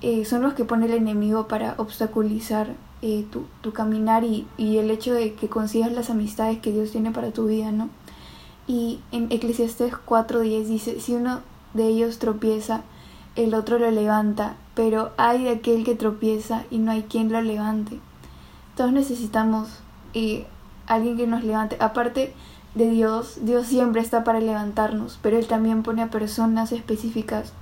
eh, 0.02 0.26
son 0.26 0.42
los 0.42 0.54
que 0.54 0.66
pone 0.66 0.86
el 0.88 0.94
enemigo 0.94 1.48
para 1.48 1.76
obstaculizar 1.78 2.76
eh, 3.02 3.26
tu, 3.32 3.46
tu, 3.62 3.74
caminar 3.74 4.24
y, 4.24 4.48
y 4.58 4.78
el 4.78 4.92
hecho 4.92 5.14
de 5.14 5.34
que 5.34 5.50
consigas 5.50 5.92
las 5.92 6.10
amistades 6.10 6.60
que 6.60 6.72
Dios 6.72 6.92
tiene 6.92 7.12
para 7.12 7.32
tu 7.32 7.48
vida, 7.48 7.72
¿no? 7.72 7.90
Y 8.68 9.00
en 9.12 9.32
Eclesiastes 9.32 9.94
4.10 9.94 10.66
dice, 10.66 11.00
si 11.00 11.14
uno 11.14 11.42
de 11.74 11.88
ellos 11.88 12.20
tropieza, 12.20 12.84
el 13.36 13.54
otro 13.54 13.80
lo 13.80 13.90
levanta, 13.92 14.56
pero 14.76 15.12
hay 15.18 15.44
de 15.44 15.52
aquel 15.52 15.84
que 15.84 15.96
tropieza 15.96 16.66
y 16.70 16.80
no 16.80 16.92
hay 16.92 17.04
quien 17.04 17.32
lo 17.32 17.42
levante. 17.42 18.00
Todos 18.76 18.92
necesitamos 18.92 19.80
eh, 20.14 20.48
alguien 20.88 21.18
que 21.18 21.28
nos 21.28 21.44
levante. 21.44 21.78
Aparte 21.80 22.34
de 22.76 22.90
Dios, 22.90 23.40
Dios 23.42 23.68
siempre 23.68 24.02
está 24.02 24.24
para 24.24 24.40
levantarnos, 24.40 25.20
pero 25.22 25.38
Él 25.38 25.48
también 25.48 25.84
pone 25.84 26.02
a 26.02 26.10
personas 26.10 26.72
específicas 26.72 27.54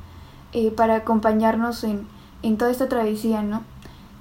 eh, 0.54 0.72
para 0.72 0.96
acompañarnos 0.96 1.84
en, 1.84 2.08
toda 2.58 2.72
esta 2.72 2.90
travesía, 2.90 3.42
¿no? 3.42 3.64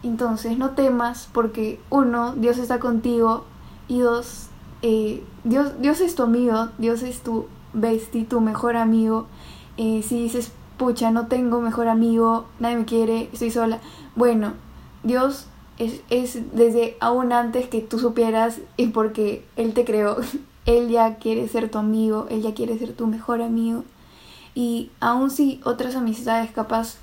Entonces, 0.03 0.59
no 0.59 0.70
temas 0.70 1.28
porque 1.32 1.80
uno, 1.90 2.34
Dios 2.34 2.59
está 2.59 2.78
contigo 2.78 3.44
y 3.88 4.01
dos, 4.01 4.49
eh, 4.82 5.24
Dios, 5.44 5.80
Dios 5.80 6.01
es 6.01 6.14
tu 6.14 6.22
amigo, 6.22 6.68
Dios 6.78 7.03
es 7.03 7.22
tu 7.22 7.46
bestie, 7.72 8.24
tu 8.24 8.40
mejor 8.40 8.76
amigo 8.76 9.26
eh, 9.78 10.03
si 10.03 10.20
dices, 10.20 10.51
pucha, 10.78 11.10
no 11.10 11.26
tengo 11.26 11.60
mejor 11.60 11.88
amigo, 11.88 12.46
nadie 12.58 12.76
me 12.76 12.84
quiere, 12.84 13.28
estoy 13.32 13.50
sola. 13.50 13.80
Bueno, 14.16 14.54
Dios 15.02 15.46
es, 15.78 16.00
es 16.08 16.54
desde 16.54 16.96
aún 17.00 17.32
antes 17.32 17.68
que 17.68 17.80
tú 17.80 17.98
supieras 17.98 18.60
y 18.76 18.86
porque 18.88 19.44
Él 19.56 19.74
te 19.74 19.84
creó. 19.84 20.16
Él 20.66 20.90
ya 20.90 21.16
quiere 21.16 21.48
ser 21.48 21.70
tu 21.70 21.78
amigo, 21.78 22.26
Él 22.30 22.42
ya 22.42 22.54
quiere 22.54 22.78
ser 22.78 22.92
tu 22.92 23.06
mejor 23.06 23.42
amigo. 23.42 23.84
Y 24.54 24.90
aun 25.00 25.30
si 25.30 25.60
otras 25.64 25.94
amistades 25.94 26.50
capaz 26.50 26.96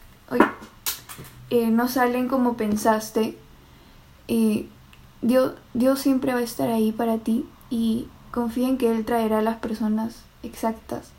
eh, 1.50 1.70
no 1.72 1.88
salen 1.88 2.28
como 2.28 2.58
pensaste, 2.58 3.38
eh, 4.28 4.68
Dios, 5.22 5.54
Dios 5.74 6.00
siempre 6.00 6.34
va 6.34 6.40
a 6.40 6.44
estar 6.44 6.70
ahí 6.70 6.92
para 6.92 7.18
ti 7.18 7.46
y 7.70 8.08
confía 8.32 8.68
en 8.68 8.78
que 8.78 8.92
Él 8.92 9.06
traerá 9.06 9.42
las 9.42 9.58
personas 9.58 10.24
exactas 10.44 11.16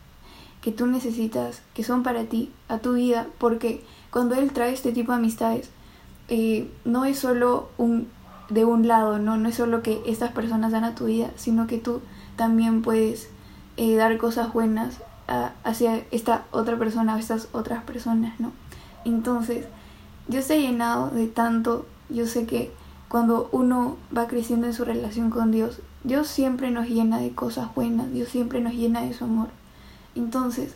que 0.67 0.73
tú 0.73 0.89
necesitas, 0.89 1.62
que 1.75 1.85
son 1.85 2.03
para 2.03 2.25
ti, 2.25 2.51
a 2.67 2.79
tu 2.79 2.95
vida, 2.95 3.29
porque 3.39 3.85
cuando 4.11 4.35
Él 4.35 4.51
trae 4.51 4.73
este 4.73 4.91
tipo 4.91 5.12
de 5.12 5.19
amistades, 5.19 5.71
eh, 6.27 6.69
no 6.85 7.05
es 7.05 7.21
solo 7.21 7.69
un, 7.79 8.09
de 8.51 8.64
un 8.64 8.89
lado, 8.89 9.21
¿no? 9.21 9.37
no 9.37 9.49
es 9.49 9.55
solo 9.55 9.81
que 9.85 10.03
estas 10.07 10.33
personas 10.33 10.73
dan 10.73 10.83
a 10.83 10.97
tu 10.97 11.05
vida, 11.05 11.31
sino 11.37 11.69
que 11.69 11.79
tú 11.79 12.01
también 12.35 12.83
puedes 12.83 13.29
eh, 13.77 13.95
dar 13.95 14.19
cosas 14.19 14.53
buenas 14.53 14.99
hacia 15.62 16.03
esta 16.11 16.47
otra 16.51 16.77
persona 16.77 17.14
o 17.14 17.19
estas 17.19 17.47
otras 17.53 17.85
personas, 17.85 18.41
¿no? 18.41 18.51
Entonces, 19.05 19.67
yo 20.27 20.41
estoy 20.41 20.62
llenado 20.62 21.11
de 21.11 21.29
tanto, 21.29 21.87
yo 22.09 22.27
sé 22.27 22.45
que 22.47 22.73
cuando 23.07 23.49
uno 23.53 23.99
va 24.17 24.27
creciendo 24.27 24.67
en 24.67 24.75
su 24.75 24.85
relación 24.85 25.31
con 25.31 25.53
Dios, 25.53 25.79
Dios 26.03 26.27
siempre 26.27 26.73
nos 26.73 26.89
llena 26.89 27.21
de 27.21 27.31
cosas 27.31 27.73
buenas, 27.73 28.12
Dios 28.12 28.31
siempre 28.31 28.61
nos 28.61 28.73
llena 28.73 29.03
de 29.03 29.14
su 29.14 29.23
amor. 29.23 29.51
Entonces, 30.17 30.75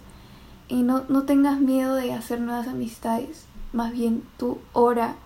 y 0.69 0.83
no, 0.83 1.03
no 1.09 1.25
tengas 1.25 1.59
miedo 1.59 1.95
de 1.95 2.13
hacer 2.13 2.41
nuevas 2.41 2.69
amistades, 2.69 3.47
más 3.73 3.93
bien 3.93 4.23
tú 4.37 4.59
ora, 4.73 5.17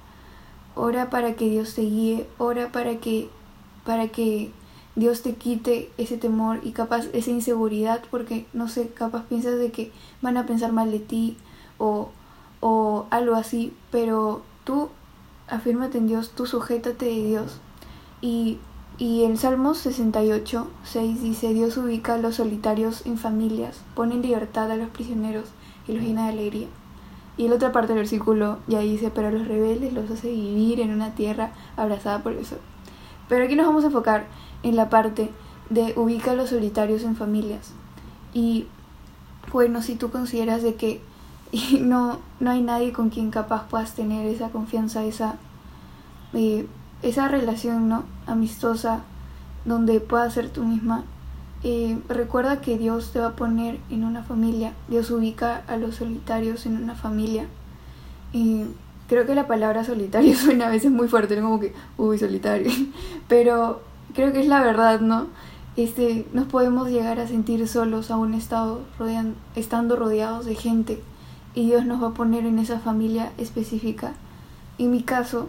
ora 0.74 1.10
para 1.10 1.34
que 1.34 1.50
Dios 1.50 1.74
te 1.74 1.82
guíe, 1.82 2.26
ora 2.38 2.72
para 2.72 2.96
que, 2.96 3.28
para 3.84 4.08
que 4.08 4.50
Dios 4.96 5.22
te 5.22 5.34
quite 5.34 5.90
ese 5.98 6.16
temor 6.16 6.60
y 6.62 6.72
capaz 6.72 7.06
esa 7.12 7.30
inseguridad, 7.30 8.02
porque 8.10 8.46
no 8.52 8.68
sé, 8.68 8.88
capaz 8.88 9.24
piensas 9.24 9.58
de 9.58 9.70
que 9.70 9.92
van 10.22 10.36
a 10.36 10.46
pensar 10.46 10.72
mal 10.72 10.90
de 10.90 11.00
ti 11.00 11.36
o, 11.78 12.10
o 12.60 13.06
algo 13.10 13.34
así, 13.34 13.72
pero 13.90 14.42
tú 14.64 14.88
afírmate 15.48 15.98
en 15.98 16.06
Dios, 16.06 16.30
tú 16.30 16.46
sujétate 16.46 17.06
de 17.06 17.24
Dios. 17.24 17.58
Y 18.20 18.58
y 18.96 19.24
en 19.24 19.36
Salmos 19.36 19.78
68, 19.78 20.68
6 20.84 21.22
dice, 21.22 21.52
Dios 21.52 21.76
ubica 21.76 22.14
a 22.14 22.18
los 22.18 22.36
solitarios 22.36 23.04
en 23.06 23.18
familias, 23.18 23.80
pone 23.94 24.14
en 24.14 24.22
libertad 24.22 24.70
a 24.70 24.76
los 24.76 24.88
prisioneros 24.90 25.46
y 25.88 25.92
los 25.92 26.02
llena 26.02 26.24
de 26.24 26.32
alegría. 26.32 26.68
Y 27.36 27.44
en 27.44 27.50
la 27.50 27.56
otra 27.56 27.72
parte 27.72 27.88
del 27.88 27.98
versículo 27.98 28.58
ya 28.68 28.78
dice, 28.78 29.10
pero 29.10 29.28
a 29.28 29.30
los 29.32 29.48
rebeldes 29.48 29.92
los 29.92 30.08
hace 30.10 30.30
vivir 30.30 30.78
en 30.78 30.90
una 30.90 31.16
tierra 31.16 31.52
abrazada 31.76 32.22
por 32.22 32.32
el 32.32 32.46
sol. 32.46 32.60
Pero 33.28 33.44
aquí 33.44 33.56
nos 33.56 33.66
vamos 33.66 33.82
a 33.82 33.88
enfocar 33.88 34.26
en 34.62 34.76
la 34.76 34.88
parte 34.90 35.30
de 35.70 35.94
ubica 35.96 36.30
a 36.30 36.34
los 36.36 36.50
solitarios 36.50 37.02
en 37.02 37.16
familias. 37.16 37.72
Y 38.32 38.68
bueno, 39.52 39.82
si 39.82 39.96
tú 39.96 40.10
consideras 40.10 40.62
de 40.62 40.76
que 40.76 41.00
no, 41.80 42.20
no 42.38 42.50
hay 42.52 42.62
nadie 42.62 42.92
con 42.92 43.10
quien 43.10 43.32
capaz 43.32 43.66
puedas 43.68 43.94
tener 43.94 44.26
esa 44.26 44.50
confianza, 44.50 45.04
esa... 45.04 45.34
Eh, 46.32 46.68
esa 47.04 47.28
relación 47.28 47.88
¿no? 47.88 48.04
amistosa 48.26 49.02
donde 49.64 50.00
puedas 50.00 50.34
ser 50.34 50.48
tú 50.48 50.64
misma. 50.64 51.04
Eh, 51.62 51.98
recuerda 52.08 52.60
que 52.60 52.76
Dios 52.76 53.12
te 53.12 53.20
va 53.20 53.28
a 53.28 53.36
poner 53.36 53.78
en 53.90 54.04
una 54.04 54.22
familia. 54.22 54.72
Dios 54.88 55.10
ubica 55.10 55.62
a 55.68 55.76
los 55.76 55.96
solitarios 55.96 56.66
en 56.66 56.82
una 56.82 56.94
familia. 56.94 57.46
Eh, 58.32 58.66
creo 59.08 59.26
que 59.26 59.34
la 59.34 59.46
palabra 59.46 59.84
solitario 59.84 60.34
suena 60.36 60.66
a 60.66 60.70
veces 60.70 60.90
muy 60.90 61.08
fuerte, 61.08 61.40
como 61.40 61.60
que, 61.60 61.74
uy, 61.96 62.18
solitario. 62.18 62.70
Pero 63.28 63.82
creo 64.14 64.32
que 64.32 64.40
es 64.40 64.48
la 64.48 64.62
verdad, 64.62 65.00
¿no? 65.00 65.28
Este, 65.76 66.26
nos 66.32 66.46
podemos 66.46 66.88
llegar 66.88 67.18
a 67.18 67.26
sentir 67.26 67.66
solos 67.66 68.10
aún 68.10 68.34
estado 68.34 68.82
estando 69.56 69.96
rodeados 69.96 70.46
de 70.46 70.54
gente 70.54 71.02
y 71.52 71.66
Dios 71.66 71.84
nos 71.84 72.00
va 72.00 72.08
a 72.08 72.14
poner 72.14 72.46
en 72.46 72.60
esa 72.60 72.78
familia 72.78 73.32
específica. 73.38 74.14
En 74.78 74.92
mi 74.92 75.02
caso, 75.02 75.48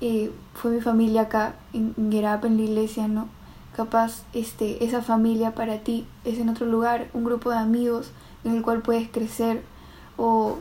eh, 0.00 0.30
fue 0.54 0.70
mi 0.70 0.80
familia 0.80 1.22
acá 1.22 1.54
en 1.72 1.94
Gerap, 2.10 2.44
en 2.44 2.56
la 2.56 2.62
iglesia, 2.62 3.08
¿no? 3.08 3.28
Capaz 3.76 4.24
este, 4.32 4.84
esa 4.84 5.02
familia 5.02 5.54
para 5.54 5.78
ti 5.78 6.06
es 6.24 6.38
en 6.38 6.48
otro 6.48 6.66
lugar, 6.66 7.08
un 7.14 7.24
grupo 7.24 7.50
de 7.50 7.58
amigos 7.58 8.10
en 8.44 8.56
el 8.56 8.62
cual 8.62 8.82
puedes 8.82 9.08
crecer 9.08 9.62
o, 10.16 10.58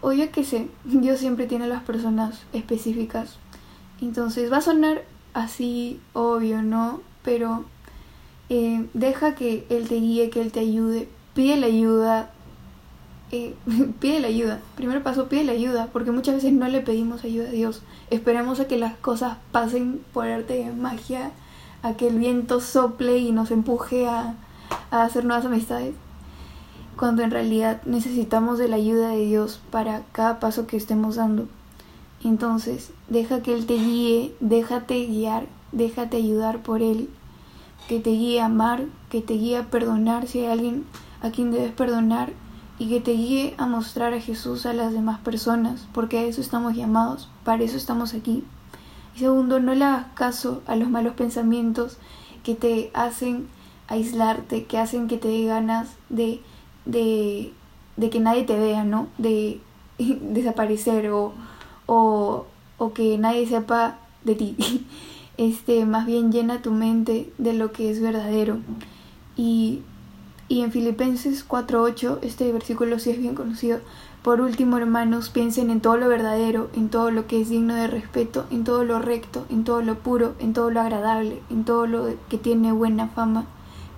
o 0.00 0.12
yo 0.12 0.30
qué 0.30 0.44
sé, 0.44 0.68
Dios 0.84 1.20
siempre 1.20 1.46
tiene 1.46 1.66
las 1.66 1.82
personas 1.82 2.42
específicas. 2.52 3.36
Entonces 4.00 4.52
va 4.52 4.58
a 4.58 4.62
sonar 4.62 5.04
así, 5.32 6.00
obvio, 6.12 6.62
¿no? 6.62 7.00
Pero 7.22 7.64
eh, 8.48 8.86
deja 8.94 9.34
que 9.34 9.66
Él 9.70 9.88
te 9.88 9.96
guíe, 9.96 10.30
que 10.30 10.40
Él 10.40 10.52
te 10.52 10.60
ayude, 10.60 11.08
pide 11.34 11.56
la 11.56 11.66
ayuda, 11.66 12.30
pide 14.00 14.20
la 14.20 14.28
ayuda. 14.28 14.60
Primer 14.76 15.02
paso, 15.02 15.28
pide 15.28 15.44
la 15.44 15.52
ayuda, 15.52 15.88
porque 15.92 16.10
muchas 16.10 16.36
veces 16.36 16.52
no 16.52 16.68
le 16.68 16.80
pedimos 16.80 17.24
ayuda 17.24 17.48
a 17.48 17.52
Dios. 17.52 17.82
Esperamos 18.10 18.60
a 18.60 18.66
que 18.66 18.78
las 18.78 18.96
cosas 18.96 19.38
pasen 19.52 20.00
por 20.12 20.26
arte 20.26 20.54
de 20.54 20.72
magia, 20.72 21.30
a 21.82 21.94
que 21.94 22.08
el 22.08 22.18
viento 22.18 22.60
sople 22.60 23.18
y 23.18 23.32
nos 23.32 23.50
empuje 23.50 24.06
a, 24.06 24.34
a 24.90 25.02
hacer 25.02 25.24
nuevas 25.24 25.46
amistades, 25.46 25.94
cuando 26.96 27.22
en 27.22 27.30
realidad 27.30 27.82
necesitamos 27.84 28.58
de 28.58 28.68
la 28.68 28.76
ayuda 28.76 29.08
de 29.08 29.26
Dios 29.26 29.60
para 29.70 30.02
cada 30.12 30.40
paso 30.40 30.66
que 30.66 30.76
estemos 30.76 31.16
dando. 31.16 31.46
Entonces, 32.22 32.90
deja 33.08 33.42
que 33.42 33.54
Él 33.54 33.66
te 33.66 33.74
guíe, 33.74 34.34
déjate 34.40 35.04
guiar, 35.06 35.46
déjate 35.72 36.16
ayudar 36.16 36.62
por 36.62 36.80
Él, 36.80 37.10
que 37.88 38.00
te 38.00 38.10
guíe 38.10 38.40
a 38.40 38.46
amar, 38.46 38.84
que 39.10 39.20
te 39.20 39.34
guíe 39.34 39.58
a 39.58 39.70
perdonar 39.70 40.26
si 40.26 40.40
hay 40.40 40.46
alguien 40.46 40.84
a 41.20 41.30
quien 41.30 41.50
debes 41.50 41.72
perdonar 41.72 42.32
y 42.78 42.88
que 42.88 43.00
te 43.00 43.12
guíe 43.12 43.54
a 43.56 43.66
mostrar 43.66 44.14
a 44.14 44.20
Jesús 44.20 44.66
a 44.66 44.72
las 44.72 44.92
demás 44.92 45.20
personas, 45.20 45.86
porque 45.92 46.18
a 46.18 46.22
eso 46.24 46.40
estamos 46.40 46.74
llamados, 46.74 47.28
para 47.44 47.62
eso 47.62 47.76
estamos 47.76 48.14
aquí. 48.14 48.44
Y 49.14 49.20
segundo, 49.20 49.60
no 49.60 49.74
le 49.74 49.84
hagas 49.84 50.06
caso 50.14 50.62
a 50.66 50.74
los 50.76 50.90
malos 50.90 51.14
pensamientos 51.14 51.98
que 52.42 52.54
te 52.54 52.90
hacen 52.94 53.46
aislarte, 53.86 54.64
que 54.64 54.78
hacen 54.78 55.08
que 55.08 55.18
te 55.18 55.28
dé 55.28 55.44
ganas 55.44 55.88
de, 56.08 56.40
de, 56.84 57.52
que 58.10 58.20
nadie 58.20 58.44
te 58.44 58.58
vea, 58.58 58.84
¿no? 58.84 59.08
De 59.18 59.60
desaparecer 59.98 61.10
o, 61.10 61.32
o, 61.86 62.46
o 62.78 62.92
que 62.92 63.18
nadie 63.18 63.46
sepa 63.46 63.98
de 64.24 64.34
ti. 64.34 64.56
Este, 65.36 65.84
más 65.84 66.06
bien 66.06 66.30
llena 66.30 66.62
tu 66.62 66.70
mente 66.70 67.32
de 67.38 67.54
lo 67.54 67.72
que 67.72 67.90
es 67.90 68.00
verdadero. 68.00 68.58
Y, 69.36 69.82
y 70.48 70.62
en 70.62 70.72
Filipenses 70.72 71.46
4.8, 71.48 72.18
este 72.22 72.52
versículo 72.52 72.98
sí 72.98 73.10
es 73.10 73.18
bien 73.18 73.34
conocido. 73.34 73.80
Por 74.22 74.40
último, 74.40 74.78
hermanos, 74.78 75.30
piensen 75.30 75.70
en 75.70 75.80
todo 75.80 75.96
lo 75.96 76.08
verdadero, 76.08 76.70
en 76.74 76.88
todo 76.88 77.10
lo 77.10 77.26
que 77.26 77.40
es 77.40 77.48
digno 77.48 77.74
de 77.74 77.86
respeto, 77.86 78.46
en 78.50 78.64
todo 78.64 78.84
lo 78.84 78.98
recto, 78.98 79.46
en 79.50 79.64
todo 79.64 79.82
lo 79.82 79.96
puro, 79.98 80.34
en 80.38 80.52
todo 80.52 80.70
lo 80.70 80.80
agradable, 80.80 81.42
en 81.50 81.64
todo 81.64 81.86
lo 81.86 82.08
que 82.28 82.38
tiene 82.38 82.72
buena 82.72 83.08
fama. 83.08 83.46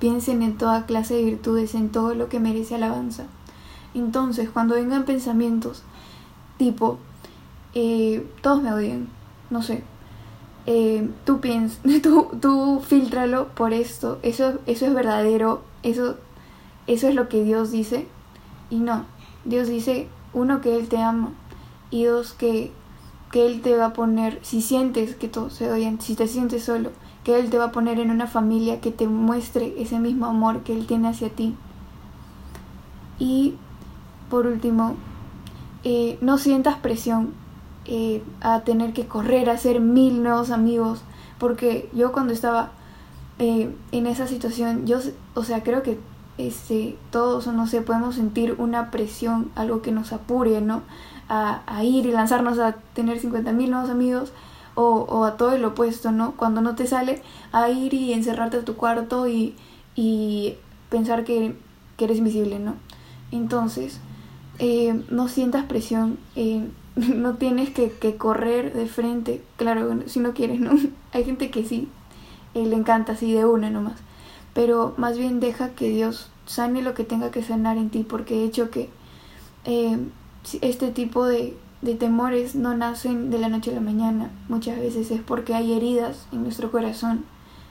Piensen 0.01 0.43
en 0.43 0.57
toda 0.57 0.87
clase 0.87 1.15
de 1.15 1.25
virtudes, 1.25 1.75
en 1.75 1.91
todo 1.91 2.15
lo 2.15 2.29
que 2.29 2.41
merece 2.41 2.75
alabanza. 2.75 3.27
Entonces, 3.95 4.51
cuando 4.51 4.75
vengan 4.75 5.05
pensamientos 5.05 5.83
tipo, 6.59 6.99
eh, 7.75 8.27
todos 8.41 8.63
me 8.63 8.73
odian, 8.73 9.09
no 9.51 9.63
sé, 9.63 9.85
eh, 10.67 11.09
tú 11.25 11.41
piensas, 11.41 11.81
tú, 12.03 12.31
tú 12.41 12.83
filtralo 12.87 13.49
por 13.49 13.73
esto, 13.73 14.19
eso, 14.23 14.59
eso 14.67 14.87
es 14.87 14.95
verdadero, 14.95 15.63
eso, 15.83 16.17
eso 16.87 17.09
es 17.09 17.15
lo 17.15 17.29
que 17.29 17.43
Dios 17.43 17.71
dice. 17.71 18.07
Y 18.71 18.77
no, 18.77 19.05
Dios 19.45 19.69
dice, 19.69 20.09
uno, 20.33 20.61
que 20.61 20.77
Él 20.77 20.89
te 20.89 20.99
ama, 20.99 21.31
y 21.91 22.05
dos, 22.05 22.33
que, 22.33 22.73
que 23.31 23.47
Él 23.47 23.63
te 23.63 23.77
va 23.77 23.87
a 23.87 23.93
poner, 23.93 24.39
si 24.43 24.61
sientes 24.61 25.15
que 25.15 25.29
todos 25.29 25.55
se 25.55 25.71
odian, 25.71 26.01
si 26.01 26.15
te 26.15 26.27
sientes 26.27 26.65
solo, 26.65 26.91
que 27.25 27.39
Él 27.39 27.51
te 27.51 27.59
va 27.59 27.65
a 27.65 27.73
poner 27.73 27.99
en 28.01 28.11
una 28.11 28.27
familia 28.27 28.81
que 28.81 28.91
te 28.91 29.07
muestre 29.07 29.75
ese 29.79 29.99
mismo 29.99 30.27
amor 30.27 30.63
que 30.63 30.73
Él 30.73 30.87
tiene 30.87 31.09
hacia 31.09 31.29
ti. 31.29 31.55
Y 33.19 33.55
por 34.31 34.47
último, 34.47 34.97
eh, 35.85 36.19
no 36.21 36.39
sientas 36.39 36.77
presión 36.77 37.33
eh, 37.87 38.23
a 38.41 38.61
tener 38.63 38.93
que 38.93 39.07
correr 39.07 39.49
a 39.49 39.55
hacer 39.55 39.81
mil 39.81 40.23
nuevos 40.23 40.51
amigos, 40.51 41.03
porque 41.39 41.89
yo 41.93 42.13
cuando 42.13 42.33
estaba 42.33 42.73
eh, 43.39 43.75
en 43.93 44.07
esa 44.07 44.27
situación, 44.27 44.87
yo, 44.87 44.99
o 45.35 45.45
sea, 45.45 45.63
creo 45.63 45.83
que 45.83 45.99
este, 46.39 46.97
todos, 47.11 47.47
no 47.47 47.67
sé, 47.67 47.83
podemos 47.83 48.15
sentir 48.15 48.55
una 48.59 48.91
presión, 48.91 49.51
algo 49.55 49.83
que 49.83 49.93
nos 49.93 50.13
apure, 50.13 50.61
¿no? 50.61 50.83
A, 51.29 51.83
ir 51.83 52.07
y 52.07 52.13
lanzarnos 52.13 52.59
a 52.59 52.77
tener 52.95 53.19
50 53.19 53.53
mil 53.53 53.71
nuevos 53.71 53.91
amigos, 53.91 54.33
o, 54.75 55.07
o, 55.09 55.25
a 55.25 55.37
todo 55.37 55.53
el 55.53 55.65
opuesto, 55.65 56.13
¿no? 56.13 56.33
Cuando 56.33 56.61
no 56.61 56.75
te 56.75 56.87
sale, 56.87 57.23
a 57.53 57.71
ir 57.71 57.95
y 57.95 58.13
encerrarte 58.13 58.59
a 58.59 58.65
tu 58.65 58.77
cuarto 58.77 59.27
y, 59.27 59.55
y 59.95 60.55
pensar 60.91 61.25
que, 61.25 61.57
que 61.97 62.05
eres 62.05 62.19
invisible, 62.19 62.59
¿no? 62.59 62.75
Entonces, 63.33 64.01
eh, 64.59 65.03
no 65.11 65.29
sientas 65.29 65.65
presión, 65.65 66.19
eh, 66.37 66.67
no 66.97 67.35
tienes 67.35 67.71
que, 67.71 67.91
que, 67.91 68.17
correr 68.17 68.73
de 68.73 68.87
frente, 68.87 69.43
claro, 69.57 69.99
si 70.07 70.21
no 70.21 70.33
quieres, 70.33 70.61
¿no? 70.61 70.73
Hay 71.13 71.25
gente 71.25 71.51
que 71.51 71.65
sí, 71.65 71.89
eh, 72.55 72.67
le 72.67 72.77
encanta 72.77 73.13
así 73.13 73.33
de 73.33 73.45
una 73.45 73.71
nomás, 73.71 73.97
pero 74.57 74.95
más 74.97 75.19
bien 75.19 75.39
deja 75.39 75.73
que 75.73 75.91
Dios 75.91 76.31
sane 76.47 76.81
lo 76.81 76.95
que 76.95 77.05
tenga 77.05 77.31
que 77.31 77.43
sanar 77.43 77.77
en 77.77 77.91
ti, 77.91 78.07
porque 78.09 78.37
de 78.37 78.45
hecho 78.45 78.71
que 78.71 78.89
eh, 79.67 79.99
este 80.63 80.91
tipo 80.91 81.27
de, 81.27 81.55
de 81.83 81.95
temores 81.95 82.55
no 82.55 82.75
nacen 82.75 83.29
de 83.31 83.39
la 83.39 83.51
noche 83.51 83.71
a 83.71 83.75
la 83.75 83.83
mañana, 83.83 84.31
muchas 84.49 84.79
veces 84.79 85.11
es 85.11 85.21
porque 85.21 85.55
hay 85.55 85.75
heridas 85.75 86.27
en 86.33 86.43
nuestro 86.43 86.71
corazón 86.71 87.27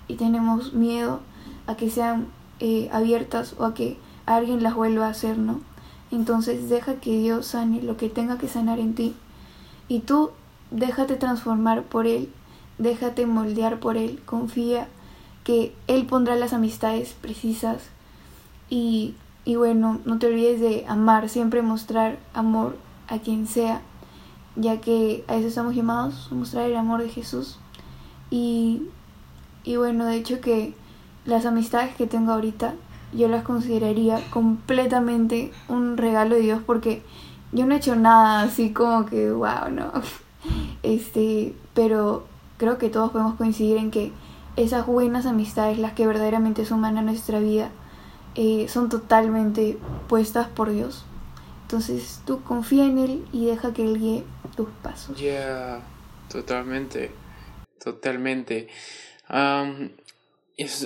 y 0.08 0.14
tenemos 0.14 0.74
miedo 0.74 1.22
a 1.66 1.76
que 1.76 1.90
sean 1.90 2.28
eh, 2.60 2.88
abiertas 2.94 3.56
o 3.58 3.66
a 3.66 3.74
que 3.74 3.98
alguien 4.28 4.62
las 4.62 4.76
vuelva 4.76 5.08
a 5.08 5.10
hacer, 5.10 5.40
¿no? 5.40 5.62
Entonces 6.12 6.70
deja 6.70 6.98
que 6.98 7.18
Dios 7.18 7.48
sane 7.48 7.82
lo 7.82 7.98
que 7.98 8.10
tenga 8.10 8.38
que 8.38 8.48
sanar 8.48 8.78
en 8.78 8.94
ti. 8.94 9.16
Y 9.88 10.02
tú 10.02 10.30
déjate 10.70 11.16
transformar 11.16 11.82
por 11.82 12.06
Él, 12.06 12.30
déjate 12.78 13.26
moldear 13.26 13.80
por 13.80 13.98
Él, 13.98 14.22
confía 14.28 14.88
que 15.46 15.74
Él 15.88 16.06
pondrá 16.06 16.36
las 16.36 16.52
amistades 16.52 17.16
precisas. 17.22 17.84
Y, 18.70 19.16
y 19.46 19.56
bueno, 19.56 20.02
no 20.04 20.20
te 20.20 20.28
olvides 20.28 20.60
de 20.60 20.86
amar, 20.89 21.30
siempre 21.30 21.62
mostrar 21.62 22.18
amor 22.34 22.76
a 23.08 23.20
quien 23.20 23.48
sea, 23.48 23.82
ya 24.58 24.82
que 24.82 25.24
a 25.28 25.36
eso 25.36 25.48
estamos 25.48 25.76
llamados, 25.76 26.28
a 26.32 26.36
mostrar 26.36 26.66
el 26.66 26.76
amor 26.76 27.02
de 27.02 27.10
Jesús. 27.10 27.60
Y, 28.30 28.82
y 29.64 29.78
bueno, 29.78 30.06
de 30.06 30.18
hecho 30.18 30.41
que 30.41 30.74
las 31.26 31.46
amistades 31.46 31.96
que 31.96 32.08
tengo 32.08 32.34
ahorita 32.34 32.74
yo 33.14 33.28
las 33.28 33.43
consideraría 33.43 34.20
completamente 34.30 35.52
un 35.70 35.96
regalo 35.96 36.36
de 36.36 36.41
Dios 36.41 36.62
porque 36.66 37.02
yo 37.52 37.66
no 37.66 37.76
he 37.76 37.78
hecho 37.78 37.96
nada 37.96 38.41
así 38.41 38.72
como 38.72 39.06
que 39.06 39.32
wow, 39.32 39.70
no. 39.72 39.91
Este, 40.84 41.56
pero 41.74 42.26
creo 42.58 42.78
que 42.78 42.89
todos 42.89 43.10
podemos 43.10 43.36
coincidir 43.36 43.78
en 43.78 43.89
que 43.89 44.12
esas 44.56 44.86
buenas 44.86 45.26
amistades, 45.26 45.78
las 45.78 45.93
que 45.93 46.08
verdaderamente 46.08 46.66
suman 46.66 46.97
a 46.97 47.01
nuestra 47.01 47.39
vida, 47.39 47.72
eh, 48.36 48.68
son 48.70 48.89
totalmente 48.89 49.78
puestas 50.08 50.47
por 50.47 50.72
Dios. 50.72 51.06
Entonces 51.64 52.22
tú 52.26 52.43
confía 52.43 52.86
en 52.86 52.97
Él 52.99 53.26
y 53.32 53.45
deja 53.45 53.74
que 53.74 53.84
Él 53.84 53.99
guíe 53.99 54.24
tus 54.56 54.70
pasos. 54.84 55.20
Ya, 55.20 55.82
totalmente, 56.30 57.12
totalmente. 57.84 58.68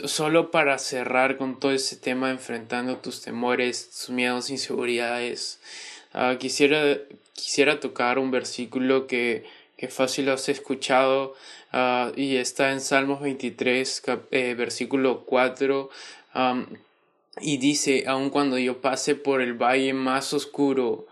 Solo 0.06 0.52
para 0.52 0.78
cerrar 0.80 1.38
con 1.38 1.60
todo 1.60 1.74
ese 1.74 1.96
tema 1.96 2.32
enfrentando 2.32 2.98
tus 2.98 3.22
temores, 3.22 3.90
tus 3.90 4.10
miedos, 4.10 4.50
inseguridades. 4.50 5.60
Uh, 6.14 6.38
quisiera, 6.38 6.98
quisiera 7.34 7.80
tocar 7.80 8.18
un 8.18 8.32
versículo 8.32 9.06
que, 9.06 9.46
que 9.78 9.90
fácil 9.90 10.30
has 10.30 10.50
escuchado 10.50 11.36
uh, 11.74 12.12
y 12.16 12.38
está 12.38 12.72
en 12.72 12.82
Salmos 12.82 13.22
23, 13.22 14.02
cap, 14.02 14.24
eh, 14.32 14.54
versículo 14.56 15.26
4. 15.26 15.90
Um, 16.36 16.66
y 17.42 17.58
dice, 17.58 18.04
aun 18.08 18.30
cuando 18.30 18.58
yo 18.58 18.82
pase 18.82 19.16
por 19.16 19.42
el 19.42 19.54
valle 19.54 19.94
más 19.94 20.34
oscuro, 20.34 21.08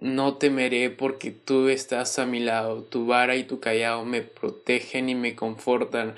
no 0.00 0.36
temeré 0.36 0.90
porque 0.90 1.30
tú 1.30 1.68
estás 1.68 2.18
a 2.18 2.26
mi 2.26 2.40
lado, 2.40 2.82
tu 2.82 3.06
vara 3.06 3.36
y 3.36 3.44
tu 3.44 3.60
callado 3.60 4.04
me 4.04 4.22
protegen 4.22 5.08
y 5.08 5.14
me 5.14 5.34
confortan. 5.34 6.14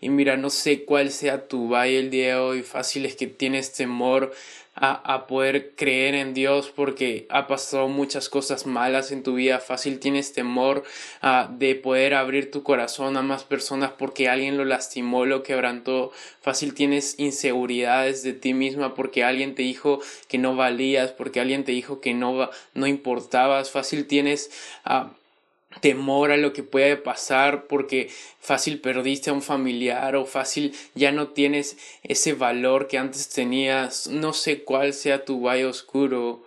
Y 0.00 0.10
mira, 0.10 0.36
no 0.36 0.48
sé 0.48 0.84
cuál 0.84 1.10
sea 1.10 1.48
tu 1.48 1.68
valle 1.68 1.98
el 1.98 2.10
día 2.10 2.28
de 2.28 2.34
hoy. 2.36 2.62
Fácil 2.62 3.04
es 3.04 3.16
que 3.16 3.26
tienes 3.26 3.72
temor 3.72 4.32
a, 4.80 5.14
a, 5.14 5.26
poder 5.26 5.74
creer 5.74 6.14
en 6.14 6.34
Dios 6.34 6.72
porque 6.74 7.26
ha 7.30 7.48
pasado 7.48 7.88
muchas 7.88 8.28
cosas 8.28 8.64
malas 8.64 9.10
en 9.10 9.24
tu 9.24 9.34
vida. 9.34 9.58
Fácil 9.58 9.98
tienes 9.98 10.32
temor 10.32 10.84
uh, 11.22 11.52
de 11.58 11.74
poder 11.74 12.14
abrir 12.14 12.52
tu 12.52 12.62
corazón 12.62 13.16
a 13.16 13.22
más 13.22 13.42
personas 13.42 13.90
porque 13.98 14.28
alguien 14.28 14.56
lo 14.56 14.64
lastimó, 14.64 15.24
lo 15.24 15.42
quebrantó. 15.42 16.12
Fácil 16.40 16.74
tienes 16.74 17.18
inseguridades 17.18 18.22
de 18.22 18.34
ti 18.34 18.54
misma 18.54 18.94
porque 18.94 19.24
alguien 19.24 19.56
te 19.56 19.62
dijo 19.62 20.00
que 20.28 20.38
no 20.38 20.54
valías, 20.54 21.10
porque 21.10 21.40
alguien 21.40 21.64
te 21.64 21.72
dijo 21.72 22.00
que 22.00 22.14
no, 22.14 22.48
no 22.74 22.86
importabas. 22.86 23.70
Fácil 23.72 24.06
tienes 24.06 24.50
uh, 24.86 25.08
temor 25.80 26.30
a 26.32 26.36
lo 26.36 26.52
que 26.52 26.62
puede 26.62 26.96
pasar 26.96 27.66
porque 27.66 28.10
fácil 28.40 28.80
perdiste 28.80 29.30
a 29.30 29.32
un 29.32 29.42
familiar 29.42 30.16
o 30.16 30.26
fácil 30.26 30.74
ya 30.94 31.12
no 31.12 31.28
tienes 31.28 31.76
ese 32.02 32.32
valor 32.32 32.88
que 32.88 32.98
antes 32.98 33.28
tenías, 33.28 34.08
no 34.08 34.32
sé 34.32 34.62
cuál 34.62 34.92
sea 34.92 35.24
tu 35.24 35.40
valle 35.40 35.66
oscuro, 35.66 36.44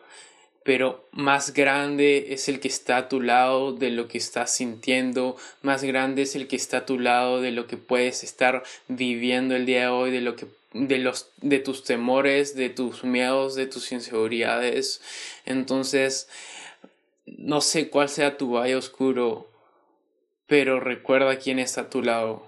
pero 0.64 1.04
más 1.12 1.54
grande 1.54 2.28
es 2.30 2.48
el 2.48 2.60
que 2.60 2.68
está 2.68 2.98
a 2.98 3.10
tu 3.10 3.22
lado 3.22 3.74
de 3.74 3.90
lo 3.90 4.08
que 4.08 4.18
estás 4.18 4.54
sintiendo, 4.54 5.36
más 5.62 5.84
grande 5.84 6.22
es 6.22 6.36
el 6.36 6.48
que 6.48 6.56
está 6.56 6.78
a 6.78 6.86
tu 6.86 7.00
lado 7.00 7.42
de 7.42 7.52
lo 7.52 7.68
que 7.68 7.78
puedes 7.78 8.24
estar 8.24 8.64
viviendo 8.88 9.56
el 9.56 9.66
día 9.66 9.82
de 9.82 9.88
hoy, 9.88 10.12
de 10.12 10.22
lo 10.22 10.36
que 10.36 10.46
de, 10.74 11.00
los, 11.00 11.28
de 11.42 11.60
tus 11.60 11.84
temores, 11.84 12.56
de 12.56 12.70
tus 12.70 13.04
miedos, 13.04 13.56
de 13.56 13.68
tus 13.68 13.92
inseguridades. 13.92 15.02
Entonces, 15.46 16.30
no 17.38 17.62
sé 17.62 17.90
cuál 17.90 18.10
sea 18.10 18.38
tu 18.38 18.52
valle 18.52 18.76
oscuro, 18.76 19.50
pero 20.48 20.80
recuerda 20.80 21.38
quién 21.38 21.60
está 21.60 21.82
a 21.82 21.90
tu 21.90 22.02
lado. 22.02 22.46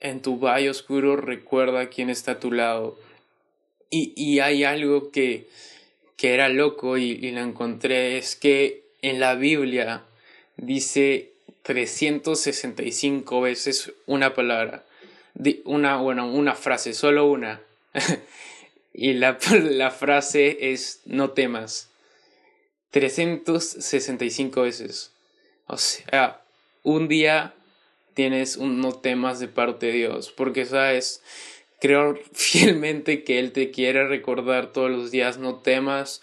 En 0.00 0.22
tu 0.22 0.38
valle 0.38 0.70
oscuro 0.70 1.16
recuerda 1.16 1.88
quién 1.88 2.10
está 2.10 2.32
a 2.32 2.40
tu 2.40 2.52
lado. 2.52 2.98
Y, 3.90 4.12
y 4.16 4.40
hay 4.40 4.64
algo 4.64 5.10
que, 5.10 5.48
que 6.16 6.34
era 6.34 6.48
loco 6.48 6.98
y, 6.98 7.12
y 7.12 7.30
lo 7.32 7.40
encontré, 7.40 8.18
es 8.18 8.36
que 8.36 8.82
en 9.02 9.20
la 9.20 9.34
Biblia 9.34 10.04
dice 10.56 11.32
365 11.62 13.40
veces 13.40 13.92
una 14.06 14.34
palabra, 14.34 14.84
una, 15.64 15.96
bueno, 15.98 16.30
una 16.32 16.54
frase, 16.54 16.94
solo 16.94 17.26
una. 17.26 17.60
y 18.94 19.12
la, 19.14 19.38
la 19.62 19.90
frase 19.90 20.72
es 20.72 21.02
no 21.06 21.30
temas. 21.30 21.87
365 22.90 24.62
veces. 24.62 25.12
O 25.66 25.76
sea, 25.76 26.42
un 26.82 27.08
día 27.08 27.54
tienes 28.14 28.56
un 28.56 28.80
no 28.80 28.94
temas 28.94 29.38
de 29.38 29.48
parte 29.48 29.86
de 29.86 29.92
Dios, 29.92 30.32
porque 30.36 30.64
sabes, 30.64 31.22
creo 31.80 32.18
fielmente 32.32 33.22
que 33.22 33.38
Él 33.38 33.52
te 33.52 33.70
quiere 33.70 34.06
recordar 34.08 34.72
todos 34.72 34.90
los 34.90 35.10
días, 35.10 35.38
no 35.38 35.56
temas, 35.56 36.20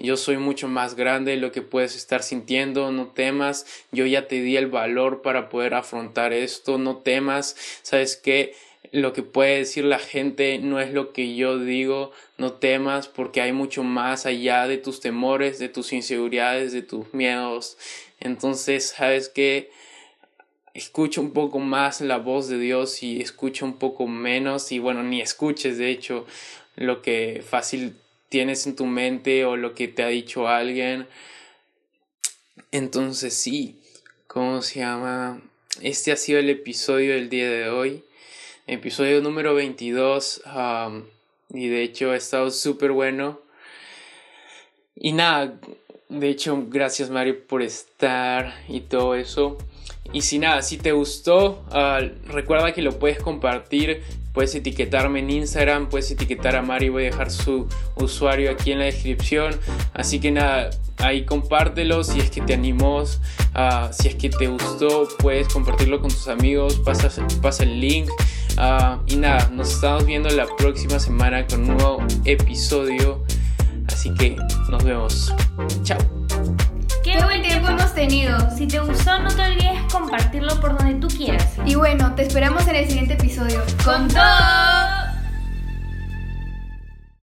yo 0.00 0.16
soy 0.16 0.36
mucho 0.36 0.68
más 0.68 0.94
grande 0.94 1.32
de 1.32 1.36
lo 1.38 1.50
que 1.50 1.62
puedes 1.62 1.96
estar 1.96 2.22
sintiendo, 2.22 2.92
no 2.92 3.08
temas, 3.08 3.66
yo 3.90 4.06
ya 4.06 4.28
te 4.28 4.42
di 4.42 4.56
el 4.56 4.66
valor 4.66 5.22
para 5.22 5.48
poder 5.48 5.74
afrontar 5.74 6.32
esto, 6.32 6.78
no 6.78 6.98
temas, 6.98 7.56
sabes 7.82 8.16
que 8.16 8.54
lo 8.92 9.12
que 9.12 9.22
puede 9.22 9.58
decir 9.58 9.84
la 9.84 9.98
gente 9.98 10.58
no 10.58 10.80
es 10.80 10.92
lo 10.92 11.12
que 11.12 11.34
yo 11.34 11.58
digo, 11.58 12.12
no 12.36 12.54
temas 12.54 13.08
porque 13.08 13.40
hay 13.40 13.52
mucho 13.52 13.82
más 13.82 14.26
allá 14.26 14.66
de 14.66 14.78
tus 14.78 15.00
temores, 15.00 15.58
de 15.58 15.68
tus 15.68 15.92
inseguridades, 15.92 16.72
de 16.72 16.82
tus 16.82 17.12
miedos. 17.12 17.76
Entonces, 18.20 18.86
sabes 18.86 19.28
que 19.28 19.70
escucha 20.74 21.20
un 21.20 21.32
poco 21.32 21.58
más 21.58 22.00
la 22.00 22.18
voz 22.18 22.48
de 22.48 22.58
Dios 22.58 23.02
y 23.02 23.20
escucha 23.20 23.64
un 23.64 23.78
poco 23.78 24.06
menos 24.06 24.70
y 24.72 24.78
bueno, 24.78 25.02
ni 25.02 25.20
escuches 25.20 25.76
de 25.78 25.90
hecho 25.90 26.26
lo 26.76 27.02
que 27.02 27.42
fácil 27.46 27.96
tienes 28.28 28.66
en 28.66 28.76
tu 28.76 28.86
mente 28.86 29.44
o 29.44 29.56
lo 29.56 29.74
que 29.74 29.88
te 29.88 30.02
ha 30.02 30.08
dicho 30.08 30.48
alguien. 30.48 31.06
Entonces 32.70 33.34
sí, 33.34 33.80
¿cómo 34.26 34.62
se 34.62 34.80
llama? 34.80 35.42
Este 35.80 36.12
ha 36.12 36.16
sido 36.16 36.38
el 36.38 36.50
episodio 36.50 37.14
del 37.14 37.28
día 37.28 37.50
de 37.50 37.68
hoy 37.70 38.04
episodio 38.68 39.22
número 39.22 39.54
22 39.54 40.42
y 41.50 41.68
de 41.68 41.82
hecho 41.82 42.12
ha 42.12 42.16
estado 42.16 42.50
súper 42.50 42.92
bueno. 42.92 43.40
Y 44.94 45.12
nada, 45.12 45.58
de 46.08 46.28
hecho 46.28 46.64
gracias 46.68 47.10
Mario 47.10 47.46
por 47.46 47.62
estar 47.62 48.54
y 48.68 48.80
todo 48.80 49.14
eso. 49.14 49.56
Y 50.12 50.22
si 50.22 50.38
nada, 50.38 50.62
si 50.62 50.78
te 50.78 50.92
gustó, 50.92 51.64
ah, 51.70 52.00
recuerda 52.26 52.72
que 52.72 52.80
lo 52.80 52.98
puedes 52.98 53.18
compartir, 53.18 54.02
puedes 54.32 54.54
etiquetarme 54.54 55.18
en 55.18 55.30
Instagram, 55.30 55.90
puedes 55.90 56.10
etiquetar 56.10 56.56
a 56.56 56.62
Mario, 56.62 56.92
voy 56.92 57.02
a 57.02 57.06
dejar 57.06 57.30
su 57.30 57.68
usuario 57.96 58.50
aquí 58.50 58.72
en 58.72 58.78
la 58.78 58.86
descripción. 58.86 59.58
Así 59.92 60.18
que 60.18 60.30
nada, 60.30 60.70
ahí 60.98 61.24
compártelo 61.26 62.04
si 62.04 62.20
es 62.20 62.30
que 62.30 62.40
te 62.40 62.54
animó, 62.54 63.02
uh, 63.02 63.92
si 63.92 64.08
es 64.08 64.14
que 64.14 64.30
te 64.30 64.46
gustó, 64.46 65.08
puedes 65.18 65.48
compartirlo 65.48 66.00
con 66.00 66.10
tus 66.10 66.28
amigos, 66.28 66.80
pasa, 66.84 67.10
pasa 67.42 67.64
el 67.64 67.78
link. 67.78 68.08
Ah, 68.60 68.98
y 69.06 69.14
nada, 69.14 69.48
nos 69.52 69.72
estamos 69.72 70.04
viendo 70.04 70.28
la 70.30 70.44
próxima 70.56 70.98
semana 70.98 71.46
con 71.46 71.60
un 71.60 71.76
nuevo 71.76 71.98
episodio. 72.24 73.22
Así 73.86 74.12
que 74.14 74.36
nos 74.68 74.82
vemos. 74.82 75.32
Chao. 75.84 75.98
Qué 77.04 77.22
buen 77.22 77.40
tiempo 77.42 77.68
hemos 77.68 77.94
tenido. 77.94 78.36
Si 78.56 78.66
te 78.66 78.80
gustó, 78.80 79.16
no 79.20 79.28
te 79.28 79.42
olvides 79.42 79.80
compartirlo 79.92 80.60
por 80.60 80.76
donde 80.76 80.94
tú 80.94 81.06
quieras. 81.06 81.46
Y 81.64 81.76
bueno, 81.76 82.12
te 82.16 82.22
esperamos 82.22 82.66
en 82.66 82.76
el 82.76 82.86
siguiente 82.88 83.14
episodio. 83.14 83.62
¡Con 83.84 84.08
todo! 84.08 84.97